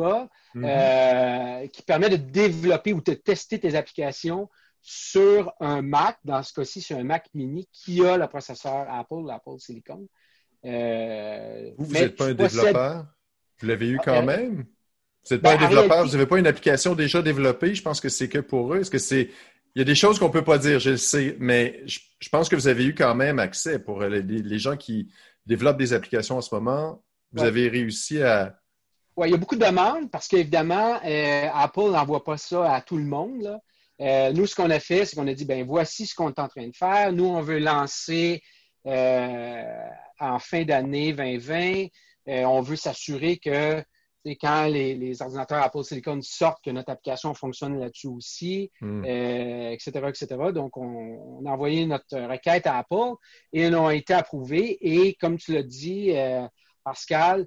mhm. 0.55 0.65
euh, 0.65 1.67
qui 1.67 1.81
permet 1.83 2.09
de 2.09 2.17
développer 2.17 2.91
ou 2.91 2.99
de 2.99 3.13
tester 3.13 3.59
tes 3.59 3.75
applications 3.75 4.49
sur 4.81 5.53
un 5.61 5.81
Mac, 5.81 6.17
dans 6.25 6.43
ce 6.43 6.53
cas-ci, 6.53 6.81
sur 6.81 6.97
un 6.97 7.05
Mac 7.05 7.29
mini 7.33 7.65
qui 7.71 8.05
a 8.05 8.17
le 8.17 8.27
processeur 8.27 8.87
Apple, 8.89 9.25
l'Apple 9.25 9.57
Silicon. 9.59 10.05
Euh, 10.65 11.71
vous, 11.77 11.85
vous 11.85 11.93
n'êtes 11.93 12.17
pas 12.17 12.25
un 12.25 12.33
développeur? 12.33 13.05
Vous 13.61 13.67
l'avez 13.67 13.87
eu 13.87 13.99
quand 14.03 14.21
même? 14.21 14.65
Vous 15.25 15.33
n'êtes 15.33 15.41
pas 15.41 15.55
ben, 15.55 15.63
un 15.63 15.69
développeur? 15.69 16.05
Vous 16.05 16.11
n'avez 16.11 16.25
pas 16.25 16.39
une 16.39 16.47
application 16.47 16.93
déjà 16.93 17.21
développée? 17.21 17.73
Je 17.73 17.81
pense 17.81 18.01
que 18.01 18.09
c'est 18.09 18.27
que 18.27 18.39
pour 18.39 18.73
eux. 18.73 18.81
Est-ce 18.81 18.91
que 18.91 18.97
c'est. 18.97 19.29
Il 19.75 19.79
y 19.79 19.81
a 19.81 19.85
des 19.85 19.95
choses 19.95 20.19
qu'on 20.19 20.27
ne 20.27 20.33
peut 20.33 20.43
pas 20.43 20.57
dire, 20.57 20.79
je 20.79 20.91
le 20.91 20.97
sais, 20.97 21.35
mais 21.39 21.83
je, 21.85 22.29
pense 22.29 22.47
que 22.47 22.55
vous 22.55 22.67
avez 22.67 22.85
eu 22.85 22.95
quand 22.95 23.13
même 23.13 23.39
accès 23.39 23.77
pour 23.77 24.01
les 24.01 24.59
gens 24.59 24.77
qui 24.77 25.11
développent 25.45 25.77
des 25.77 25.93
applications 25.93 26.37
en 26.37 26.41
ce 26.41 26.55
moment 26.55 27.03
vous 27.35 27.43
avez 27.43 27.67
réussi 27.67 28.21
à. 28.21 28.57
Oui, 29.17 29.29
il 29.29 29.31
y 29.31 29.33
a 29.33 29.37
beaucoup 29.37 29.55
de 29.55 29.65
demandes 29.65 30.11
parce 30.11 30.27
qu'évidemment, 30.27 30.99
euh, 31.05 31.47
Apple 31.53 31.91
n'envoie 31.91 32.23
pas 32.23 32.37
ça 32.37 32.73
à 32.73 32.81
tout 32.81 32.97
le 32.97 33.05
monde. 33.05 33.59
Euh, 34.01 34.33
nous, 34.33 34.45
ce 34.45 34.55
qu'on 34.55 34.69
a 34.69 34.79
fait, 34.79 35.05
c'est 35.05 35.15
qu'on 35.15 35.27
a 35.27 35.33
dit, 35.33 35.45
ben 35.45 35.65
voici 35.65 36.05
ce 36.05 36.13
qu'on 36.13 36.29
est 36.29 36.39
en 36.39 36.49
train 36.49 36.67
de 36.67 36.75
faire. 36.75 37.13
Nous, 37.13 37.25
on 37.25 37.41
veut 37.41 37.59
lancer 37.59 38.41
euh, 38.85 39.63
en 40.19 40.39
fin 40.39 40.63
d'année 40.63 41.13
2020. 41.13 41.87
on 42.27 42.61
veut 42.61 42.75
s'assurer 42.75 43.37
que 43.37 43.81
quand 44.31 44.65
les, 44.65 45.21
ordinateurs 45.21 45.63
Apple 45.63 45.83
Silicon 45.83 46.19
sortent, 46.21 46.63
que 46.63 46.71
notre 46.71 46.91
application 46.91 47.33
fonctionne 47.33 47.79
là-dessus 47.79 48.07
aussi, 48.07 48.71
etc., 48.81 49.91
hmm. 49.95 50.07
etc. 50.07 50.27
Donc, 50.53 50.77
on, 50.77 51.41
on, 51.41 51.45
a 51.45 51.51
envoyé 51.51 51.85
notre 51.85 52.17
requête 52.17 52.67
à 52.67 52.77
Apple 52.77 53.15
et 53.53 53.61
elles 53.61 53.75
ont 53.75 53.89
été 53.89 54.13
approuvées. 54.13 54.77
Et 54.81 55.15
comme 55.15 55.37
tu 55.37 55.53
l'as 55.53 55.63
dit, 55.63 56.13
Pascal, 56.83 57.45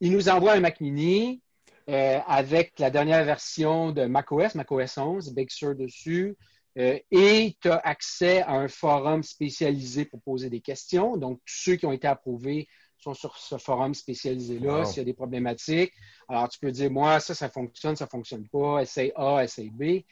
il 0.00 0.12
nous 0.12 0.28
envoie 0.28 0.52
un 0.52 0.60
Mac 0.60 0.80
Mini 0.80 1.42
euh, 1.88 2.18
avec 2.26 2.78
la 2.78 2.90
dernière 2.90 3.24
version 3.24 3.92
de 3.92 4.04
macOS, 4.04 4.54
macOS 4.54 4.98
11, 4.98 5.32
Big 5.32 5.50
Sur 5.50 5.74
dessus, 5.74 6.36
euh, 6.76 6.98
et 7.10 7.56
tu 7.62 7.70
as 7.70 7.78
accès 7.78 8.42
à 8.42 8.52
un 8.52 8.68
forum 8.68 9.22
spécialisé 9.22 10.04
pour 10.04 10.20
poser 10.20 10.50
des 10.50 10.60
questions. 10.60 11.16
Donc, 11.16 11.38
tous 11.46 11.62
ceux 11.62 11.76
qui 11.76 11.86
ont 11.86 11.92
été 11.92 12.06
approuvés 12.06 12.68
sont 13.02 13.14
sur 13.14 13.36
ce 13.36 13.58
forum 13.58 13.94
spécialisé-là. 13.94 14.84
S'il 14.84 14.98
y 14.98 15.00
a 15.00 15.04
des 15.04 15.14
problématiques, 15.14 15.92
alors 16.28 16.48
tu 16.48 16.58
peux 16.58 16.70
dire, 16.70 16.90
moi, 16.90 17.20
ça, 17.20 17.34
ça 17.34 17.48
fonctionne, 17.48 17.96
ça 17.96 18.04
ne 18.04 18.10
fonctionne 18.10 18.48
pas, 18.48 18.82
essaye 18.82 19.12
A, 19.16 19.42
essaye 19.44 19.70
B. 19.70 20.02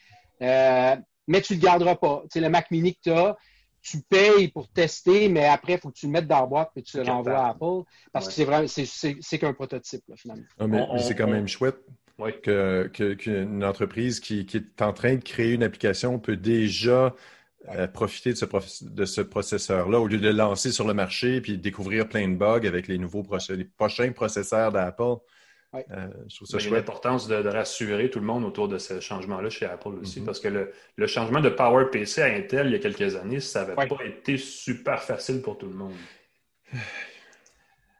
Euh, 0.42 0.96
mais 1.26 1.40
tu 1.40 1.54
ne 1.54 1.58
le 1.58 1.64
garderas 1.64 1.96
pas. 1.96 2.22
Tu 2.24 2.34
sais, 2.34 2.40
le 2.40 2.48
Mac 2.48 2.70
Mini 2.70 2.94
que 2.94 3.00
tu 3.02 3.10
as, 3.10 3.36
tu 3.82 4.00
payes 4.00 4.48
pour 4.48 4.68
tester, 4.68 5.28
mais 5.28 5.44
après, 5.44 5.74
il 5.74 5.78
faut 5.78 5.90
que 5.90 5.98
tu 5.98 6.06
le 6.06 6.12
mettes 6.12 6.26
dans 6.26 6.40
la 6.40 6.46
boîte 6.46 6.70
et 6.76 6.82
tu 6.82 6.96
le 6.96 7.04
renvoies 7.04 7.38
à 7.38 7.50
Apple. 7.50 7.88
Parce 8.12 8.26
que 8.26 8.32
c'est 8.32 8.44
vraiment, 8.44 8.66
c'est 8.68 9.38
qu'un 9.38 9.52
prototype, 9.52 10.02
finalement. 10.16 10.44
Ah, 10.58 10.66
mais, 10.66 10.86
c'est 10.98 11.14
quand 11.14 11.28
même 11.28 11.48
chouette 11.48 11.78
qu'une 12.42 13.64
entreprise 13.64 14.20
qui, 14.20 14.46
est 14.54 14.82
en 14.82 14.92
train 14.92 15.16
de 15.16 15.22
créer 15.22 15.52
une 15.52 15.62
application 15.62 16.18
peut 16.18 16.36
déjà 16.36 17.14
euh, 17.74 17.86
profiter 17.86 18.30
de 18.32 18.36
ce, 18.36 18.84
de 18.84 19.04
ce 19.04 19.20
processeur-là 19.20 19.98
au 19.98 20.06
lieu 20.06 20.18
de 20.18 20.28
le 20.28 20.32
lancer 20.32 20.72
sur 20.72 20.86
le 20.86 20.94
marché 20.94 21.42
et 21.46 21.56
découvrir 21.56 22.08
plein 22.08 22.28
de 22.28 22.34
bugs 22.34 22.66
avec 22.66 22.86
les 22.86 22.98
nouveaux 22.98 23.26
les 23.50 23.64
prochains 23.64 24.12
processeurs 24.12 24.72
d'Apple. 24.72 25.16
Euh, 25.74 26.08
je 26.28 26.36
trouve 26.36 26.48
ça 26.48 26.58
chouette. 26.58 26.72
l'importance 26.72 27.28
de, 27.28 27.48
rassurer 27.48 28.08
tout 28.08 28.20
le 28.20 28.26
monde 28.26 28.44
autour 28.44 28.68
de 28.68 28.78
ce 28.78 29.00
changement-là 29.00 29.50
chez 29.50 29.66
Apple 29.66 29.88
aussi, 30.00 30.20
mm-hmm. 30.20 30.24
parce 30.24 30.40
que 30.40 30.70
le, 30.96 31.06
changement 31.06 31.40
de 31.40 31.50
PowerPC 31.50 32.22
à 32.22 32.26
Intel 32.26 32.68
il 32.68 32.72
y 32.72 32.76
a 32.76 32.78
quelques 32.78 33.16
années, 33.16 33.40
ça 33.40 33.62
n'avait 33.62 33.74
pas 33.74 34.04
été 34.04 34.38
super 34.38 35.02
facile 35.02 35.42
pour 35.42 35.58
tout 35.58 35.66
le 35.66 35.74
monde. 35.74 35.94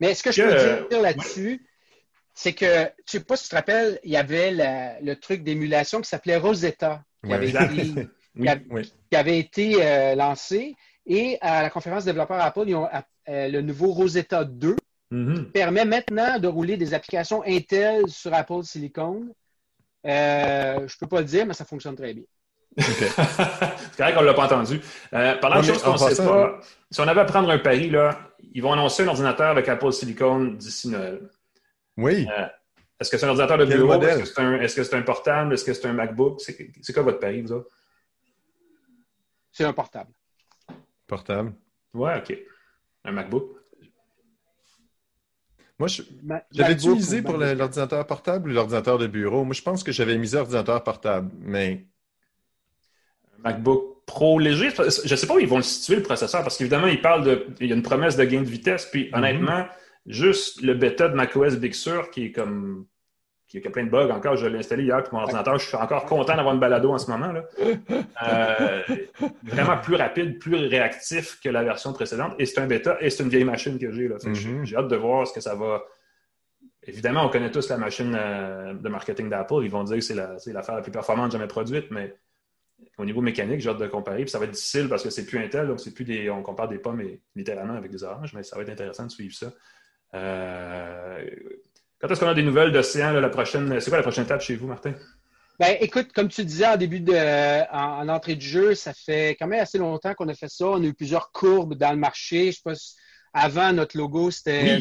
Mais 0.01 0.15
ce 0.15 0.23
que 0.23 0.33
je 0.33 0.43
peux 0.43 0.89
dire 0.89 1.03
là-dessus, 1.03 1.67
c'est 2.35 2.53
que, 2.53 2.67
je 2.67 2.81
ne 2.81 2.89
sais 3.07 3.21
pas 3.21 3.37
si 3.37 3.45
tu 3.45 3.51
te 3.51 3.57
rappelles, 3.57 3.99
il 4.05 4.11
y 4.11 4.17
avait 4.17 4.99
le 5.03 5.15
truc 5.15 5.43
d'émulation 5.43 6.01
qui 6.01 6.09
s'appelait 6.09 6.37
Rosetta, 6.37 7.03
qui 7.25 7.33
avait, 7.33 7.49
été, 7.49 8.09
euh, 9.81 10.15
lancé. 10.15 10.75
Et 11.07 11.39
à 11.41 11.63
la 11.63 11.71
conférence 11.71 12.05
développeur 12.05 12.41
Apple, 12.41 12.65
ils 12.67 12.75
ont 12.75 12.89
euh, 13.29 13.49
le 13.49 13.61
nouveau 13.63 13.93
Rosetta 13.93 14.45
2 14.45 14.77
Mm-hmm. 15.13 15.53
permet 15.53 15.85
maintenant 15.85 16.41
de 16.41 16.49
rouler 16.49 16.77
des 16.77 16.93
applications 16.93 17.41
Intel 17.47 18.09
sur 18.09 18.35
Apple 18.35 18.65
Silicon. 18.65 19.25
Euh, 20.05 20.75
je 20.79 20.83
ne 20.83 20.99
peux 20.99 21.07
pas 21.07 21.21
le 21.21 21.27
dire, 21.27 21.47
mais 21.47 21.55
ça 21.55 21.65
fonctionne 21.65 21.95
très 21.95 22.13
bien. 22.13 22.25
c'est 22.79 23.97
correct 23.97 24.15
qu'on 24.15 24.23
ne 24.23 24.27
l'a 24.27 24.35
pas 24.35 24.47
entendu. 24.47 24.81
Euh, 25.15 25.37
parlant 25.37 25.61
de 25.61 25.67
choses 25.67 25.83
qu'on 25.83 25.93
ne 25.93 25.99
sait 25.99 26.17
pas, 26.17 26.61
si 26.91 27.01
on 27.01 27.07
avait 27.07 27.21
à 27.21 27.25
prendre 27.25 27.49
un 27.51 27.59
pari, 27.59 27.89
là, 27.89 28.19
ils 28.53 28.61
vont 28.61 28.73
annoncer 28.73 29.05
un 29.05 29.09
ordinateur 29.09 29.47
avec 29.47 29.69
Apple 29.69 29.93
Silicon 29.93 30.45
d'ici 30.45 30.89
Noël. 30.89 31.21
Oui. 31.97 32.27
Euh, 32.37 32.47
est-ce 32.99 33.11
que 33.11 33.17
c'est 33.17 33.27
un 33.27 33.31
ordinateur 33.31 33.59
de 33.59 33.65
bureau? 33.65 34.03
Est-ce 34.03 34.75
que 34.75 34.83
c'est 34.83 34.95
un, 34.95 35.03
portable? 35.03 35.55
Est-ce 35.55 35.65
que 35.65 35.73
c'est 35.73 35.87
un 35.87 35.93
MacBook? 35.93 36.41
C'est 36.41 36.93
quoi 36.93 37.05
votre 37.05 37.21
pari, 37.21 37.43
vous 37.43 37.53
autres? 37.53 37.71
C'est 39.57 39.65
un 39.65 39.73
portable. 39.73 40.13
Portable? 41.07 41.55
Ouais, 41.95 42.19
OK. 42.19 42.37
Un 43.05 43.13
MacBook? 43.13 43.57
Moi, 45.79 45.89
j'avais 46.51 46.75
dû 46.75 46.91
miser 46.91 47.23
pour 47.23 47.39
l'ordinateur 47.39 48.07
portable 48.07 48.51
ou 48.51 48.53
l'ordinateur 48.53 48.99
de 48.99 49.07
bureau? 49.07 49.45
Moi, 49.45 49.55
je 49.55 49.63
pense 49.63 49.83
que 49.83 49.93
j'avais 49.93 50.19
misé 50.19 50.37
ordinateur 50.37 50.85
portable, 50.85 51.31
mais. 51.41 51.87
MacBook 53.39 54.05
Pro 54.05 54.39
léger, 54.39 54.69
je 54.69 55.11
ne 55.11 55.17
sais 55.17 55.27
pas 55.27 55.37
où 55.37 55.39
ils 55.39 55.49
vont 55.49 55.57
le 55.57 55.63
situer, 55.63 55.97
le 55.97 56.03
processeur, 56.03 56.43
parce 56.43 56.59
qu'évidemment, 56.59 56.89
ils 56.89 57.01
parlent 57.01 57.25
de. 57.25 57.47
Il 57.59 57.69
y 57.69 57.73
a 57.73 57.77
une 57.77 57.83
promesse 57.83 58.19
de 58.19 58.25
gain 58.25 58.43
de 58.43 58.49
vitesse, 58.49 58.85
puis 58.85 59.05
mm-hmm. 59.05 59.17
honnêtement, 59.17 59.67
juste 60.05 60.61
le 60.61 60.75
bêta 60.75 61.09
de 61.09 61.15
macOS 61.15 61.57
Big 61.57 61.73
Sur, 61.73 62.11
qui 62.11 62.27
est 62.27 62.33
comme 62.33 62.87
qui 63.49 63.65
a 63.65 63.71
plein 63.71 63.85
de 63.85 63.91
bugs 63.91 64.11
encore. 64.11 64.37
Je 64.37 64.47
l'ai 64.47 64.59
installé 64.59 64.85
hier 64.85 65.03
pour 65.05 65.15
mon 65.15 65.21
ordinateur. 65.21 65.59
Je 65.59 65.67
suis 65.67 65.77
encore 65.77 66.05
content 66.07 66.37
d'avoir 66.37 66.55
une 66.55 66.61
balado 66.61 66.93
en 66.93 66.99
ce 66.99 67.11
moment. 67.11 67.33
Là. 67.33 67.45
Euh, 68.27 68.83
vraiment 69.45 69.79
plus 69.79 69.95
rapide, 69.95 70.39
plus 70.39 70.57
réactif 70.57 71.39
que 71.41 71.49
la 71.49 71.63
version 71.63 71.93
précédente. 71.93 72.35
Et 72.39 72.47
c'est 72.47 72.61
un 72.61 72.67
bêta 72.67 72.97
et 73.01 73.11
c'est 73.11 73.23
une 73.23 73.29
vieille 73.29 73.45
machine 73.45 73.79
que 73.79 73.93
j'ai. 73.93 74.09
Mm-hmm. 74.09 74.65
J'ai 74.65 74.77
hâte 74.77 74.89
de 74.89 74.97
voir 74.97 75.27
ce 75.27 75.33
que 75.33 75.41
ça 75.41 75.55
va. 75.55 75.85
Évidemment, 76.83 77.25
on 77.25 77.29
connaît 77.29 77.51
tous 77.51 77.69
la 77.69 77.79
machine 77.79 78.17
euh, 78.19 78.75
de 78.75 78.89
marketing 78.89 79.29
d'Apple. 79.29 79.63
Ils 79.63 79.71
vont 79.71 79.85
dire 79.85 79.97
que 79.97 80.01
c'est 80.03 80.15
l'affaire 80.53 80.77
la, 80.77 80.83
plus 80.83 80.93
performante 80.93 81.33
jamais 81.33 81.49
produite, 81.49 81.91
mais 81.91 82.15
au 82.99 83.05
niveau 83.05 83.21
mécanique, 83.21 83.61
j'ai 83.61 83.71
hâte 83.71 83.79
de 83.79 83.87
comparer. 83.87 84.23
Puis 84.23 84.31
ça 84.31 84.39
va 84.39 84.45
être 84.45 84.53
difficile 84.53 84.89
parce 84.89 85.03
que 85.03 85.11
c'est 85.11 85.27
plus 85.27 85.39
Intel, 85.39 85.69
donc 85.69 85.81
c'est 85.81 85.93
plus 85.93 86.05
des. 86.05 86.31
On 86.31 86.43
compare 86.43 86.69
des 86.69 86.79
pommes 86.79 87.03
littéralement 87.35 87.75
avec 87.75 87.91
des 87.91 88.03
oranges, 88.03 88.33
mais 88.35 88.43
ça 88.43 88.57
va 88.57 88.63
être 88.63 88.71
intéressant 88.71 89.07
de 89.07 89.11
suivre 89.11 89.35
ça. 89.35 89.53
Euh, 90.15 91.25
quand 92.01 92.09
est-ce 92.09 92.21
qu'on 92.21 92.29
a 92.29 92.35
des 92.35 92.43
nouvelles 92.43 92.73
d'Océan, 92.73 93.13
la 93.13 93.29
prochaine? 93.29 93.81
C'est 93.81 93.91
quoi 93.91 93.99
la 93.99 94.03
prochaine 94.03 94.25
étape 94.25 94.41
chez 94.41 94.57
vous, 94.57 94.67
Martin? 94.67 94.93
Ben, 95.59 95.77
écoute, 95.81 96.09
comme 96.15 96.29
tu 96.29 96.45
disais 96.45 96.67
en 96.67 96.77
début 96.77 97.01
de, 97.01 97.15
en, 97.73 98.09
entrée 98.09 98.35
du 98.35 98.47
jeu, 98.47 98.75
ça 98.75 98.93
fait 98.93 99.37
quand 99.39 99.47
même 99.47 99.61
assez 99.63 99.79
longtemps 99.79 100.13
qu'on 100.15 100.29
a 100.29 100.35
fait 100.35 100.51
ça. 100.51 100.67
On 100.67 100.83
a 100.83 100.87
eu 100.87 100.93
plusieurs 100.93 101.33
courbes 101.33 101.75
dans 101.75 101.91
le 101.91 101.97
marché. 101.97 102.53
Je 102.53 102.57
sais 102.57 102.63
pas 102.63 102.75
avant, 103.33 103.73
notre 103.73 103.99
logo, 103.99 104.31
c'était. 104.31 104.79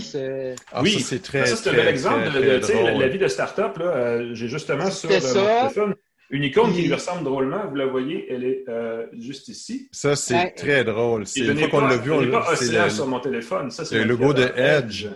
Oui, 0.81 0.99
c'est 0.99 1.21
très. 1.21 1.45
Ça, 1.45 1.55
c'est 1.55 1.69
un 1.69 1.73
bel 1.73 1.87
exemple 1.87 2.31
de, 2.31 2.99
la 2.99 3.07
vie 3.07 3.17
de 3.17 3.27
start-up. 3.27 3.77
Euh, 3.79 4.31
j'ai 4.33 4.47
justement 4.47 4.89
sur 4.91 5.09
le 5.09 5.19
téléphone 5.19 5.95
une 6.29 6.43
icône 6.43 6.73
qui 6.73 6.83
lui 6.83 6.93
ressemble 6.93 7.23
drôlement. 7.23 7.67
Vous 7.67 7.75
la 7.75 7.85
voyez, 7.85 8.25
elle 8.29 8.43
est 8.43 8.63
euh, 8.67 9.05
juste 9.17 9.47
ici. 9.49 9.89
Ça, 9.91 10.15
c'est 10.15 10.51
très 10.51 10.83
drôle. 10.83 11.27
C'est 11.27 11.41
une 11.41 11.57
fois 11.57 11.67
qu'on 11.67 11.87
l'a 11.87 11.97
vu, 11.97 12.11
on 12.11 12.21
l'a 12.21 12.39
pas 12.39 12.53
Océan 12.53 12.89
sur 12.89 13.07
mon 13.07 13.19
téléphone. 13.19 13.71
c'est 13.71 13.91
le 13.91 14.03
logo 14.05 14.33
de 14.33 14.49
Edge. 14.55 15.07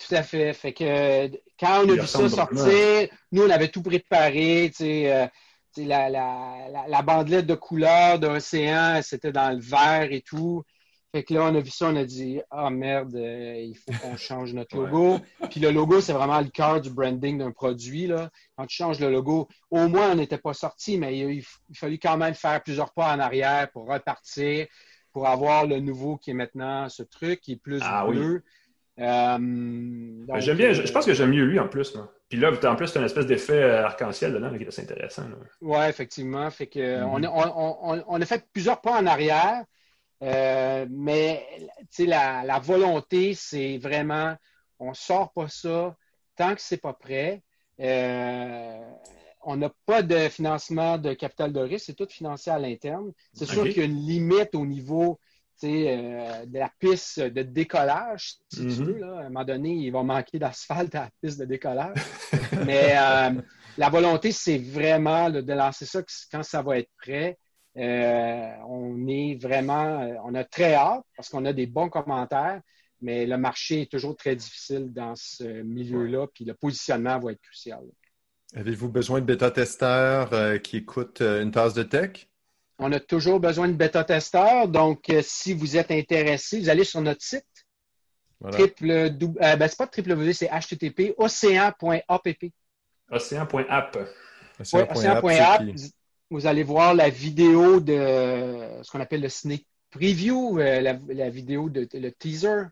Tout 0.00 0.14
à 0.14 0.22
fait. 0.22 0.52
Fait 0.54 0.72
que 0.72 1.28
quand 1.58 1.84
on 1.84 1.90
a 1.90 1.94
vu 1.94 2.06
ça 2.06 2.28
sortir, 2.28 3.08
nous, 3.32 3.42
on 3.42 3.50
avait 3.50 3.68
tout 3.68 3.82
préparé. 3.82 4.72
Euh, 4.80 5.26
la, 5.76 6.08
la, 6.08 6.86
la, 6.88 7.02
bandelette 7.02 7.46
de 7.46 7.54
couleur 7.54 8.18
d'océan, 8.18 9.00
c'était 9.02 9.30
dans 9.30 9.50
le 9.50 9.60
vert 9.60 10.08
et 10.10 10.22
tout. 10.22 10.64
Fait 11.12 11.24
que 11.24 11.34
là, 11.34 11.44
on 11.44 11.54
a 11.54 11.60
vu 11.60 11.70
ça, 11.70 11.88
on 11.88 11.96
a 11.96 12.04
dit 12.04 12.40
Ah 12.50 12.70
merde, 12.70 13.14
euh, 13.14 13.54
il 13.56 13.76
faut 13.76 13.92
qu'on 14.00 14.16
change 14.16 14.54
notre 14.54 14.76
logo. 14.76 15.18
Puis 15.50 15.60
le 15.60 15.70
logo, 15.70 16.00
c'est 16.00 16.12
vraiment 16.12 16.40
le 16.40 16.48
cœur 16.48 16.80
du 16.80 16.90
branding 16.90 17.38
d'un 17.38 17.50
produit. 17.50 18.06
Là. 18.06 18.30
Quand 18.56 18.66
tu 18.66 18.76
changes 18.76 19.00
le 19.00 19.10
logo, 19.10 19.48
au 19.70 19.88
moins 19.88 20.12
on 20.12 20.14
n'était 20.14 20.38
pas 20.38 20.54
sorti, 20.54 20.98
mais 20.98 21.18
il, 21.18 21.30
il, 21.30 21.44
il 21.68 21.76
fallu 21.76 21.98
quand 21.98 22.16
même 22.16 22.34
faire 22.34 22.62
plusieurs 22.62 22.92
pas 22.92 23.14
en 23.14 23.18
arrière 23.18 23.70
pour 23.72 23.88
repartir, 23.88 24.66
pour 25.12 25.28
avoir 25.28 25.66
le 25.66 25.80
nouveau 25.80 26.16
qui 26.16 26.30
est 26.30 26.34
maintenant 26.34 26.88
ce 26.88 27.02
truc 27.02 27.40
qui 27.40 27.52
est 27.52 27.62
plus 27.62 27.80
ah 27.82 28.06
bleu. 28.06 28.42
Ben, 28.96 30.40
j'aime 30.40 30.56
bien, 30.56 30.72
je, 30.72 30.92
pense 30.92 31.06
que 31.06 31.14
j'aime 31.14 31.30
mieux 31.30 31.44
lui 31.44 31.58
en 31.58 31.68
plus. 31.68 31.96
Puis 32.28 32.38
là, 32.38 32.52
en 32.64 32.76
plus, 32.76 32.86
c'est 32.86 32.98
un 32.98 33.04
espèce 33.04 33.26
d'effet 33.26 33.62
euh, 33.62 33.84
arc-en-ciel 33.84 34.32
dedans 34.32 34.56
qui 34.56 34.64
est 34.64 34.68
assez 34.68 34.82
intéressant. 34.82 35.24
Oui, 35.60 35.78
effectivement. 35.88 36.48
Fait 36.50 36.66
que, 36.66 37.02
on, 37.02 38.20
a, 38.20 38.26
fait 38.26 38.46
plusieurs 38.52 38.80
pas 38.80 39.00
en 39.00 39.06
arrière, 39.06 39.64
euh, 40.22 40.86
mais 40.90 41.46
la, 41.98 42.44
la 42.44 42.58
volonté, 42.58 43.34
c'est 43.34 43.78
vraiment, 43.78 44.36
on 44.78 44.90
ne 44.90 44.94
sort 44.94 45.32
pas 45.32 45.48
ça 45.48 45.96
tant 46.36 46.54
que 46.54 46.60
ce 46.60 46.74
n'est 46.74 46.78
pas 46.78 46.92
prêt. 46.92 47.42
on 47.78 49.56
n'a 49.56 49.70
pas 49.86 50.02
de 50.02 50.28
financement 50.28 50.98
de 50.98 51.14
capital 51.14 51.52
de 51.52 51.60
risque, 51.60 51.86
c'est 51.86 51.94
tout 51.94 52.08
financé 52.08 52.50
à 52.50 52.58
l'interne. 52.58 53.12
C'est 53.32 53.46
sûr 53.46 53.64
qu'il 53.64 53.78
y 53.78 53.80
a 53.80 53.84
une 53.84 54.06
limite 54.06 54.54
au 54.54 54.66
niveau 54.66 55.18
euh, 55.68 56.46
de 56.46 56.58
la 56.58 56.70
piste 56.78 57.20
de 57.20 57.42
décollage, 57.42 58.34
si 58.52 58.60
tu 58.60 58.66
mm-hmm. 58.66 58.84
veux. 58.84 59.04
À 59.04 59.20
un 59.20 59.24
moment 59.24 59.44
donné, 59.44 59.70
il 59.70 59.90
va 59.90 60.02
manquer 60.02 60.38
d'asphalte 60.38 60.94
à 60.94 61.02
la 61.02 61.10
piste 61.22 61.38
de 61.40 61.44
décollage. 61.44 61.98
Mais 62.66 62.94
euh, 62.96 63.40
la 63.76 63.88
volonté, 63.88 64.32
c'est 64.32 64.58
vraiment 64.58 65.30
de 65.30 65.52
lancer 65.52 65.86
ça 65.86 66.02
quand 66.30 66.42
ça 66.42 66.62
va 66.62 66.78
être 66.78 66.90
prêt. 66.98 67.38
Euh, 67.76 68.50
on 68.68 69.06
est 69.06 69.38
vraiment, 69.40 70.00
on 70.24 70.34
a 70.34 70.44
très 70.44 70.74
hâte 70.74 71.04
parce 71.16 71.28
qu'on 71.28 71.44
a 71.44 71.52
des 71.52 71.66
bons 71.66 71.88
commentaires, 71.88 72.60
mais 73.00 73.26
le 73.26 73.38
marché 73.38 73.82
est 73.82 73.90
toujours 73.90 74.16
très 74.16 74.34
difficile 74.34 74.92
dans 74.92 75.14
ce 75.14 75.62
milieu-là, 75.62 76.26
puis 76.34 76.44
le 76.44 76.54
positionnement 76.54 77.18
va 77.20 77.32
être 77.32 77.40
crucial. 77.40 77.80
Avez-vous 78.54 78.88
besoin 78.88 79.20
de 79.20 79.26
bêta-testeurs 79.26 80.60
qui 80.62 80.78
écoutent 80.78 81.22
une 81.22 81.52
tasse 81.52 81.74
de 81.74 81.84
tech? 81.84 82.28
On 82.82 82.90
a 82.92 82.98
toujours 82.98 83.40
besoin 83.40 83.68
de 83.68 83.74
bêta-testeurs. 83.74 84.66
Donc, 84.66 85.10
euh, 85.10 85.20
si 85.22 85.52
vous 85.52 85.76
êtes 85.76 85.90
intéressé, 85.90 86.58
vous 86.58 86.70
allez 86.70 86.84
sur 86.84 87.02
notre 87.02 87.22
site. 87.22 87.44
Triple, 88.50 88.90
euh, 88.90 89.10
ben, 89.10 89.68
c'est 89.68 89.76
pas 89.76 89.90
www, 89.94 90.32
c'est 90.32 90.48
http 90.48 91.12
océan.app. 91.18 92.24
Océan.app. 93.10 93.98
Océan.app. 94.58 95.62
Vous 96.30 96.46
allez 96.46 96.62
voir 96.62 96.94
la 96.94 97.10
vidéo 97.10 97.80
de 97.80 97.92
ce 98.82 98.90
qu'on 98.90 99.00
appelle 99.00 99.20
le 99.20 99.28
sneak 99.28 99.66
preview, 99.90 100.58
euh, 100.58 100.80
la, 100.80 101.28
vidéo 101.28 101.68
de 101.68 101.86
le 101.92 102.10
teaser. 102.12 102.62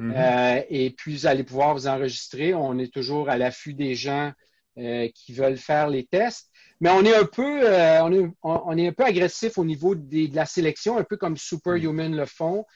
Mm-hmm. 0.00 0.66
et 0.68 0.90
puis, 0.90 1.14
vous 1.14 1.26
allez 1.26 1.44
pouvoir 1.44 1.74
vous 1.74 1.86
enregistrer. 1.86 2.54
On 2.54 2.76
est 2.78 2.92
toujours 2.92 3.30
à 3.30 3.38
l'affût 3.38 3.74
des 3.74 3.94
gens 3.94 4.32
qui 4.76 5.32
veulent 5.32 5.56
faire 5.56 5.88
les 5.88 6.04
tests. 6.06 6.50
Mais 6.80 6.90
on 6.90 7.02
est 7.04 7.14
un 7.14 7.24
peu, 7.24 7.62
euh, 7.64 8.02
on, 8.02 8.12
est, 8.12 8.30
on, 8.42 8.76
est, 8.76 8.88
un 8.88 8.92
peu 8.92 9.04
agressif 9.04 9.58
au 9.58 9.64
niveau 9.64 9.94
de 9.94 10.34
la 10.34 10.44
sélection, 10.44 10.98
un 10.98 11.04
peu 11.04 11.16
comme 11.16 11.36
Superhuman 11.36 12.14
le 12.14 12.26
font. 12.26 12.66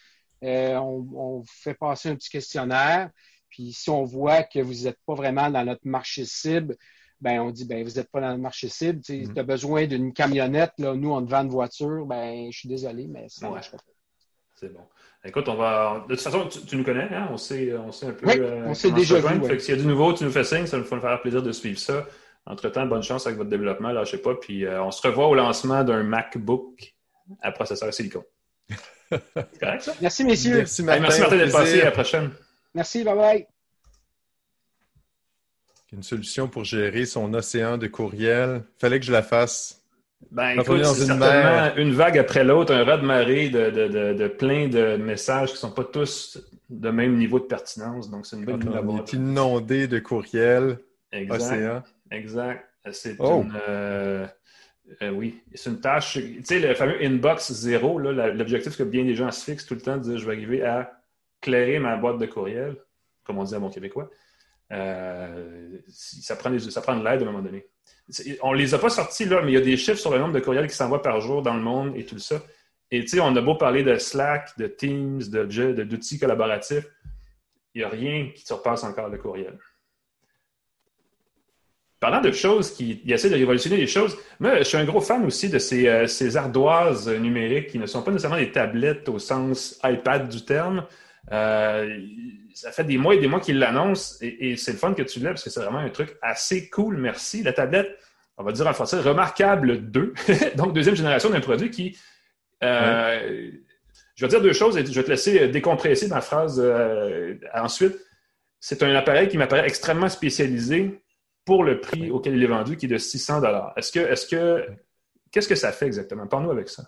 Euh, 0.44 0.76
on, 0.76 1.42
fait 1.44 1.74
passer 1.74 2.08
un 2.08 2.14
petit 2.14 2.30
questionnaire. 2.30 3.10
Puis 3.50 3.72
si 3.72 3.90
on 3.90 4.04
voit 4.04 4.44
que 4.44 4.60
vous 4.60 4.84
n'êtes 4.84 4.98
pas 5.04 5.14
vraiment 5.14 5.50
dans 5.50 5.64
notre 5.64 5.86
marché 5.86 6.24
cible, 6.24 6.76
ben 7.20 7.40
on 7.40 7.50
dit 7.50 7.64
ben 7.64 7.82
vous 7.82 7.96
n'êtes 7.96 8.10
pas 8.10 8.20
dans 8.20 8.32
le 8.32 8.38
marché 8.38 8.68
cible. 8.68 9.00
Tu 9.02 9.12
mm-hmm. 9.12 9.38
as 9.40 9.42
besoin 9.42 9.86
d'une 9.86 10.12
camionnette, 10.12 10.72
là, 10.78 10.94
nous 10.94 11.10
on 11.10 11.24
te 11.24 11.30
vend 11.30 11.42
une 11.42 11.50
voiture, 11.50 12.06
ben 12.06 12.50
je 12.52 12.58
suis 12.58 12.68
désolé, 12.68 13.08
mais 13.08 13.26
ça 13.28 13.48
ne 13.48 13.54
marche 13.54 13.72
pas. 13.72 13.78
C'est 14.58 14.72
bon. 14.72 14.80
Écoute, 15.24 15.48
on 15.48 15.54
va. 15.54 16.04
De 16.08 16.14
toute 16.14 16.22
façon, 16.22 16.48
tu, 16.48 16.76
nous 16.76 16.84
connais, 16.84 17.08
hein? 17.12 17.28
on, 17.30 17.36
sait, 17.36 17.74
on 17.74 17.92
sait 17.92 18.06
un 18.06 18.12
peu. 18.12 18.26
Oui, 18.26 18.34
euh, 18.38 18.64
on 18.66 18.74
sait 18.74 18.90
déjà 18.90 19.18
vu. 19.18 19.60
S'il 19.60 19.74
y 19.74 19.78
a 19.78 19.80
du 19.80 19.86
nouveau, 19.86 20.12
tu 20.12 20.24
nous 20.24 20.30
fais 20.30 20.44
signe, 20.44 20.66
ça 20.66 20.78
nous 20.78 20.84
faire 20.84 21.20
plaisir 21.20 21.42
de 21.42 21.52
suivre 21.52 21.78
ça. 21.78 22.06
Entre-temps, 22.46 22.86
bonne 22.86 23.02
chance 23.02 23.26
avec 23.26 23.36
votre 23.36 23.50
développement, 23.50 23.92
là, 23.92 24.04
je 24.04 24.12
sais 24.12 24.18
pas. 24.18 24.34
Puis 24.34 24.64
euh, 24.64 24.82
on 24.82 24.90
se 24.90 25.06
revoit 25.06 25.28
au 25.28 25.34
lancement 25.34 25.84
d'un 25.84 26.02
MacBook 26.02 26.94
à 27.42 27.52
processeur 27.52 27.92
silicone. 27.92 28.22
C'est 29.10 29.60
correct, 29.60 29.82
ça? 29.82 29.94
Merci, 30.00 30.24
messieurs. 30.24 30.56
Merci, 30.58 30.82
Martin, 30.82 31.02
merci, 31.02 31.20
Martin 31.20 31.36
d'être 31.36 31.52
passé. 31.52 31.80
À 31.80 31.84
la 31.86 31.90
prochaine. 31.90 32.30
Merci, 32.74 33.04
bye-bye. 33.04 33.46
Une 35.92 36.02
solution 36.02 36.48
pour 36.48 36.64
gérer 36.64 37.06
son 37.06 37.32
océan 37.34 37.78
de 37.78 37.86
courriel. 37.86 38.62
Fallait 38.78 39.00
que 39.00 39.06
je 39.06 39.12
la 39.12 39.22
fasse. 39.22 39.82
Ben, 40.30 40.60
écoute, 40.60 40.84
c'est 40.84 41.06
certainement 41.06 41.74
une 41.76 41.92
vague 41.92 42.18
après 42.18 42.44
l'autre, 42.44 42.74
un 42.74 42.84
rat 42.84 42.98
de 42.98 43.06
marée 43.06 43.48
de, 43.48 43.70
de, 43.70 44.12
de, 44.12 44.28
plein 44.28 44.68
de 44.68 44.96
messages 44.96 45.48
qui 45.50 45.54
ne 45.54 45.58
sont 45.58 45.70
pas 45.70 45.84
tous 45.84 46.38
de 46.68 46.90
même 46.90 47.16
niveau 47.16 47.38
de 47.38 47.44
pertinence. 47.44 48.10
Donc, 48.10 48.26
c'est 48.26 48.36
une 48.36 48.44
bonne 48.44 48.68
On 48.68 48.98
est 48.98 49.12
inondé 49.12 49.86
de 49.86 49.98
courriels. 49.98 50.78
Océan. 51.30 51.82
Exact. 52.10 52.64
C'est 52.92 53.16
oh. 53.18 53.42
une. 53.42 53.58
Euh, 53.68 54.26
euh, 55.02 55.10
oui, 55.10 55.42
c'est 55.54 55.70
une 55.70 55.80
tâche. 55.80 56.14
Tu 56.14 56.44
sais, 56.44 56.58
le 56.60 56.74
fameux 56.74 57.02
inbox 57.02 57.52
zéro, 57.52 57.98
l'objectif 57.98 58.76
que 58.76 58.82
bien 58.82 59.04
des 59.04 59.14
gens 59.14 59.30
se 59.30 59.44
fixent 59.44 59.66
tout 59.66 59.74
le 59.74 59.80
temps, 59.80 59.96
de 59.96 60.02
dire 60.02 60.18
je 60.18 60.26
vais 60.26 60.32
arriver 60.32 60.62
à 60.62 60.92
clairer 61.40 61.78
ma 61.78 61.96
boîte 61.96 62.18
de 62.18 62.26
courriel, 62.26 62.76
comme 63.24 63.38
on 63.38 63.44
dit 63.44 63.54
à 63.54 63.58
mon 63.58 63.70
québécois. 63.70 64.10
Euh, 64.72 65.78
ça, 65.88 66.36
prend 66.36 66.56
ça 66.58 66.80
prend 66.80 66.96
de 66.96 67.04
l'aide 67.04 67.20
à 67.20 67.22
un 67.22 67.26
moment 67.26 67.42
donné. 67.42 67.66
On 68.42 68.52
les 68.52 68.74
a 68.74 68.78
pas 68.78 68.88
sortis 68.88 69.26
là, 69.26 69.42
mais 69.42 69.52
il 69.52 69.54
y 69.54 69.58
a 69.58 69.60
des 69.60 69.76
chiffres 69.76 69.98
sur 69.98 70.10
le 70.10 70.18
nombre 70.18 70.32
de 70.32 70.40
courriels 70.40 70.66
qui 70.66 70.74
s'envoient 70.74 71.02
par 71.02 71.20
jour 71.20 71.42
dans 71.42 71.54
le 71.54 71.60
monde 71.60 71.92
et 71.96 72.04
tout 72.04 72.18
ça. 72.18 72.42
Et 72.90 73.02
tu 73.02 73.08
sais, 73.08 73.20
on 73.20 73.36
a 73.36 73.40
beau 73.40 73.54
parler 73.54 73.82
de 73.82 73.96
Slack, 73.98 74.56
de 74.58 74.66
Teams, 74.66 75.18
d'outils 75.18 76.16
de, 76.16 76.20
collaboratifs, 76.20 76.86
il 77.74 77.80
n'y 77.80 77.84
a 77.84 77.88
rien 77.90 78.30
qui 78.34 78.46
surpasse 78.46 78.82
encore 78.82 79.10
le 79.10 79.18
courriel 79.18 79.58
parlant 82.00 82.20
de 82.20 82.30
choses 82.30 82.70
qui, 82.70 83.02
essaient 83.06 83.30
de 83.30 83.34
révolutionner 83.34 83.76
les 83.76 83.86
choses, 83.86 84.16
moi, 84.38 84.58
je 84.58 84.64
suis 84.64 84.76
un 84.76 84.84
gros 84.84 85.00
fan 85.00 85.24
aussi 85.24 85.48
de 85.48 85.58
ces, 85.58 85.88
euh, 85.88 86.06
ces 86.06 86.36
ardoises 86.36 87.08
numériques 87.08 87.68
qui 87.68 87.78
ne 87.78 87.86
sont 87.86 88.02
pas 88.02 88.10
nécessairement 88.10 88.38
des 88.38 88.52
tablettes 88.52 89.08
au 89.08 89.18
sens 89.18 89.78
iPad 89.84 90.28
du 90.28 90.44
terme. 90.44 90.84
Euh, 91.32 91.98
ça 92.54 92.72
fait 92.72 92.84
des 92.84 92.98
mois 92.98 93.14
et 93.14 93.18
des 93.18 93.28
mois 93.28 93.40
qu'ils 93.40 93.58
l'annoncent 93.58 94.16
et, 94.20 94.56
c'est 94.56 94.72
le 94.72 94.78
fun 94.78 94.94
que 94.94 95.02
tu 95.02 95.20
l'aies 95.20 95.28
parce 95.28 95.44
que 95.44 95.50
c'est 95.50 95.60
vraiment 95.60 95.78
un 95.78 95.90
truc 95.90 96.16
assez 96.22 96.68
cool. 96.70 96.96
Merci. 96.96 97.42
La 97.42 97.52
tablette, 97.52 97.96
on 98.36 98.44
va 98.44 98.52
dire 98.52 98.66
en 98.66 98.72
français, 98.72 99.00
remarquable 99.00 99.90
2, 99.90 100.14
donc 100.56 100.72
deuxième 100.72 100.96
génération 100.96 101.30
d'un 101.30 101.40
produit 101.40 101.70
qui. 101.70 101.96
Euh, 102.64 103.50
je 104.16 104.24
vais 104.24 104.28
dire 104.28 104.40
deux 104.40 104.52
choses 104.52 104.76
et 104.76 104.84
je 104.84 104.92
vais 104.92 105.04
te 105.04 105.10
laisser 105.10 105.48
décompresser 105.48 106.08
ma 106.08 106.20
phrase 106.20 106.60
ensuite. 107.54 107.96
C'est 108.60 108.82
un 108.82 108.92
appareil 108.96 109.28
qui 109.28 109.38
m'apparaît 109.38 109.66
extrêmement 109.66 110.08
spécialisé 110.08 111.00
pour 111.44 111.64
le 111.64 111.80
prix 111.80 112.10
auquel 112.10 112.36
il 112.36 112.42
est 112.42 112.48
vendu, 112.48 112.76
qui 112.76 112.84
est 112.84 112.90
de 112.90 112.98
600 112.98 113.40
Est-ce 113.76 113.90
que, 113.90 114.00
est-ce 114.00 114.26
que, 114.26 114.66
qu'est-ce 115.30 115.48
que 115.48 115.54
ça 115.54 115.72
fait 115.72 115.86
exactement? 115.86 116.26
Parle-nous 116.26 116.50
avec 116.50 116.68
ça. 116.68 116.82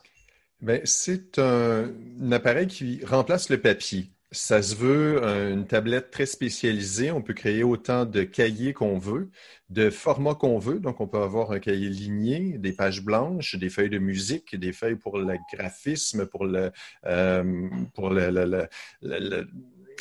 Bien, 0.60 0.80
c'est 0.84 1.38
un, 1.38 1.90
appareil 2.30 2.66
qui 2.66 3.00
remplace 3.06 3.48
le 3.48 3.58
papier. 3.58 4.10
Ça 4.32 4.62
se 4.62 4.76
veut 4.76 5.20
une 5.24 5.66
tablette 5.66 6.12
très 6.12 6.26
spécialisée. 6.26 7.10
On 7.10 7.20
peut 7.20 7.34
créer 7.34 7.64
autant 7.64 8.04
de 8.04 8.22
cahiers 8.22 8.72
qu'on 8.72 8.96
veut, 8.96 9.28
de 9.70 9.90
formats 9.90 10.36
qu'on 10.36 10.60
veut. 10.60 10.78
Donc, 10.78 11.00
on 11.00 11.08
peut 11.08 11.18
avoir 11.18 11.50
un 11.50 11.58
cahier 11.58 11.88
ligné, 11.88 12.56
des 12.56 12.72
pages 12.72 13.02
blanches, 13.02 13.56
des 13.56 13.70
feuilles 13.70 13.90
de 13.90 13.98
musique, 13.98 14.54
des 14.54 14.72
feuilles 14.72 14.94
pour 14.94 15.18
le 15.18 15.36
graphisme, 15.52 16.26
pour 16.26 16.44
euh, 16.44 16.70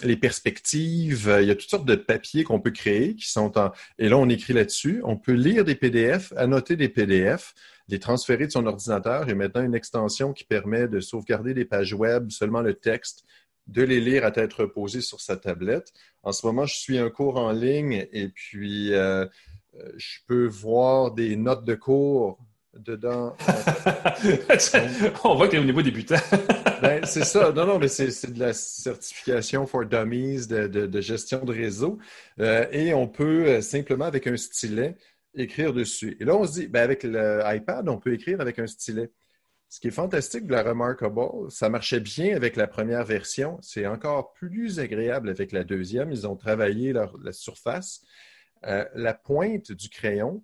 les 0.03 0.15
perspectives. 0.15 1.38
Il 1.41 1.47
y 1.47 1.51
a 1.51 1.55
toutes 1.55 1.69
sortes 1.69 1.88
de 1.88 1.95
papiers 1.95 2.43
qu'on 2.43 2.59
peut 2.59 2.69
créer 2.69 3.15
qui 3.15 3.32
sont 3.32 3.57
en... 3.57 3.71
Et 3.97 4.09
là, 4.09 4.17
on 4.17 4.30
écrit 4.30 4.53
là-dessus. 4.53 5.01
On 5.05 5.17
peut 5.17 5.34
lire 5.34 5.65
des 5.65 5.73
PDF, 5.73 6.34
annoter 6.38 6.75
des 6.75 6.89
PDF, 6.89 7.55
les 7.88 7.97
transférer 7.97 8.45
de 8.45 8.51
son 8.51 8.67
ordinateur 8.67 9.27
et 9.27 9.34
maintenant 9.34 9.63
une 9.63 9.73
extension 9.73 10.34
qui 10.34 10.43
permet 10.43 10.88
de 10.88 10.99
sauvegarder 10.99 11.55
des 11.55 11.65
pages 11.65 11.95
web, 11.95 12.30
seulement 12.30 12.61
le 12.61 12.75
texte, 12.75 13.25
de 13.70 13.84
les 13.84 13.99
lire 13.99 14.26
à 14.26 14.32
tête 14.32 14.53
reposée 14.53 15.01
sur 15.01 15.22
sa 15.22 15.38
tablette. 15.38 15.93
En 16.24 16.32
ce 16.32 16.45
moment, 16.45 16.65
je 16.65 16.76
suis 16.76 16.97
un 16.97 17.09
cours 17.09 17.38
en 17.38 17.51
ligne 17.51 18.07
et 18.11 18.30
puis 18.30 18.93
euh, 18.93 19.26
euh, 19.76 19.91
je 19.95 20.20
peux 20.28 20.47
voir 20.47 21.11
des 21.11 21.36
notes 21.36 21.65
de 21.65 21.76
cours 21.76 22.39
dedans. 22.74 23.36
On 25.24 25.36
voit 25.36 25.47
que 25.47 25.51
tu 25.51 25.57
es 25.57 25.59
au 25.59 25.65
niveau 25.65 25.84
débutant. 25.84 26.15
ben, 26.82 27.05
c'est 27.05 27.26
ça. 27.26 27.51
Non, 27.51 27.67
non, 27.67 27.80
mais 27.80 27.88
c'est 27.88 28.34
de 28.34 28.39
la 28.39 28.53
certification 28.53 29.67
for 29.67 29.86
dummies 29.86 30.47
de, 30.47 31.01
gestion 31.01 31.45
de 31.45 31.53
réseau. 31.53 31.99
Euh, 32.39 32.65
et 32.72 32.93
on 32.93 33.07
peut 33.07 33.61
simplement, 33.61 34.05
avec 34.05 34.26
un 34.26 34.38
stylet, 34.38 34.95
écrire 35.36 35.74
dessus. 35.74 36.17
Et 36.20 36.26
là, 36.26 36.36
on 36.36 36.45
se 36.45 36.53
dit, 36.53 36.67
ben, 36.67 36.82
avec 36.82 37.03
l'iPad, 37.03 37.88
on 37.88 37.97
peut 37.97 38.13
écrire 38.13 38.41
avec 38.41 38.57
un 38.57 38.67
stylet. 38.67 39.11
Ce 39.70 39.80
qui 39.80 39.89
est 39.89 39.91
fantastique 39.91 40.47
de 40.47 40.51
la 40.51 40.63
Remarkable, 40.63 41.49
ça 41.49 41.70
marchait 41.70 41.99
bien 41.99 42.36
avec 42.36 42.55
la 42.55 42.67
première 42.67 43.05
version. 43.05 43.57
C'est 43.61 43.86
encore 43.86 44.34
plus 44.34 44.80
agréable 44.80 45.30
avec 45.30 45.51
la 45.51 45.63
deuxième. 45.63 46.11
Ils 46.11 46.28
ont 46.28 46.36
travaillé 46.36 46.91
la 46.91 47.32
surface. 47.32 48.01
Euh, 48.65 48.84
la 48.95 49.13
pointe 49.13 49.72
du 49.72 49.89
crayon 49.89 50.43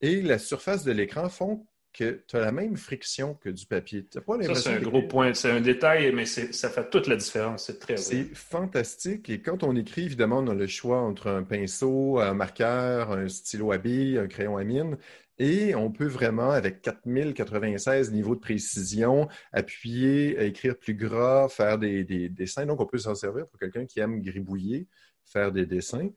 et 0.00 0.22
la 0.22 0.38
surface 0.38 0.84
de 0.84 0.92
l'écran 0.92 1.28
font 1.28 1.66
que 1.92 2.22
tu 2.28 2.36
as 2.36 2.40
la 2.40 2.52
même 2.52 2.76
friction 2.76 3.34
que 3.34 3.48
du 3.48 3.64
papier. 3.64 4.06
ça, 4.12 4.54
c'est 4.54 4.74
un 4.74 4.80
gros 4.80 5.02
point. 5.02 5.32
C'est 5.32 5.50
un 5.50 5.62
détail, 5.62 6.12
mais 6.12 6.26
ça 6.26 6.68
fait 6.68 6.90
toute 6.90 7.06
la 7.06 7.16
différence. 7.16 7.66
C'est 7.66 7.78
très 7.78 7.96
C'est 7.96 8.34
fantastique. 8.34 9.30
Et 9.30 9.40
quand 9.40 9.62
on 9.62 9.74
écrit, 9.74 10.04
évidemment, 10.04 10.40
on 10.40 10.48
a 10.48 10.54
le 10.54 10.66
choix 10.66 11.00
entre 11.00 11.28
un 11.28 11.42
pinceau, 11.42 12.20
un 12.20 12.34
marqueur, 12.34 13.12
un 13.12 13.28
stylo 13.28 13.72
à 13.72 13.78
billes, 13.78 14.18
un 14.18 14.26
crayon 14.26 14.58
à 14.58 14.64
mine. 14.64 14.98
Et 15.38 15.74
on 15.74 15.90
peut 15.90 16.06
vraiment, 16.06 16.50
avec 16.50 16.80
4096 16.82 18.12
niveaux 18.12 18.34
de 18.34 18.40
précision, 18.40 19.28
appuyer, 19.52 20.42
écrire 20.46 20.78
plus 20.78 20.94
gras, 20.94 21.48
faire 21.48 21.78
des, 21.78 22.04
dessins. 22.30 22.64
Donc, 22.64 22.80
on 22.80 22.86
peut 22.86 22.98
s'en 22.98 23.14
servir 23.14 23.46
pour 23.46 23.58
quelqu'un 23.58 23.84
qui 23.84 24.00
aime 24.00 24.22
gribouiller, 24.22 24.88
faire 25.24 25.52
des 25.52 25.66
dessins. 25.66 26.08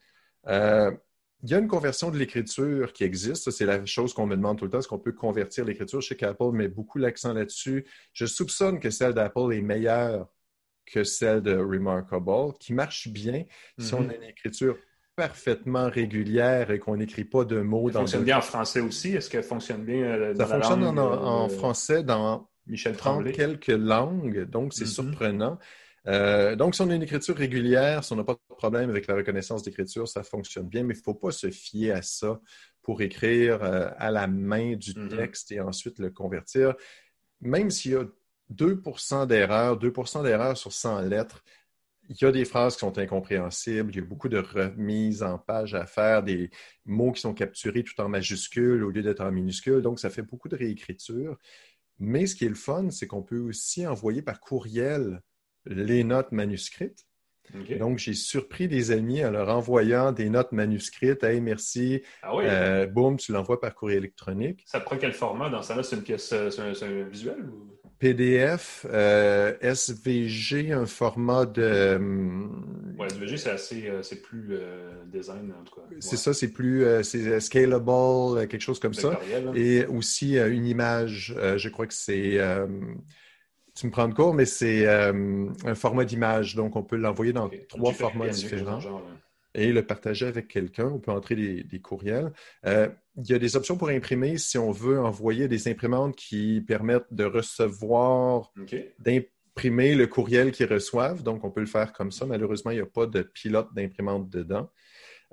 Euh, 0.48 0.92
il 1.44 1.50
y 1.50 1.54
a 1.54 1.60
une 1.60 1.68
conversion 1.68 2.12
de 2.12 2.18
l'écriture 2.18 2.92
qui 2.94 3.04
existe. 3.04 3.50
C'est 3.52 3.66
la 3.66 3.86
chose 3.86 4.14
qu'on 4.14 4.26
me 4.26 4.36
demande 4.36 4.58
tout 4.58 4.66
le 4.66 4.72
temps. 4.72 4.80
Est-ce 4.80 4.88
qu'on 4.88 5.00
peut 5.00 5.14
convertir 5.14 5.66
l'écriture? 5.66 6.02
chez 6.02 6.16
qu'Apple 6.16 6.52
met 6.52 6.68
beaucoup 6.68 6.98
l'accent 6.98 7.34
là-dessus. 7.34 7.86
Je 8.14 8.26
soupçonne 8.26 8.80
que 8.80 8.90
celle 8.90 9.14
d'Apple 9.14 9.54
est 9.54 9.62
meilleure 9.62 10.28
que 10.86 11.04
celle 11.04 11.42
de 11.42 11.56
Remarkable, 11.56 12.58
qui 12.60 12.74
marche 12.74 13.08
bien 13.10 13.46
si 13.78 13.94
on 13.94 14.10
a 14.10 14.16
une 14.16 14.24
écriture 14.24 14.76
parfaitement 15.20 15.90
régulière 15.90 16.72
et 16.72 16.80
qu'on 16.80 16.96
n'écrit 16.96 17.26
pas 17.26 17.44
de 17.44 17.60
mots. 17.60 17.92
Ça 17.92 18.00
fonctionne 18.00 18.24
bien 18.24 18.38
en 18.38 18.42
français 18.42 18.80
aussi? 18.80 19.16
Est-ce 19.16 19.30
qu'elle 19.30 19.44
fonctionne 19.44 19.84
bien 19.84 20.04
euh, 20.04 20.34
dans 20.34 20.48
Ça 20.48 20.56
fonctionne 20.56 20.98
en, 20.98 21.50
français 21.50 22.04
dans 22.04 22.50
Michel 22.68 22.96
quelques 23.34 23.68
langues, 23.68 24.46
donc 24.46 24.74
c'est 24.74 24.86
mm-hmm. 24.86 24.88
surprenant. 24.88 25.60
Euh, 26.08 26.56
donc, 26.56 26.74
si 26.74 26.82
on 26.82 26.90
a 26.90 26.96
une 26.96 27.04
écriture 27.04 27.36
régulière, 27.36 28.06
si 28.06 28.14
on 28.14 28.16
n'a 28.16 28.24
pas 28.24 28.36
de 28.36 28.56
problème 28.56 28.90
avec 28.90 29.08
la 29.08 29.16
reconnaissance 29.16 29.62
d'écriture, 29.62 30.08
ça 30.08 30.24
fonctionne 30.24 30.68
bien, 30.68 30.84
mais 30.84 30.94
il 30.94 30.98
ne 30.98 31.04
faut 31.04 31.14
pas 31.14 31.32
se 31.32 31.52
fier 31.52 31.92
à 31.92 32.02
ça 32.02 32.40
pour 32.82 33.02
écrire 33.02 33.62
euh, 33.62 33.90
à 33.98 34.10
la 34.10 34.28
main 34.28 34.76
du 34.78 34.94
mm-hmm. 34.94 35.18
texte 35.18 35.52
et 35.52 35.60
ensuite 35.60 36.00
le 36.00 36.12
convertir. 36.12 36.76
Même 37.42 37.70
s'il 37.70 37.92
y 37.92 37.96
a 37.96 38.06
2 38.52 38.82
d'erreurs, 39.28 39.78
2 39.78 39.94
d'erreurs 40.24 40.58
sur 40.58 40.72
100 40.72 41.02
lettres, 41.02 41.44
il 42.10 42.18
y 42.20 42.26
a 42.26 42.32
des 42.32 42.44
phrases 42.44 42.74
qui 42.74 42.80
sont 42.80 42.98
incompréhensibles, 42.98 43.92
il 43.92 43.98
y 43.98 44.00
a 44.00 44.06
beaucoup 44.06 44.30
de 44.30 44.40
remises 44.40 45.22
en 45.22 45.38
page 45.38 45.76
à 45.76 45.86
faire, 45.86 46.24
des 46.24 46.50
mots 46.86 47.12
qui 47.12 47.22
sont 47.22 47.34
capturés 47.34 47.84
tout 47.84 48.00
en 48.02 48.10
majuscules 48.10 48.84
au 48.84 48.90
lieu 48.90 49.04
d'être 49.04 49.22
en 49.22 49.32
minuscules, 49.32 49.82
donc 49.82 50.00
ça 50.00 50.10
fait 50.10 50.24
beaucoup 50.24 50.50
de 50.50 50.56
réécriture. 50.56 51.38
Mais 52.00 52.26
ce 52.26 52.36
qui 52.36 52.46
est 52.46 52.50
le 52.50 52.56
fun, 52.56 52.90
c'est 52.90 53.08
qu'on 53.08 53.22
peut 53.22 53.40
aussi 53.40 53.86
envoyer 53.86 54.22
par 54.22 54.40
courriel 54.40 55.22
les 55.66 56.04
notes 56.04 56.32
manuscrites. 56.32 57.06
Donc, 57.80 57.98
j'ai 57.98 58.14
surpris 58.14 58.68
des 58.68 58.92
amis 58.92 59.26
en 59.26 59.32
leur 59.32 59.50
envoyant 59.50 60.12
des 60.12 60.30
notes 60.30 60.52
manuscrites. 60.52 61.24
Hey, 61.24 61.42
merci. 61.42 62.04
Ah 62.22 62.36
oui? 62.36 62.44
Euh, 62.46 62.86
boum, 62.86 63.18
tu 63.18 63.32
l'envoies 63.32 63.60
par 63.60 63.74
courrier 63.74 63.98
électronique. 63.98 64.64
Ça 64.68 64.80
prend 64.80 64.98
quel 64.98 65.14
format? 65.14 65.50
Dans 65.50 65.64
ça? 65.64 65.82
C'est 65.82 65.96
une 65.96 66.04
pièce, 66.04 66.30
c'est 66.30 66.84
un, 66.84 67.04
visuel? 67.06 67.50
PDF, 68.00 68.86
euh, 68.90 69.54
SVG, 69.62 70.72
un 70.72 70.86
format 70.86 71.46
de. 71.46 72.00
Oui, 72.98 73.08
SVG, 73.08 73.38
c'est 73.38 73.52
assez, 73.52 73.92
c'est 74.02 74.22
plus 74.22 74.58
design 75.08 75.54
en 75.60 75.64
tout 75.64 75.76
cas. 75.76 75.82
C'est 76.00 76.18
ça, 76.18 76.34
c'est 76.34 76.54
plus, 76.54 76.86
c'est 77.04 77.40
scalable, 77.40 78.48
quelque 78.48 78.62
chose 78.62 78.80
comme 78.80 78.94
ça. 78.94 79.20
Hein. 79.36 79.54
Et 79.54 79.86
aussi 79.86 80.38
une 80.38 80.66
image, 80.66 81.36
je 81.58 81.70
crois 81.70 81.88
que 81.88 81.94
c'est 81.94 82.40
tu 83.80 83.86
me 83.86 83.92
prends 83.92 84.10
de 84.10 84.14
cours, 84.14 84.34
mais 84.34 84.46
c'est 84.46 84.86
euh, 84.86 85.48
un 85.64 85.76
format 85.76 86.04
d'image. 86.04 86.56
Donc, 86.56 86.76
on 86.76 86.84
peut 86.84 86.98
l'envoyer 86.98 87.32
dans 87.32 87.50
trois 87.70 87.94
formats 87.94 88.28
différents 88.28 88.80
et 89.56 89.72
le 89.72 89.86
partager 89.86 90.26
avec 90.26 90.48
quelqu'un. 90.48 90.88
On 90.88 91.00
peut 91.00 91.12
entrer 91.12 91.36
des, 91.36 91.80
courriels. 91.80 92.32
Euh, 92.66 92.90
il 93.18 93.30
y 93.30 93.34
a 93.34 93.40
des 93.40 93.56
options 93.56 93.78
pour 93.78 93.90
imprimer 93.90 94.38
si 94.38 94.58
on 94.58 94.72
veut 94.72 95.00
envoyer 95.00 95.48
des 95.48 95.68
imprimantes 95.68 96.16
qui 96.16 96.62
permettent 96.62 97.12
de 97.12 97.26
recevoir, 97.26 98.52
d'imprimer 99.00 99.96
le 99.96 100.08
courriel 100.08 100.52
qu'ils 100.52 100.72
reçoivent. 100.72 101.24
Donc, 101.24 101.44
on 101.44 101.52
peut 101.52 101.62
le 101.62 101.66
faire 101.66 101.94
comme 101.94 102.12
ça. 102.12 102.26
Malheureusement, 102.26 102.72
il 102.72 102.76
n'y 102.76 102.82
a 102.82 102.86
pas 102.86 103.06
de 103.06 103.22
pilote 103.22 103.70
d'imprimante 103.74 104.30
dedans. 104.30 104.70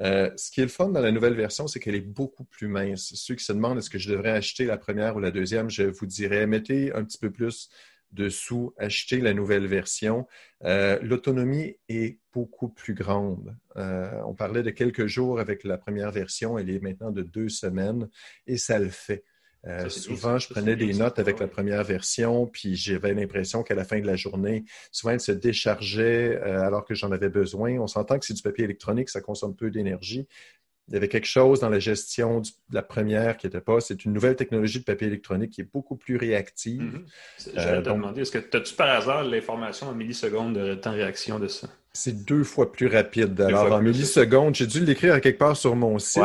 Euh, 0.00 0.30
ce 0.36 0.50
qui 0.50 0.60
est 0.60 0.64
le 0.64 0.70
fun 0.70 0.88
dans 0.88 1.00
la 1.00 1.10
nouvelle 1.10 1.34
version, 1.34 1.66
c'est 1.66 1.80
qu'elle 1.80 1.94
est 1.94 2.00
beaucoup 2.00 2.44
plus 2.44 2.68
mince. 2.68 3.14
Ceux 3.14 3.34
qui 3.34 3.44
se 3.44 3.52
demandent 3.52 3.78
est-ce 3.78 3.90
que 3.90 3.98
je 3.98 4.10
devrais 4.10 4.30
acheter 4.30 4.64
la 4.64 4.76
première 4.76 5.16
ou 5.16 5.20
la 5.20 5.30
deuxième, 5.30 5.70
je 5.70 5.84
vous 5.84 6.06
dirais 6.06 6.46
mettez 6.46 6.92
un 6.92 7.04
petit 7.04 7.18
peu 7.18 7.30
plus 7.30 7.70
dessous, 8.12 8.72
acheter 8.78 9.20
la 9.20 9.34
nouvelle 9.34 9.66
version. 9.66 10.26
Euh, 10.64 10.98
l'autonomie 11.02 11.76
est 11.88 12.18
beaucoup 12.32 12.68
plus 12.68 12.94
grande. 12.94 13.56
Euh, 13.76 14.20
on 14.26 14.34
parlait 14.34 14.62
de 14.62 14.70
quelques 14.70 15.06
jours 15.06 15.40
avec 15.40 15.64
la 15.64 15.78
première 15.78 16.10
version, 16.10 16.58
elle 16.58 16.70
est 16.70 16.80
maintenant 16.80 17.10
de 17.10 17.22
deux 17.22 17.48
semaines 17.48 18.08
et 18.46 18.56
ça 18.56 18.78
le 18.78 18.88
fait. 18.88 19.24
Euh, 19.66 19.88
souvent, 19.88 20.38
je 20.38 20.48
prenais 20.48 20.76
des 20.76 20.94
notes 20.94 21.18
avec 21.18 21.40
la 21.40 21.48
première 21.48 21.82
version, 21.82 22.46
puis 22.46 22.76
j'avais 22.76 23.14
l'impression 23.14 23.64
qu'à 23.64 23.74
la 23.74 23.84
fin 23.84 23.98
de 23.98 24.06
la 24.06 24.14
journée, 24.14 24.64
souvent, 24.92 25.14
elle 25.14 25.20
se 25.20 25.32
déchargeait 25.32 26.40
alors 26.40 26.84
que 26.84 26.94
j'en 26.94 27.10
avais 27.10 27.30
besoin. 27.30 27.76
On 27.80 27.88
s'entend 27.88 28.16
que 28.18 28.24
c'est 28.24 28.34
du 28.34 28.42
papier 28.42 28.64
électronique, 28.64 29.08
ça 29.08 29.20
consomme 29.20 29.56
peu 29.56 29.72
d'énergie, 29.72 30.28
il 30.88 30.94
y 30.94 30.96
avait 30.96 31.08
quelque 31.08 31.26
chose 31.26 31.60
dans 31.60 31.68
la 31.68 31.80
gestion 31.80 32.40
de 32.40 32.48
la 32.70 32.82
première 32.82 33.36
qui 33.36 33.46
n'était 33.46 33.60
pas. 33.60 33.80
C'est 33.80 34.04
une 34.04 34.12
nouvelle 34.12 34.36
technologie 34.36 34.78
de 34.78 34.84
papier 34.84 35.08
électronique 35.08 35.50
qui 35.50 35.60
est 35.60 35.68
beaucoup 35.72 35.96
plus 35.96 36.16
réactive. 36.16 36.80
Mm-hmm. 36.80 37.50
J'allais 37.54 37.82
te 37.82 37.88
demander, 37.88 38.20
est-ce 38.20 38.30
que 38.30 38.56
as-tu 38.56 38.74
par 38.74 38.90
hasard 38.90 39.24
l'information 39.24 39.88
en 39.88 39.94
millisecondes 39.94 40.54
de 40.54 40.74
temps 40.74 40.92
de 40.92 40.98
réaction 40.98 41.40
de 41.40 41.48
ça? 41.48 41.68
C'est 41.92 42.24
deux 42.24 42.44
fois 42.44 42.70
plus 42.70 42.86
rapide. 42.86 43.40
Alors, 43.40 43.72
en 43.72 43.82
millisecondes, 43.82 44.54
j'ai 44.54 44.66
dû 44.66 44.84
l'écrire 44.84 45.20
quelque 45.20 45.38
part 45.38 45.56
sur 45.56 45.74
mon 45.74 45.98
site. 45.98 46.22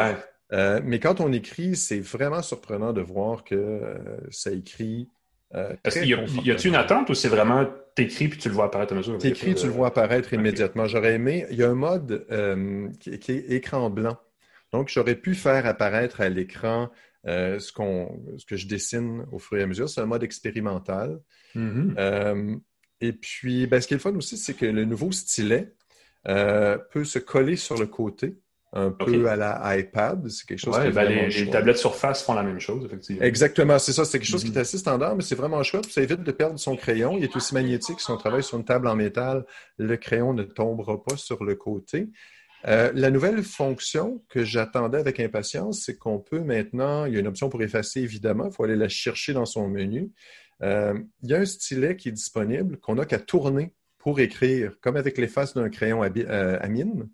Euh, 0.53 0.81
mais 0.83 0.99
quand 0.99 1.21
on 1.21 1.31
écrit, 1.31 1.75
c'est 1.75 2.01
vraiment 2.01 2.41
surprenant 2.41 2.91
de 2.91 3.01
voir 3.01 3.43
que 3.43 3.55
euh, 3.55 3.95
ça 4.29 4.51
écrit. 4.51 5.07
Est-ce 5.83 5.99
qu'il 5.99 6.09
y 6.09 6.13
a, 6.13 6.57
une 6.65 6.75
attente 6.75 7.09
ou 7.09 7.13
c'est 7.13 7.29
vraiment 7.29 7.67
t'écris 7.93 8.29
puis 8.29 8.37
tu 8.37 8.47
le 8.47 8.55
vois 8.55 8.65
apparaître 8.65 8.93
à 8.93 8.95
mesure? 8.95 9.17
T'écris, 9.17 9.55
tu 9.55 9.65
le 9.65 9.71
vois 9.71 9.87
apparaître 9.87 10.33
immédiatement. 10.33 10.87
J'aurais 10.87 11.13
aimé. 11.13 11.45
Il 11.51 11.57
y 11.57 11.63
a 11.63 11.69
un 11.69 11.75
mode 11.75 12.25
qui, 12.99 13.09
est 13.09 13.51
écran 13.51 13.89
blanc. 13.89 14.17
Donc, 14.71 14.89
j'aurais 14.89 15.15
pu 15.15 15.35
faire 15.35 15.65
apparaître 15.65 16.21
à 16.21 16.29
l'écran 16.29 16.89
euh, 17.27 17.59
ce, 17.59 17.71
que 17.71 18.55
je 18.55 18.67
dessine 18.67 19.25
au 19.31 19.37
fur 19.37 19.57
et 19.57 19.63
à 19.63 19.67
mesure. 19.67 19.89
C'est 19.89 20.01
un 20.01 20.05
mode 20.05 20.23
expérimental. 20.23 21.19
Mm-hmm. 21.55 21.93
Euh, 21.97 22.55
et 22.99 23.13
puis, 23.13 23.67
ben, 23.67 23.81
ce 23.81 23.87
qui 23.87 23.93
est 23.93 23.97
le 23.97 24.01
fun 24.01 24.15
aussi, 24.15 24.37
c'est 24.37 24.55
que 24.55 24.65
le 24.65 24.85
nouveau 24.85 25.11
stylet 25.11 25.73
euh, 26.27 26.77
peut 26.91 27.03
se 27.03 27.19
coller 27.19 27.57
sur 27.57 27.77
le 27.77 27.85
côté, 27.85 28.39
un 28.73 28.89
peu 28.89 29.27
à 29.27 29.35
la 29.35 29.77
iPad. 29.77 30.27
C'est 30.29 30.47
quelque 30.47 30.59
chose 30.59 30.75
ben, 30.93 31.03
les, 31.03 31.49
tablettes 31.49 31.77
Surface 31.77 32.23
font 32.23 32.33
la 32.33 32.43
même 32.43 32.59
chose, 32.59 32.85
effectivement. 32.85 33.21
Exactement, 33.21 33.77
c'est 33.77 33.93
ça. 33.93 34.05
C'est 34.05 34.17
quelque 34.17 34.27
chose 34.27 34.43
qui 34.43 34.49
est 34.49 34.53
mm-hmm. 34.53 34.61
assez 34.61 34.77
standard, 34.79 35.15
mais 35.15 35.23
c'est 35.23 35.35
vraiment 35.35 35.61
chouette. 35.61 35.91
Ça 35.91 36.01
évite 36.01 36.23
de 36.23 36.31
perdre 36.31 36.57
son 36.57 36.75
crayon. 36.75 37.17
Il 37.17 37.23
est 37.23 37.35
aussi 37.35 37.53
magnétique. 37.53 37.99
Si 37.99 38.09
on 38.09 38.17
travaille 38.17 38.43
sur 38.43 38.57
une 38.57 38.65
table 38.65 38.87
en 38.87 38.95
métal, 38.95 39.45
le 39.77 39.95
crayon 39.97 40.33
ne 40.33 40.43
tombera 40.43 41.03
pas 41.03 41.17
sur 41.17 41.43
le 41.43 41.55
côté. 41.55 42.09
Euh, 42.67 42.91
la 42.93 43.09
nouvelle 43.09 43.43
fonction 43.43 44.23
que 44.29 44.43
j'attendais 44.43 44.99
avec 44.99 45.19
impatience, 45.19 45.81
c'est 45.85 45.97
qu'on 45.97 46.19
peut 46.19 46.41
maintenant, 46.41 47.05
il 47.05 47.13
y 47.13 47.17
a 47.17 47.19
une 47.19 47.27
option 47.27 47.49
pour 47.49 47.61
effacer 47.63 48.01
évidemment, 48.01 48.47
il 48.47 48.53
faut 48.53 48.63
aller 48.63 48.75
la 48.75 48.89
chercher 48.89 49.33
dans 49.33 49.45
son 49.45 49.67
menu. 49.67 50.11
Euh, 50.61 50.93
il 51.23 51.29
y 51.29 51.33
a 51.33 51.39
un 51.39 51.45
stylet 51.45 51.95
qui 51.95 52.09
est 52.09 52.13
disponible 52.13 52.77
qu'on 52.77 52.95
n'a 52.95 53.05
qu'à 53.05 53.19
tourner 53.19 53.73
pour 53.97 54.19
écrire, 54.19 54.73
comme 54.81 54.95
avec 54.95 55.17
l'efface 55.17 55.53
d'un 55.53 55.69
crayon 55.69 56.03
euh, 56.03 56.57
à, 56.59 56.67
mine, 56.67 57.09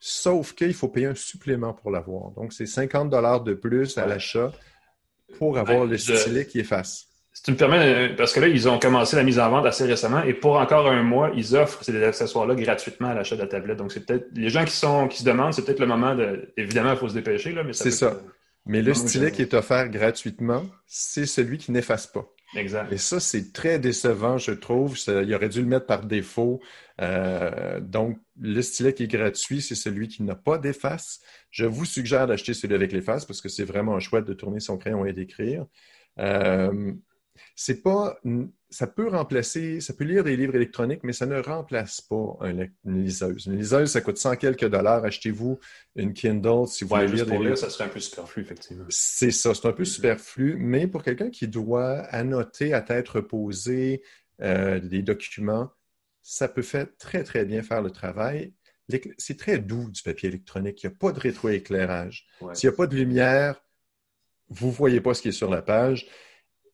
sauf 0.00 0.52
qu'il 0.52 0.74
faut 0.74 0.88
payer 0.88 1.06
un 1.06 1.14
supplément 1.14 1.72
pour 1.72 1.90
l'avoir. 1.90 2.30
Donc, 2.32 2.52
c'est 2.52 2.66
50 2.66 3.10
dollars 3.10 3.42
de 3.42 3.54
plus 3.54 3.98
à 3.98 4.06
l'achat 4.06 4.52
pour 5.38 5.58
avoir 5.58 5.86
le 5.86 5.98
stylet 5.98 6.46
qui 6.46 6.60
efface. 6.60 7.07
Si 7.38 7.44
tu 7.44 7.52
me 7.52 7.56
permets, 7.56 7.78
euh, 8.10 8.16
parce 8.16 8.32
que 8.32 8.40
là, 8.40 8.48
ils 8.48 8.68
ont 8.68 8.80
commencé 8.80 9.14
la 9.14 9.22
mise 9.22 9.38
en 9.38 9.48
vente 9.48 9.64
assez 9.64 9.84
récemment 9.84 10.24
et 10.24 10.34
pour 10.34 10.56
encore 10.56 10.88
un 10.88 11.04
mois, 11.04 11.30
ils 11.36 11.54
offrent 11.54 11.84
ces 11.84 12.02
accessoires-là 12.02 12.56
gratuitement 12.56 13.10
à 13.10 13.14
l'achat 13.14 13.36
de 13.36 13.42
la 13.42 13.46
tablette. 13.46 13.76
Donc, 13.76 13.92
c'est 13.92 14.04
peut-être 14.04 14.26
les 14.34 14.48
gens 14.48 14.64
qui 14.64 14.74
sont 14.74 15.06
qui 15.06 15.18
se 15.18 15.24
demandent, 15.24 15.54
c'est 15.54 15.64
peut-être 15.64 15.78
le 15.78 15.86
moment 15.86 16.16
de. 16.16 16.52
Évidemment, 16.56 16.90
il 16.90 16.98
faut 16.98 17.08
se 17.08 17.14
dépêcher, 17.14 17.52
là, 17.52 17.62
mais 17.62 17.74
C'est 17.74 17.92
ça. 17.92 18.18
Mais 18.66 18.82
le 18.82 18.92
stylet 18.92 19.30
qui 19.30 19.42
est 19.42 19.54
offert 19.54 19.88
gratuitement, 19.88 20.66
c'est 20.84 21.26
celui 21.26 21.58
qui 21.58 21.70
n'efface 21.70 22.08
pas. 22.08 22.26
Exact. 22.56 22.92
Et 22.92 22.98
ça, 22.98 23.20
c'est 23.20 23.52
très 23.52 23.78
décevant, 23.78 24.36
je 24.36 24.50
trouve. 24.50 24.98
il 25.06 25.32
aurait 25.32 25.48
dû 25.48 25.60
le 25.60 25.68
mettre 25.68 25.86
par 25.86 26.06
défaut. 26.06 26.58
Euh, 27.00 27.78
donc, 27.78 28.18
le 28.40 28.62
stylet 28.62 28.94
qui 28.94 29.04
est 29.04 29.06
gratuit, 29.06 29.62
c'est 29.62 29.76
celui 29.76 30.08
qui 30.08 30.24
n'a 30.24 30.34
pas 30.34 30.58
d'efface. 30.58 31.20
Je 31.52 31.66
vous 31.66 31.84
suggère 31.84 32.26
d'acheter 32.26 32.52
celui 32.52 32.74
avec 32.74 32.90
l'efface 32.90 33.24
parce 33.26 33.40
que 33.40 33.48
c'est 33.48 33.64
vraiment 33.64 34.00
chouette 34.00 34.24
de 34.24 34.34
tourner 34.34 34.58
son 34.58 34.76
crayon 34.76 35.04
et 35.04 35.12
d'écrire. 35.12 35.66
Euh, 36.18 36.92
c'est 37.54 37.82
pas. 37.82 38.18
Ça 38.70 38.86
peut 38.86 39.08
remplacer, 39.08 39.80
ça 39.80 39.94
peut 39.94 40.04
lire 40.04 40.24
des 40.24 40.36
livres 40.36 40.54
électroniques, 40.54 41.02
mais 41.02 41.14
ça 41.14 41.24
ne 41.24 41.40
remplace 41.40 42.02
pas 42.02 42.38
une 42.42 42.70
liseuse. 42.84 43.46
Une 43.46 43.56
liseuse, 43.56 43.90
ça 43.90 44.02
coûte 44.02 44.18
100 44.18 44.36
quelques 44.36 44.68
dollars. 44.68 45.04
Achetez-vous 45.04 45.58
une 45.96 46.12
Kindle 46.12 46.66
si 46.66 46.84
vous 46.84 46.90
voulez 46.90 47.06
lire 47.06 47.26
des 47.26 47.38
livres. 47.38 47.56
ça 47.56 47.70
serait 47.70 47.84
un 47.84 47.88
peu 47.88 48.00
superflu, 48.00 48.42
effectivement. 48.42 48.84
C'est 48.90 49.30
ça, 49.30 49.54
c'est 49.54 49.66
un 49.66 49.72
peu 49.72 49.86
superflu, 49.86 50.56
mais 50.58 50.86
pour 50.86 51.02
quelqu'un 51.02 51.30
qui 51.30 51.48
doit 51.48 52.00
annoter 52.10 52.74
à 52.74 52.82
tête 52.82 53.08
reposée 53.08 54.02
euh, 54.42 54.80
des 54.80 55.02
documents, 55.02 55.70
ça 56.22 56.46
peut 56.46 56.62
faire 56.62 56.86
très, 56.98 57.24
très 57.24 57.46
bien 57.46 57.62
faire 57.62 57.80
le 57.80 57.90
travail. 57.90 58.52
C'est 59.16 59.38
très 59.38 59.58
doux 59.58 59.90
du 59.90 60.02
papier 60.02 60.28
électronique. 60.28 60.82
Il 60.82 60.88
n'y 60.88 60.94
a 60.94 60.96
pas 60.96 61.12
de 61.12 61.20
rétroéclairage. 61.20 62.26
S'il 62.52 62.68
n'y 62.68 62.74
a 62.74 62.76
pas 62.76 62.86
de 62.86 62.96
lumière, 62.96 63.62
vous 64.48 64.68
ne 64.68 64.72
voyez 64.72 65.00
pas 65.00 65.14
ce 65.14 65.22
qui 65.22 65.28
est 65.28 65.32
sur 65.32 65.50
la 65.50 65.62
page. 65.62 66.06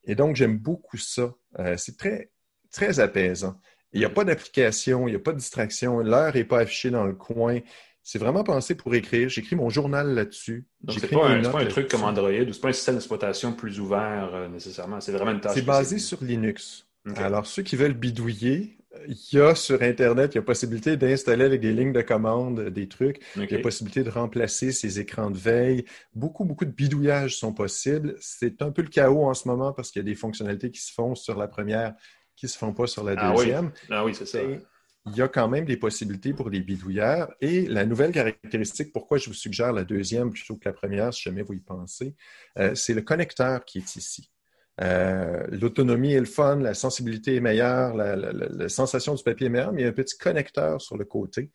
Et 0.05 0.15
donc, 0.15 0.35
j'aime 0.35 0.57
beaucoup 0.57 0.97
ça. 0.97 1.33
Euh, 1.59 1.75
c'est 1.77 1.97
très, 1.97 2.31
très 2.71 2.99
apaisant. 2.99 3.59
Il 3.93 3.99
n'y 3.99 4.05
a 4.05 4.09
pas 4.09 4.23
d'application, 4.23 5.07
il 5.07 5.11
n'y 5.11 5.15
a 5.15 5.19
pas 5.19 5.31
de 5.31 5.37
distraction, 5.37 5.99
l'heure 5.99 6.35
n'est 6.35 6.43
pas 6.43 6.59
affichée 6.59 6.89
dans 6.89 7.05
le 7.05 7.13
coin. 7.13 7.59
C'est 8.03 8.19
vraiment 8.19 8.43
pensé 8.43 8.75
pour 8.75 8.93
écrire. 8.93 9.29
J'écris 9.29 9.55
mon 9.55 9.69
journal 9.69 10.13
là-dessus. 10.13 10.67
Donc, 10.81 10.99
c'est 10.99 11.07
pas, 11.07 11.27
un, 11.27 11.41
pas 11.41 11.61
un 11.61 11.65
truc 11.65 11.87
comme 11.89 12.03
Android 12.03 12.29
ou 12.29 12.53
c'est 12.53 12.61
pas 12.61 12.69
un 12.69 12.73
système 12.73 12.95
d'exploitation 12.95 13.53
plus 13.53 13.79
ouvert 13.79 14.29
euh, 14.33 14.47
nécessairement. 14.47 15.01
C'est 15.01 15.11
vraiment 15.11 15.31
une 15.31 15.39
tâche. 15.39 15.55
C'est 15.55 15.63
basé 15.63 15.97
sur 15.97 16.23
Linux. 16.23 16.87
Alors, 17.15 17.45
ceux 17.45 17.63
qui 17.63 17.75
veulent 17.75 17.93
bidouiller, 17.93 18.77
il 19.07 19.37
y 19.37 19.41
a 19.41 19.55
sur 19.55 19.81
Internet, 19.81 20.33
il 20.33 20.35
y 20.35 20.39
a 20.39 20.41
possibilité 20.41 20.97
d'installer 20.97 21.45
avec 21.45 21.61
des 21.61 21.73
lignes 21.73 21.93
de 21.93 22.01
commande 22.01 22.69
des 22.69 22.87
trucs. 22.87 23.21
Il 23.35 23.49
y 23.49 23.55
a 23.55 23.59
possibilité 23.59 24.03
de 24.03 24.09
remplacer 24.09 24.71
ces 24.71 24.99
écrans 24.99 25.29
de 25.29 25.37
veille. 25.37 25.85
Beaucoup, 26.13 26.45
beaucoup 26.45 26.65
de 26.65 26.71
bidouillages 26.71 27.37
sont 27.37 27.53
possibles. 27.53 28.15
C'est 28.19 28.61
un 28.61 28.71
peu 28.71 28.81
le 28.81 28.89
chaos 28.89 29.25
en 29.25 29.33
ce 29.33 29.47
moment 29.47 29.73
parce 29.73 29.91
qu'il 29.91 30.01
y 30.01 30.05
a 30.05 30.09
des 30.09 30.15
fonctionnalités 30.15 30.71
qui 30.71 30.81
se 30.81 30.91
font 30.93 31.15
sur 31.15 31.37
la 31.37 31.47
première 31.47 31.95
qui 32.35 32.45
ne 32.45 32.49
se 32.49 32.57
font 32.57 32.73
pas 32.73 32.87
sur 32.87 33.03
la 33.03 33.15
ah 33.17 33.31
deuxième. 33.31 33.71
Ah 33.89 34.03
oui, 34.03 34.13
c'est 34.13 34.25
ça. 34.25 34.39
il 34.41 35.15
y 35.15 35.21
a 35.21 35.27
quand 35.27 35.47
même 35.47 35.65
des 35.65 35.77
possibilités 35.77 36.33
pour 36.33 36.49
les 36.49 36.59
bidouilleurs. 36.59 37.33
Et 37.39 37.65
la 37.67 37.85
nouvelle 37.85 38.11
caractéristique, 38.11 38.91
pourquoi 38.91 39.17
je 39.17 39.27
vous 39.27 39.33
suggère 39.33 39.71
la 39.71 39.83
deuxième 39.83 40.31
plutôt 40.31 40.55
que 40.55 40.67
la 40.67 40.73
première, 40.73 41.13
si 41.13 41.21
jamais 41.23 41.43
vous 41.43 41.53
y 41.53 41.61
pensez, 41.61 42.15
euh, 42.57 42.75
c'est 42.75 42.93
le 42.93 43.01
connecteur 43.01 43.63
qui 43.63 43.77
est 43.77 43.95
ici. 43.95 44.31
Euh, 44.81 45.45
l'autonomie 45.49 46.13
est 46.13 46.19
le 46.19 46.25
fun, 46.25 46.57
la 46.57 46.73
sensibilité 46.73 47.35
est 47.35 47.39
meilleure, 47.39 47.95
la, 47.95 48.69
sensation 48.69 49.13
du 49.13 49.23
papier 49.23 49.47
est 49.47 49.49
meilleure, 49.49 49.71
mais 49.71 49.81
il 49.81 49.83
y 49.85 49.87
a 49.87 49.89
un 49.89 49.93
petit 49.93 50.17
connecteur 50.17 50.81
sur 50.81 50.97
le 50.97 51.05
côté. 51.05 51.49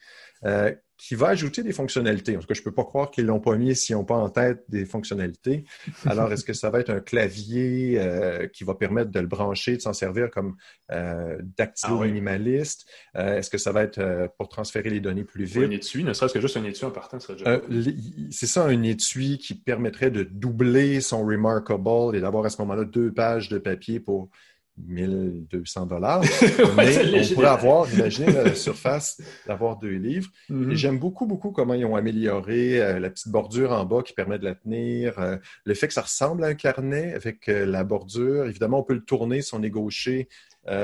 Euh, 0.44 0.74
qui 1.00 1.14
va 1.14 1.28
ajouter 1.28 1.62
des 1.62 1.72
fonctionnalités. 1.72 2.36
En 2.36 2.40
tout 2.40 2.46
cas, 2.46 2.52
je 2.52 2.60
ne 2.60 2.64
peux 2.64 2.74
pas 2.74 2.84
croire 2.84 3.10
qu'ils 3.10 3.24
ne 3.24 3.28
l'ont 3.28 3.40
pas 3.40 3.56
mis 3.56 3.74
s'ils 3.74 3.96
n'ont 3.96 4.04
pas 4.04 4.16
en 4.16 4.28
tête 4.28 4.64
des 4.68 4.84
fonctionnalités. 4.84 5.64
Alors, 6.04 6.30
est-ce 6.30 6.44
que 6.44 6.52
ça 6.52 6.68
va 6.68 6.80
être 6.80 6.90
un 6.90 7.00
clavier 7.00 7.98
euh, 7.98 8.46
qui 8.48 8.64
va 8.64 8.74
permettre 8.74 9.10
de 9.10 9.18
le 9.18 9.26
brancher, 9.26 9.78
de 9.78 9.80
s'en 9.80 9.94
servir 9.94 10.30
comme 10.30 10.56
euh, 10.92 11.38
dactylo 11.56 12.02
ah 12.02 12.06
minimaliste? 12.06 12.86
Euh, 13.16 13.38
est-ce 13.38 13.48
que 13.48 13.56
ça 13.56 13.72
va 13.72 13.82
être 13.82 14.28
pour 14.36 14.50
transférer 14.50 14.90
les 14.90 15.00
données 15.00 15.24
plus 15.24 15.44
vite? 15.44 15.62
un 15.64 15.70
étui, 15.70 16.04
ne 16.04 16.12
serait-ce 16.12 16.34
que 16.34 16.40
juste 16.40 16.58
un 16.58 16.64
étui 16.64 16.84
en 16.84 16.90
partant, 16.90 17.18
serait 17.18 17.38
déjà... 17.38 17.62
c'est 18.30 18.46
ça, 18.46 18.66
un 18.66 18.82
étui 18.82 19.38
qui 19.38 19.54
permettrait 19.54 20.10
de 20.10 20.22
doubler 20.22 21.00
son 21.00 21.24
Remarkable 21.24 22.14
et 22.14 22.20
d'avoir 22.20 22.44
à 22.44 22.50
ce 22.50 22.60
moment-là 22.60 22.84
deux 22.84 23.10
pages 23.10 23.48
de 23.48 23.56
papier 23.56 24.00
pour 24.00 24.28
1200 24.76 25.86
dollars. 25.86 26.22
mais 26.76 27.30
on 27.30 27.34
pourrait 27.34 27.46
avoir, 27.48 27.92
imaginez 27.92 28.32
la 28.32 28.54
surface 28.54 29.20
d'avoir 29.46 29.78
deux 29.78 29.96
livres. 29.96 30.30
Mm-hmm. 30.50 30.74
J'aime 30.74 30.98
beaucoup, 30.98 31.26
beaucoup 31.26 31.50
comment 31.50 31.74
ils 31.74 31.84
ont 31.84 31.96
amélioré 31.96 32.80
euh, 32.80 32.98
la 32.98 33.10
petite 33.10 33.28
bordure 33.28 33.72
en 33.72 33.84
bas 33.84 34.02
qui 34.02 34.12
permet 34.12 34.38
de 34.38 34.44
la 34.44 34.54
tenir. 34.54 35.18
Euh, 35.18 35.36
le 35.64 35.74
fait 35.74 35.88
que 35.88 35.94
ça 35.94 36.02
ressemble 36.02 36.44
à 36.44 36.48
un 36.48 36.54
carnet 36.54 37.14
avec 37.14 37.48
euh, 37.48 37.66
la 37.66 37.84
bordure. 37.84 38.46
Évidemment, 38.46 38.80
on 38.80 38.84
peut 38.84 38.94
le 38.94 39.04
tourner 39.04 39.42
si 39.42 39.54
on 39.54 39.62
est 39.62 39.70
gaucher. 39.70 40.28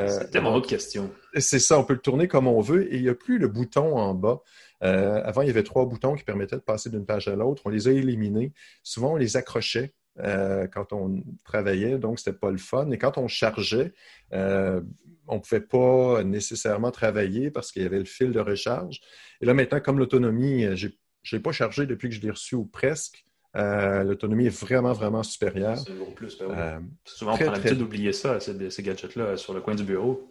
C'était 0.08 0.40
mon 0.40 0.54
autre 0.54 0.68
question. 0.68 1.10
C'est 1.36 1.58
ça, 1.58 1.78
on 1.78 1.84
peut 1.84 1.92
le 1.92 2.00
tourner 2.00 2.26
comme 2.26 2.48
on 2.48 2.60
veut 2.60 2.92
et 2.92 2.96
il 2.96 3.02
n'y 3.02 3.08
a 3.08 3.14
plus 3.14 3.38
le 3.38 3.46
bouton 3.46 3.96
en 3.96 4.14
bas. 4.14 4.40
avant, 4.80 5.42
il 5.42 5.46
y 5.46 5.50
avait 5.50 5.62
trois 5.62 5.84
boutons 5.84 6.14
qui 6.14 6.24
permettaient 6.24 6.56
de 6.56 6.62
passer 6.62 6.90
d'une 6.90 7.04
page 7.04 7.28
à 7.28 7.36
l'autre. 7.36 7.62
On 7.66 7.68
les 7.68 7.86
a 7.86 7.92
éliminés. 7.92 8.52
Souvent, 8.82 9.12
on 9.12 9.16
les 9.16 9.36
accrochait 9.36 9.92
euh, 10.20 10.66
quand 10.66 10.92
on 10.92 11.22
travaillait, 11.44 11.98
donc 11.98 12.18
c'était 12.18 12.36
pas 12.36 12.50
le 12.50 12.58
fun. 12.58 12.90
Et 12.90 12.98
quand 12.98 13.18
on 13.18 13.28
chargeait, 13.28 13.92
euh, 14.32 14.80
on 15.26 15.36
ne 15.36 15.40
pouvait 15.40 15.60
pas 15.60 16.22
nécessairement 16.24 16.90
travailler 16.90 17.50
parce 17.50 17.72
qu'il 17.72 17.82
y 17.82 17.86
avait 17.86 17.98
le 17.98 18.04
fil 18.04 18.32
de 18.32 18.40
recharge. 18.40 19.00
Et 19.40 19.46
là, 19.46 19.54
maintenant, 19.54 19.80
comme 19.80 19.98
l'autonomie, 19.98 20.64
euh, 20.64 20.76
je 20.76 20.88
n'ai 21.32 21.42
pas 21.42 21.52
chargé 21.52 21.86
depuis 21.86 22.08
que 22.08 22.14
je 22.14 22.20
l'ai 22.20 22.30
reçu 22.30 22.54
ou 22.54 22.64
presque. 22.64 23.24
l'autonomie 23.54 24.46
est 24.46 24.60
vraiment, 24.60 24.92
vraiment 24.92 25.22
supérieure. 25.22 25.78
C'est 25.78 26.14
plus. 26.14 26.38
Ben 26.38 26.82
Souvent, 27.04 27.34
on 27.34 27.36
prend 27.36 27.52
l'habitude 27.52 27.78
d'oublier 27.78 28.12
ça, 28.12 28.38
ces 28.40 28.82
gadgets-là, 28.82 29.36
sur 29.36 29.54
le 29.54 29.60
coin 29.60 29.74
du 29.74 29.84
bureau. 29.84 30.30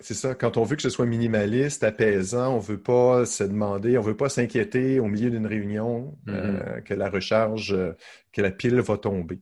C'est 0.00 0.14
ça. 0.14 0.34
Quand 0.34 0.56
on 0.56 0.64
veut 0.64 0.76
que 0.76 0.82
ce 0.82 0.90
soit 0.90 1.06
minimaliste, 1.06 1.82
apaisant, 1.82 2.54
on 2.54 2.56
ne 2.58 2.62
veut 2.62 2.80
pas 2.80 3.26
se 3.26 3.44
demander, 3.44 3.98
on 3.98 4.02
ne 4.02 4.06
veut 4.06 4.16
pas 4.16 4.28
s'inquiéter 4.28 5.00
au 5.00 5.06
milieu 5.06 5.30
d'une 5.30 5.46
réunion 5.46 6.16
euh, 6.28 6.78
mm-hmm. 6.78 6.82
que 6.84 6.94
la 6.94 7.10
recharge, 7.10 7.72
euh, 7.72 7.92
que 8.32 8.40
la 8.40 8.50
pile 8.50 8.80
va 8.80 8.96
tomber. 8.96 9.40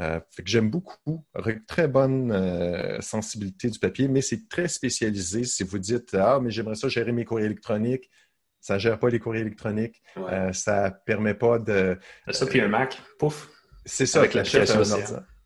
Euh, 0.00 0.20
fait 0.30 0.42
que 0.44 0.48
j'aime 0.48 0.70
beaucoup. 0.70 1.24
Très 1.66 1.88
bonne 1.88 3.00
sensibilité 3.00 3.68
du 3.68 3.78
papier, 3.78 4.06
mais 4.06 4.20
c'est 4.20 4.48
très 4.48 4.68
spécialisé. 4.68 5.44
Si 5.44 5.64
vous 5.64 5.78
dites 5.78 6.14
Ah, 6.14 6.38
mais 6.40 6.50
j'aimerais 6.50 6.76
ça 6.76 6.88
gérer 6.88 7.10
mes 7.10 7.24
courriers 7.24 7.46
électroniques, 7.46 8.08
ça 8.60 8.74
ne 8.74 8.78
gère 8.78 8.98
pas 8.98 9.08
les 9.08 9.18
courriers 9.18 9.40
électroniques. 9.40 10.00
ça 10.52 10.90
ne 10.90 10.94
permet 11.04 11.34
pas 11.34 11.58
de. 11.58 11.98
Ça, 12.30 12.46
puis 12.46 12.60
un 12.60 12.68
Mac, 12.68 13.00
pouf. 13.18 13.48
C'est 13.84 14.06
ça, 14.06 14.28
tu 14.28 14.38
achètes 14.38 14.70
un 14.70 14.84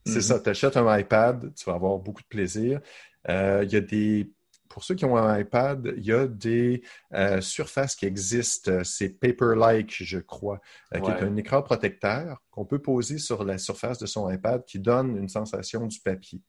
C'est 0.05 0.21
ça, 0.21 0.41
tu 0.41 0.51
achètes 0.51 0.77
un 0.77 0.99
iPad, 0.99 1.55
tu 1.55 1.65
vas 1.65 1.75
avoir 1.75 1.97
beaucoup 1.99 2.23
de 2.23 2.29
plaisir. 2.29 2.81
Il 3.27 3.69
y 3.71 3.77
a 3.77 3.81
des 3.81 4.29
pour 4.73 4.85
ceux 4.85 4.95
qui 4.95 5.05
ont 5.05 5.18
un 5.18 5.39
iPad, 5.39 5.93
il 5.99 6.05
y 6.05 6.12
a 6.12 6.27
des 6.27 6.83
euh, 7.12 7.43
surfaces 7.43 7.95
qui 7.95 8.07
existent. 8.07 8.83
C'est 8.85 9.11
Paper-like, 9.11 9.95
je 10.03 10.18
crois, 10.18 10.61
euh, 10.95 11.01
qui 11.01 11.11
est 11.11 11.23
un 11.23 11.37
écran 11.37 11.62
protecteur 11.62 12.43
qu'on 12.51 12.64
peut 12.64 12.81
poser 12.81 13.18
sur 13.18 13.45
la 13.45 13.59
surface 13.59 13.99
de 13.99 14.07
son 14.07 14.31
iPad 14.31 14.64
qui 14.64 14.79
donne 14.79 15.18
une 15.18 15.29
sensation 15.29 15.87
du 15.87 16.01
papier. 16.01 16.41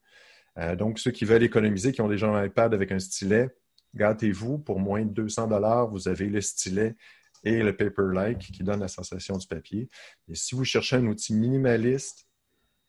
Euh, 0.58 0.78
donc, 0.78 1.00
ceux 1.00 1.12
qui 1.12 1.26
veulent 1.26 1.44
économiser, 1.44 1.92
qui 1.92 2.00
ont 2.00 2.08
déjà 2.08 2.28
un 2.28 2.46
iPad 2.46 2.74
avec 2.74 2.94
un 2.94 3.00
stylet, 3.00 3.50
gâtez-vous. 3.94 4.58
Pour 4.58 4.80
moins 4.80 5.04
de 5.04 5.12
200 5.12 5.48
dollars, 5.48 5.90
vous 5.90 6.08
avez 6.08 6.30
le 6.30 6.40
stylet 6.40 6.96
et 7.44 7.62
le 7.62 7.76
Paper-like 7.76 8.40
qui 8.40 8.64
donne 8.64 8.80
la 8.80 8.88
sensation 8.88 9.38
du 9.38 9.48
papier. 9.48 9.90
Et 10.30 10.36
si 10.36 10.56
vous 10.56 10.64
cherchez 10.64 10.96
un 10.96 11.08
outil 11.08 11.34
minimaliste 11.34 12.26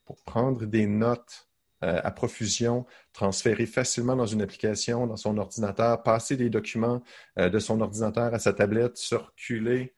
pour 0.05 0.23
prendre 0.23 0.65
des 0.65 0.87
notes 0.87 1.49
euh, 1.85 2.01
à 2.03 2.11
profusion, 2.11 2.87
transférer 3.13 3.67
facilement 3.67 4.17
dans 4.17 4.25
une 4.27 4.41
application, 4.41 5.07
dans 5.07 5.17
son 5.17 5.37
ordinateur, 5.37 6.03
passer 6.03 6.35
des 6.37 6.49
documents 6.49 7.03
euh, 7.39 7.51
de 7.51 7.59
son 7.59 7.81
ordinateur 7.83 8.33
à 8.33 8.39
sa 8.39 8.55
tablette, 8.55 8.97
circuler, 8.97 9.93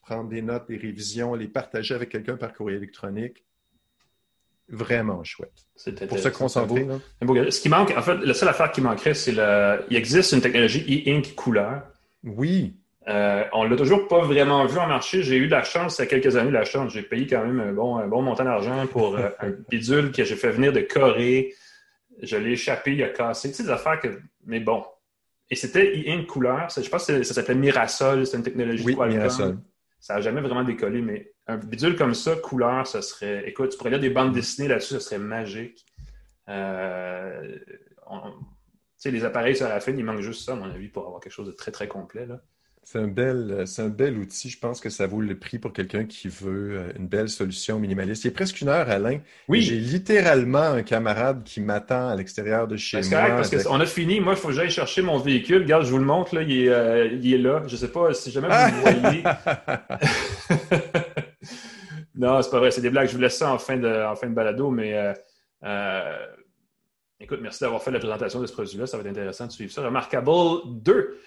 prendre 0.00 0.30
des 0.30 0.40
notes, 0.40 0.66
des 0.66 0.78
révisions, 0.78 1.34
les 1.34 1.48
partager 1.48 1.94
avec 1.94 2.08
quelqu'un 2.08 2.38
par 2.38 2.54
courrier 2.54 2.78
électronique. 2.78 3.44
Vraiment 4.70 5.22
chouette. 5.24 5.66
Pour 6.08 6.18
se 6.18 6.28
concentrer. 6.28 6.86
Ce 7.20 7.60
qui 7.60 7.68
manque, 7.68 7.90
en 7.94 8.02
fait, 8.02 8.16
la 8.16 8.32
seule 8.32 8.48
affaire 8.48 8.72
qui 8.72 8.80
manquerait, 8.80 9.14
c'est 9.14 9.32
le. 9.32 9.84
Il 9.90 9.96
existe 9.96 10.32
une 10.32 10.40
technologie 10.40 11.04
e-ink 11.06 11.34
couleur. 11.34 11.82
Oui. 12.22 12.77
Euh, 13.08 13.44
on 13.52 13.64
ne 13.64 13.70
l'a 13.70 13.76
toujours 13.76 14.06
pas 14.06 14.20
vraiment 14.20 14.66
vu 14.66 14.78
en 14.78 14.86
marché. 14.86 15.22
J'ai 15.22 15.36
eu 15.36 15.46
de 15.46 15.52
la 15.52 15.62
chance 15.62 15.98
il 15.98 16.02
y 16.02 16.04
a 16.04 16.06
quelques 16.06 16.36
années, 16.36 16.50
la 16.50 16.64
chance. 16.64 16.92
J'ai 16.92 17.02
payé 17.02 17.26
quand 17.26 17.44
même 17.44 17.60
un 17.60 17.72
bon, 17.72 18.06
bon 18.06 18.22
montant 18.22 18.44
d'argent 18.44 18.86
pour 18.86 19.16
euh, 19.16 19.30
un 19.40 19.50
bidule 19.70 20.12
que 20.12 20.24
j'ai 20.24 20.36
fait 20.36 20.50
venir 20.50 20.72
de 20.72 20.80
Corée. 20.80 21.54
Je 22.22 22.36
l'ai 22.36 22.52
échappé, 22.52 22.94
il 22.94 23.02
a 23.02 23.08
cassé. 23.08 23.48
Tu 23.50 23.56
sais, 23.56 23.62
des 23.62 23.70
affaires 23.70 23.98
que. 24.00 24.20
Mais 24.44 24.60
bon. 24.60 24.84
Et 25.50 25.56
c'était 25.56 25.98
une 26.00 26.26
couleur. 26.26 26.68
Je 26.68 26.88
pense 26.90 27.06
que 27.06 27.22
ça 27.22 27.34
s'appelait 27.34 27.54
Mirasol. 27.54 28.26
C'est 28.26 28.36
une 28.36 28.42
technologie 28.42 28.84
oui, 28.84 28.94
Mirasol. 28.94 29.58
Ça 30.00 30.14
n'a 30.14 30.20
jamais 30.20 30.42
vraiment 30.42 30.62
décollé, 30.62 31.00
mais 31.00 31.32
un 31.48 31.56
bidule 31.56 31.96
comme 31.96 32.14
ça, 32.14 32.36
couleur, 32.36 32.86
ça 32.86 33.02
serait. 33.02 33.48
Écoute, 33.48 33.70
tu 33.70 33.78
pourrais 33.78 33.90
lire 33.90 34.00
des 34.00 34.10
bandes 34.10 34.32
dessinées 34.32 34.68
là-dessus, 34.68 34.94
ça 34.94 35.00
serait 35.00 35.18
magique. 35.18 35.84
Euh, 36.48 37.58
tu 37.58 38.30
sais, 38.96 39.10
les 39.10 39.24
appareils 39.24 39.56
sur 39.56 39.68
la 39.68 39.80
fin, 39.80 39.92
il 39.92 40.04
manque 40.04 40.20
juste 40.20 40.44
ça, 40.44 40.52
à 40.52 40.54
mon 40.56 40.70
avis, 40.70 40.88
pour 40.88 41.04
avoir 41.06 41.20
quelque 41.20 41.32
chose 41.32 41.48
de 41.48 41.52
très, 41.52 41.72
très 41.72 41.88
complet. 41.88 42.26
Là. 42.26 42.40
C'est 42.90 43.00
un, 43.00 43.06
bel, 43.06 43.64
c'est 43.66 43.82
un 43.82 43.90
bel 43.90 44.16
outil. 44.16 44.48
Je 44.48 44.58
pense 44.58 44.80
que 44.80 44.88
ça 44.88 45.06
vaut 45.06 45.20
le 45.20 45.38
prix 45.38 45.58
pour 45.58 45.74
quelqu'un 45.74 46.06
qui 46.06 46.28
veut 46.28 46.78
euh, 46.78 46.92
une 46.98 47.06
belle 47.06 47.28
solution 47.28 47.78
minimaliste. 47.78 48.24
Il 48.24 48.28
est 48.28 48.30
presque 48.30 48.62
une 48.62 48.70
heure, 48.70 48.88
Alain. 48.88 49.18
Oui. 49.46 49.60
J'ai 49.60 49.76
littéralement 49.76 50.62
un 50.62 50.82
camarade 50.82 51.44
qui 51.44 51.60
m'attend 51.60 52.08
à 52.08 52.16
l'extérieur 52.16 52.66
de 52.66 52.78
chez 52.78 53.02
moi. 53.02 53.10
Correct, 53.10 53.50
parce 53.50 53.64
qu'on 53.64 53.78
a 53.78 53.84
fini. 53.84 54.20
Moi, 54.20 54.32
il 54.32 54.38
faut 54.38 54.48
que 54.48 54.54
j'aille 54.54 54.70
chercher 54.70 55.02
mon 55.02 55.18
véhicule. 55.18 55.64
Regarde, 55.64 55.84
je 55.84 55.90
vous 55.90 55.98
le 55.98 56.06
montre. 56.06 56.34
Là, 56.34 56.40
il, 56.40 56.62
est, 56.62 56.70
euh, 56.70 57.08
il 57.12 57.34
est 57.34 57.36
là. 57.36 57.62
Je 57.66 57.74
ne 57.74 57.78
sais 57.78 57.92
pas 57.92 58.14
si 58.14 58.30
jamais 58.30 58.48
vous 58.48 58.86
le 58.86 59.00
voyez. 59.00 59.22
non, 62.14 62.40
c'est 62.40 62.50
pas 62.50 62.58
vrai. 62.58 62.70
C'est 62.70 62.80
des 62.80 62.88
blagues. 62.88 63.08
Je 63.08 63.16
vous 63.16 63.20
laisse 63.20 63.36
ça 63.36 63.52
en 63.52 63.58
fin 63.58 63.76
de, 63.76 64.06
en 64.06 64.16
fin 64.16 64.28
de 64.28 64.34
balado. 64.34 64.70
Mais 64.70 65.14
euh, 65.62 66.26
écoute, 67.20 67.40
merci 67.42 67.60
d'avoir 67.60 67.82
fait 67.82 67.90
la 67.90 67.98
présentation 67.98 68.40
de 68.40 68.46
ce 68.46 68.52
produit-là. 68.54 68.86
Ça 68.86 68.96
va 68.96 69.02
être 69.02 69.10
intéressant 69.10 69.46
de 69.46 69.52
suivre 69.52 69.72
ça. 69.72 69.82
Remarkable 69.82 70.30
2. 70.68 71.18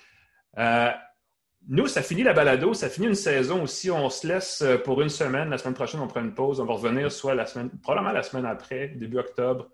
Nous, 1.67 1.87
ça 1.87 2.01
finit 2.01 2.23
la 2.23 2.33
balado, 2.33 2.73
ça 2.73 2.89
finit 2.89 3.07
une 3.07 3.15
saison 3.15 3.63
aussi. 3.63 3.91
On 3.91 4.09
se 4.09 4.27
laisse 4.27 4.61
euh, 4.61 4.77
pour 4.77 5.01
une 5.01 5.09
semaine. 5.09 5.49
La 5.49 5.57
semaine 5.57 5.75
prochaine, 5.75 5.99
on 6.01 6.07
prend 6.07 6.21
une 6.21 6.33
pause. 6.33 6.59
On 6.59 6.65
va 6.65 6.73
revenir 6.73 7.11
soit 7.11 7.35
la 7.35 7.45
semaine, 7.45 7.69
probablement 7.83 8.13
la 8.13 8.23
semaine 8.23 8.45
après, 8.45 8.87
début 8.89 9.19
octobre, 9.19 9.69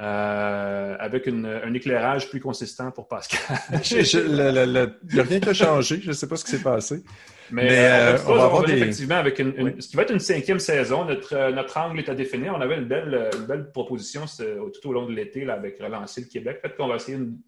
euh, 0.00 0.96
avec 0.98 1.26
un 1.28 1.74
éclairage 1.74 2.30
plus 2.30 2.40
consistant 2.40 2.92
pour 2.92 3.08
Pascal. 3.08 3.40
Il 3.90 5.12
n'y 5.12 5.20
a 5.20 5.22
rien 5.22 5.40
qui 5.40 5.48
a 5.48 5.54
changé. 5.54 6.00
Je 6.00 6.08
ne 6.08 6.12
sais 6.12 6.28
pas 6.28 6.36
ce 6.36 6.44
qui 6.44 6.52
s'est 6.52 6.62
passé. 6.62 7.02
Mais, 7.50 7.68
euh, 7.70 8.16
on, 8.26 8.36
va 8.36 8.44
avoir 8.44 8.64
des... 8.64 8.72
effectivement 8.72 9.16
avec 9.16 9.38
une, 9.38 9.80
ce 9.80 9.88
qui 9.88 9.96
va 9.96 10.02
être 10.02 10.12
une 10.12 10.20
cinquième 10.20 10.60
saison. 10.60 11.04
Notre, 11.04 11.50
notre 11.50 11.76
angle 11.76 11.98
est 11.98 12.08
à 12.08 12.14
définir. 12.14 12.54
On 12.56 12.60
avait 12.60 12.76
une 12.76 12.86
belle, 12.86 13.30
une 13.36 13.44
belle 13.44 13.70
proposition 13.70 14.22
tout 14.26 14.88
au 14.88 14.92
long 14.92 15.06
de 15.06 15.12
l'été 15.12 15.48
avec 15.50 15.78
Relancer 15.80 16.22
le 16.22 16.28
Québec. 16.28 16.62
Peut-être 16.62 16.76
qu'on 16.76 16.88
va 16.88 16.96
essayer 16.96 17.18
une... 17.18 17.38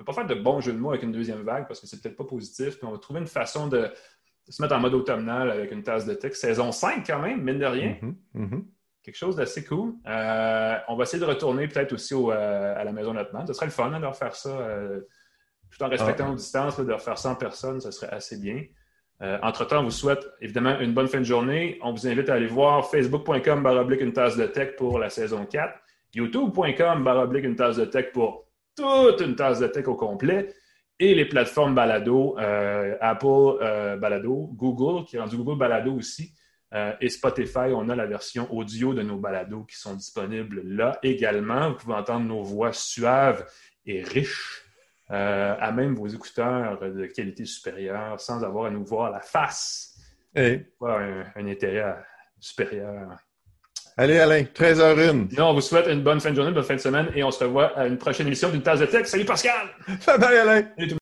On 0.00 0.02
ne 0.02 0.06
peut 0.06 0.14
pas 0.14 0.26
faire 0.26 0.34
de 0.34 0.42
bons 0.42 0.60
jeux 0.60 0.72
de 0.72 0.78
mots 0.78 0.88
avec 0.88 1.02
une 1.02 1.12
deuxième 1.12 1.42
vague 1.42 1.68
parce 1.68 1.78
que 1.78 1.86
c'est 1.86 2.00
peut-être 2.00 2.16
pas 2.16 2.24
positif. 2.24 2.78
Puis 2.78 2.86
on 2.86 2.90
va 2.90 2.96
trouver 2.96 3.20
une 3.20 3.26
façon 3.26 3.66
de, 3.66 3.90
se 4.48 4.62
mettre 4.62 4.74
en 4.74 4.80
mode 4.80 4.94
automnal 4.94 5.50
avec 5.50 5.72
une 5.72 5.82
tasse 5.82 6.06
de 6.06 6.14
texte. 6.14 6.40
Saison 6.40 6.72
5 6.72 7.06
quand 7.06 7.18
même, 7.18 7.42
mine 7.42 7.58
de 7.58 7.66
rien. 7.66 7.98
Mm-hmm, 8.00 8.14
mm-hmm. 8.36 8.64
Quelque 9.02 9.16
chose 9.16 9.36
d'assez 9.36 9.62
cool. 9.62 9.92
Euh, 10.06 10.78
on 10.88 10.96
va 10.96 11.02
essayer 11.02 11.20
de 11.20 11.26
retourner 11.26 11.68
peut-être 11.68 11.92
aussi 11.92 12.14
euh, 12.14 12.80
à 12.80 12.82
la 12.82 12.92
maison 12.92 13.12
Notman. 13.12 13.46
Ce 13.46 13.52
serait 13.52 13.66
le 13.66 13.72
fun 13.72 13.92
hein, 13.92 14.00
de 14.00 14.06
refaire 14.06 14.34
ça 14.34 14.48
euh, 14.48 15.02
tout 15.70 15.82
en 15.82 15.88
respectant 15.88 16.24
ah. 16.28 16.30
nos 16.30 16.36
distances, 16.36 16.80
de 16.80 16.92
refaire 16.94 17.18
ça 17.18 17.28
en 17.32 17.34
personne, 17.34 17.78
ce 17.82 17.90
serait 17.90 18.10
assez 18.10 18.38
bien. 18.38 18.64
Entre-temps, 19.42 19.80
on 19.80 19.84
vous 19.84 19.90
souhaite 19.90 20.26
évidemment 20.40 20.80
une 20.80 20.94
bonne 20.94 21.08
fin 21.08 21.18
de 21.18 21.24
journée. 21.24 21.78
On 21.82 21.92
vous 21.92 22.08
invite 22.08 22.30
à 22.30 22.34
aller 22.34 22.46
voir 22.46 22.90
facebook.com 22.90 23.62
baroblique 23.62 24.00
une 24.00 24.14
tasse 24.14 24.34
de 24.38 24.46
tech 24.46 24.76
pour 24.76 24.98
la 24.98 25.10
saison 25.10 25.44
4, 25.44 25.78
youtube.com 26.14 27.04
baroblique 27.04 27.44
une 27.44 27.54
tasse 27.54 27.76
de 27.76 27.84
tech 27.84 28.12
pour 28.14 28.49
toute 28.80 29.20
une 29.20 29.36
tasse 29.36 29.60
de 29.60 29.66
tech 29.66 29.86
au 29.88 29.94
complet 29.94 30.54
et 30.98 31.14
les 31.14 31.24
plateformes 31.24 31.74
balado, 31.74 32.36
Apple 32.38 33.98
balado, 33.98 34.50
Google, 34.54 35.04
qui 35.06 35.16
est 35.16 35.20
rendu 35.20 35.36
Google 35.36 35.58
balado 35.58 35.94
aussi, 35.94 36.34
euh, 36.72 36.92
et 37.00 37.08
Spotify, 37.08 37.72
on 37.74 37.88
a 37.88 37.96
la 37.96 38.06
version 38.06 38.52
audio 38.54 38.94
de 38.94 39.02
nos 39.02 39.16
balados 39.16 39.64
qui 39.64 39.76
sont 39.76 39.94
disponibles 39.94 40.62
là 40.64 40.98
également. 41.02 41.70
Vous 41.70 41.76
pouvez 41.76 41.94
entendre 41.94 42.26
nos 42.26 42.42
voix 42.42 42.72
suaves 42.72 43.44
et 43.84 44.02
riches, 44.02 44.62
euh, 45.10 45.56
à 45.58 45.72
même 45.72 45.96
vos 45.96 46.06
écouteurs 46.06 46.78
de 46.78 47.06
qualité 47.06 47.44
supérieure, 47.44 48.20
sans 48.20 48.44
avoir 48.44 48.66
à 48.66 48.70
nous 48.70 48.84
voir 48.84 49.10
la 49.10 49.20
face. 49.20 49.96
Et... 50.36 50.64
un, 50.82 51.24
un, 51.34 51.46
intérêt 51.48 51.96
supérieur. 52.38 53.18
Allez, 53.96 54.18
Alain, 54.18 54.42
13h01. 54.42 55.28
Nous, 55.36 55.42
on 55.44 55.52
vous 55.52 55.60
souhaite 55.60 55.86
une 55.88 56.02
bonne 56.02 56.20
fin 56.20 56.30
de 56.30 56.36
journée, 56.36 56.48
une 56.50 56.54
bonne 56.54 56.64
fin 56.64 56.74
de 56.76 56.80
semaine 56.80 57.08
et 57.14 57.22
on 57.22 57.30
se 57.30 57.44
revoit 57.44 57.76
à 57.78 57.86
une 57.86 57.98
prochaine 57.98 58.26
émission 58.26 58.48
d'une 58.48 58.62
tasse 58.62 58.80
de 58.80 58.86
texte. 58.86 59.12
Salut 59.12 59.24
Pascal! 59.24 59.52
Bye 60.06 60.18
bye, 60.18 60.38
Alain! 60.38 60.62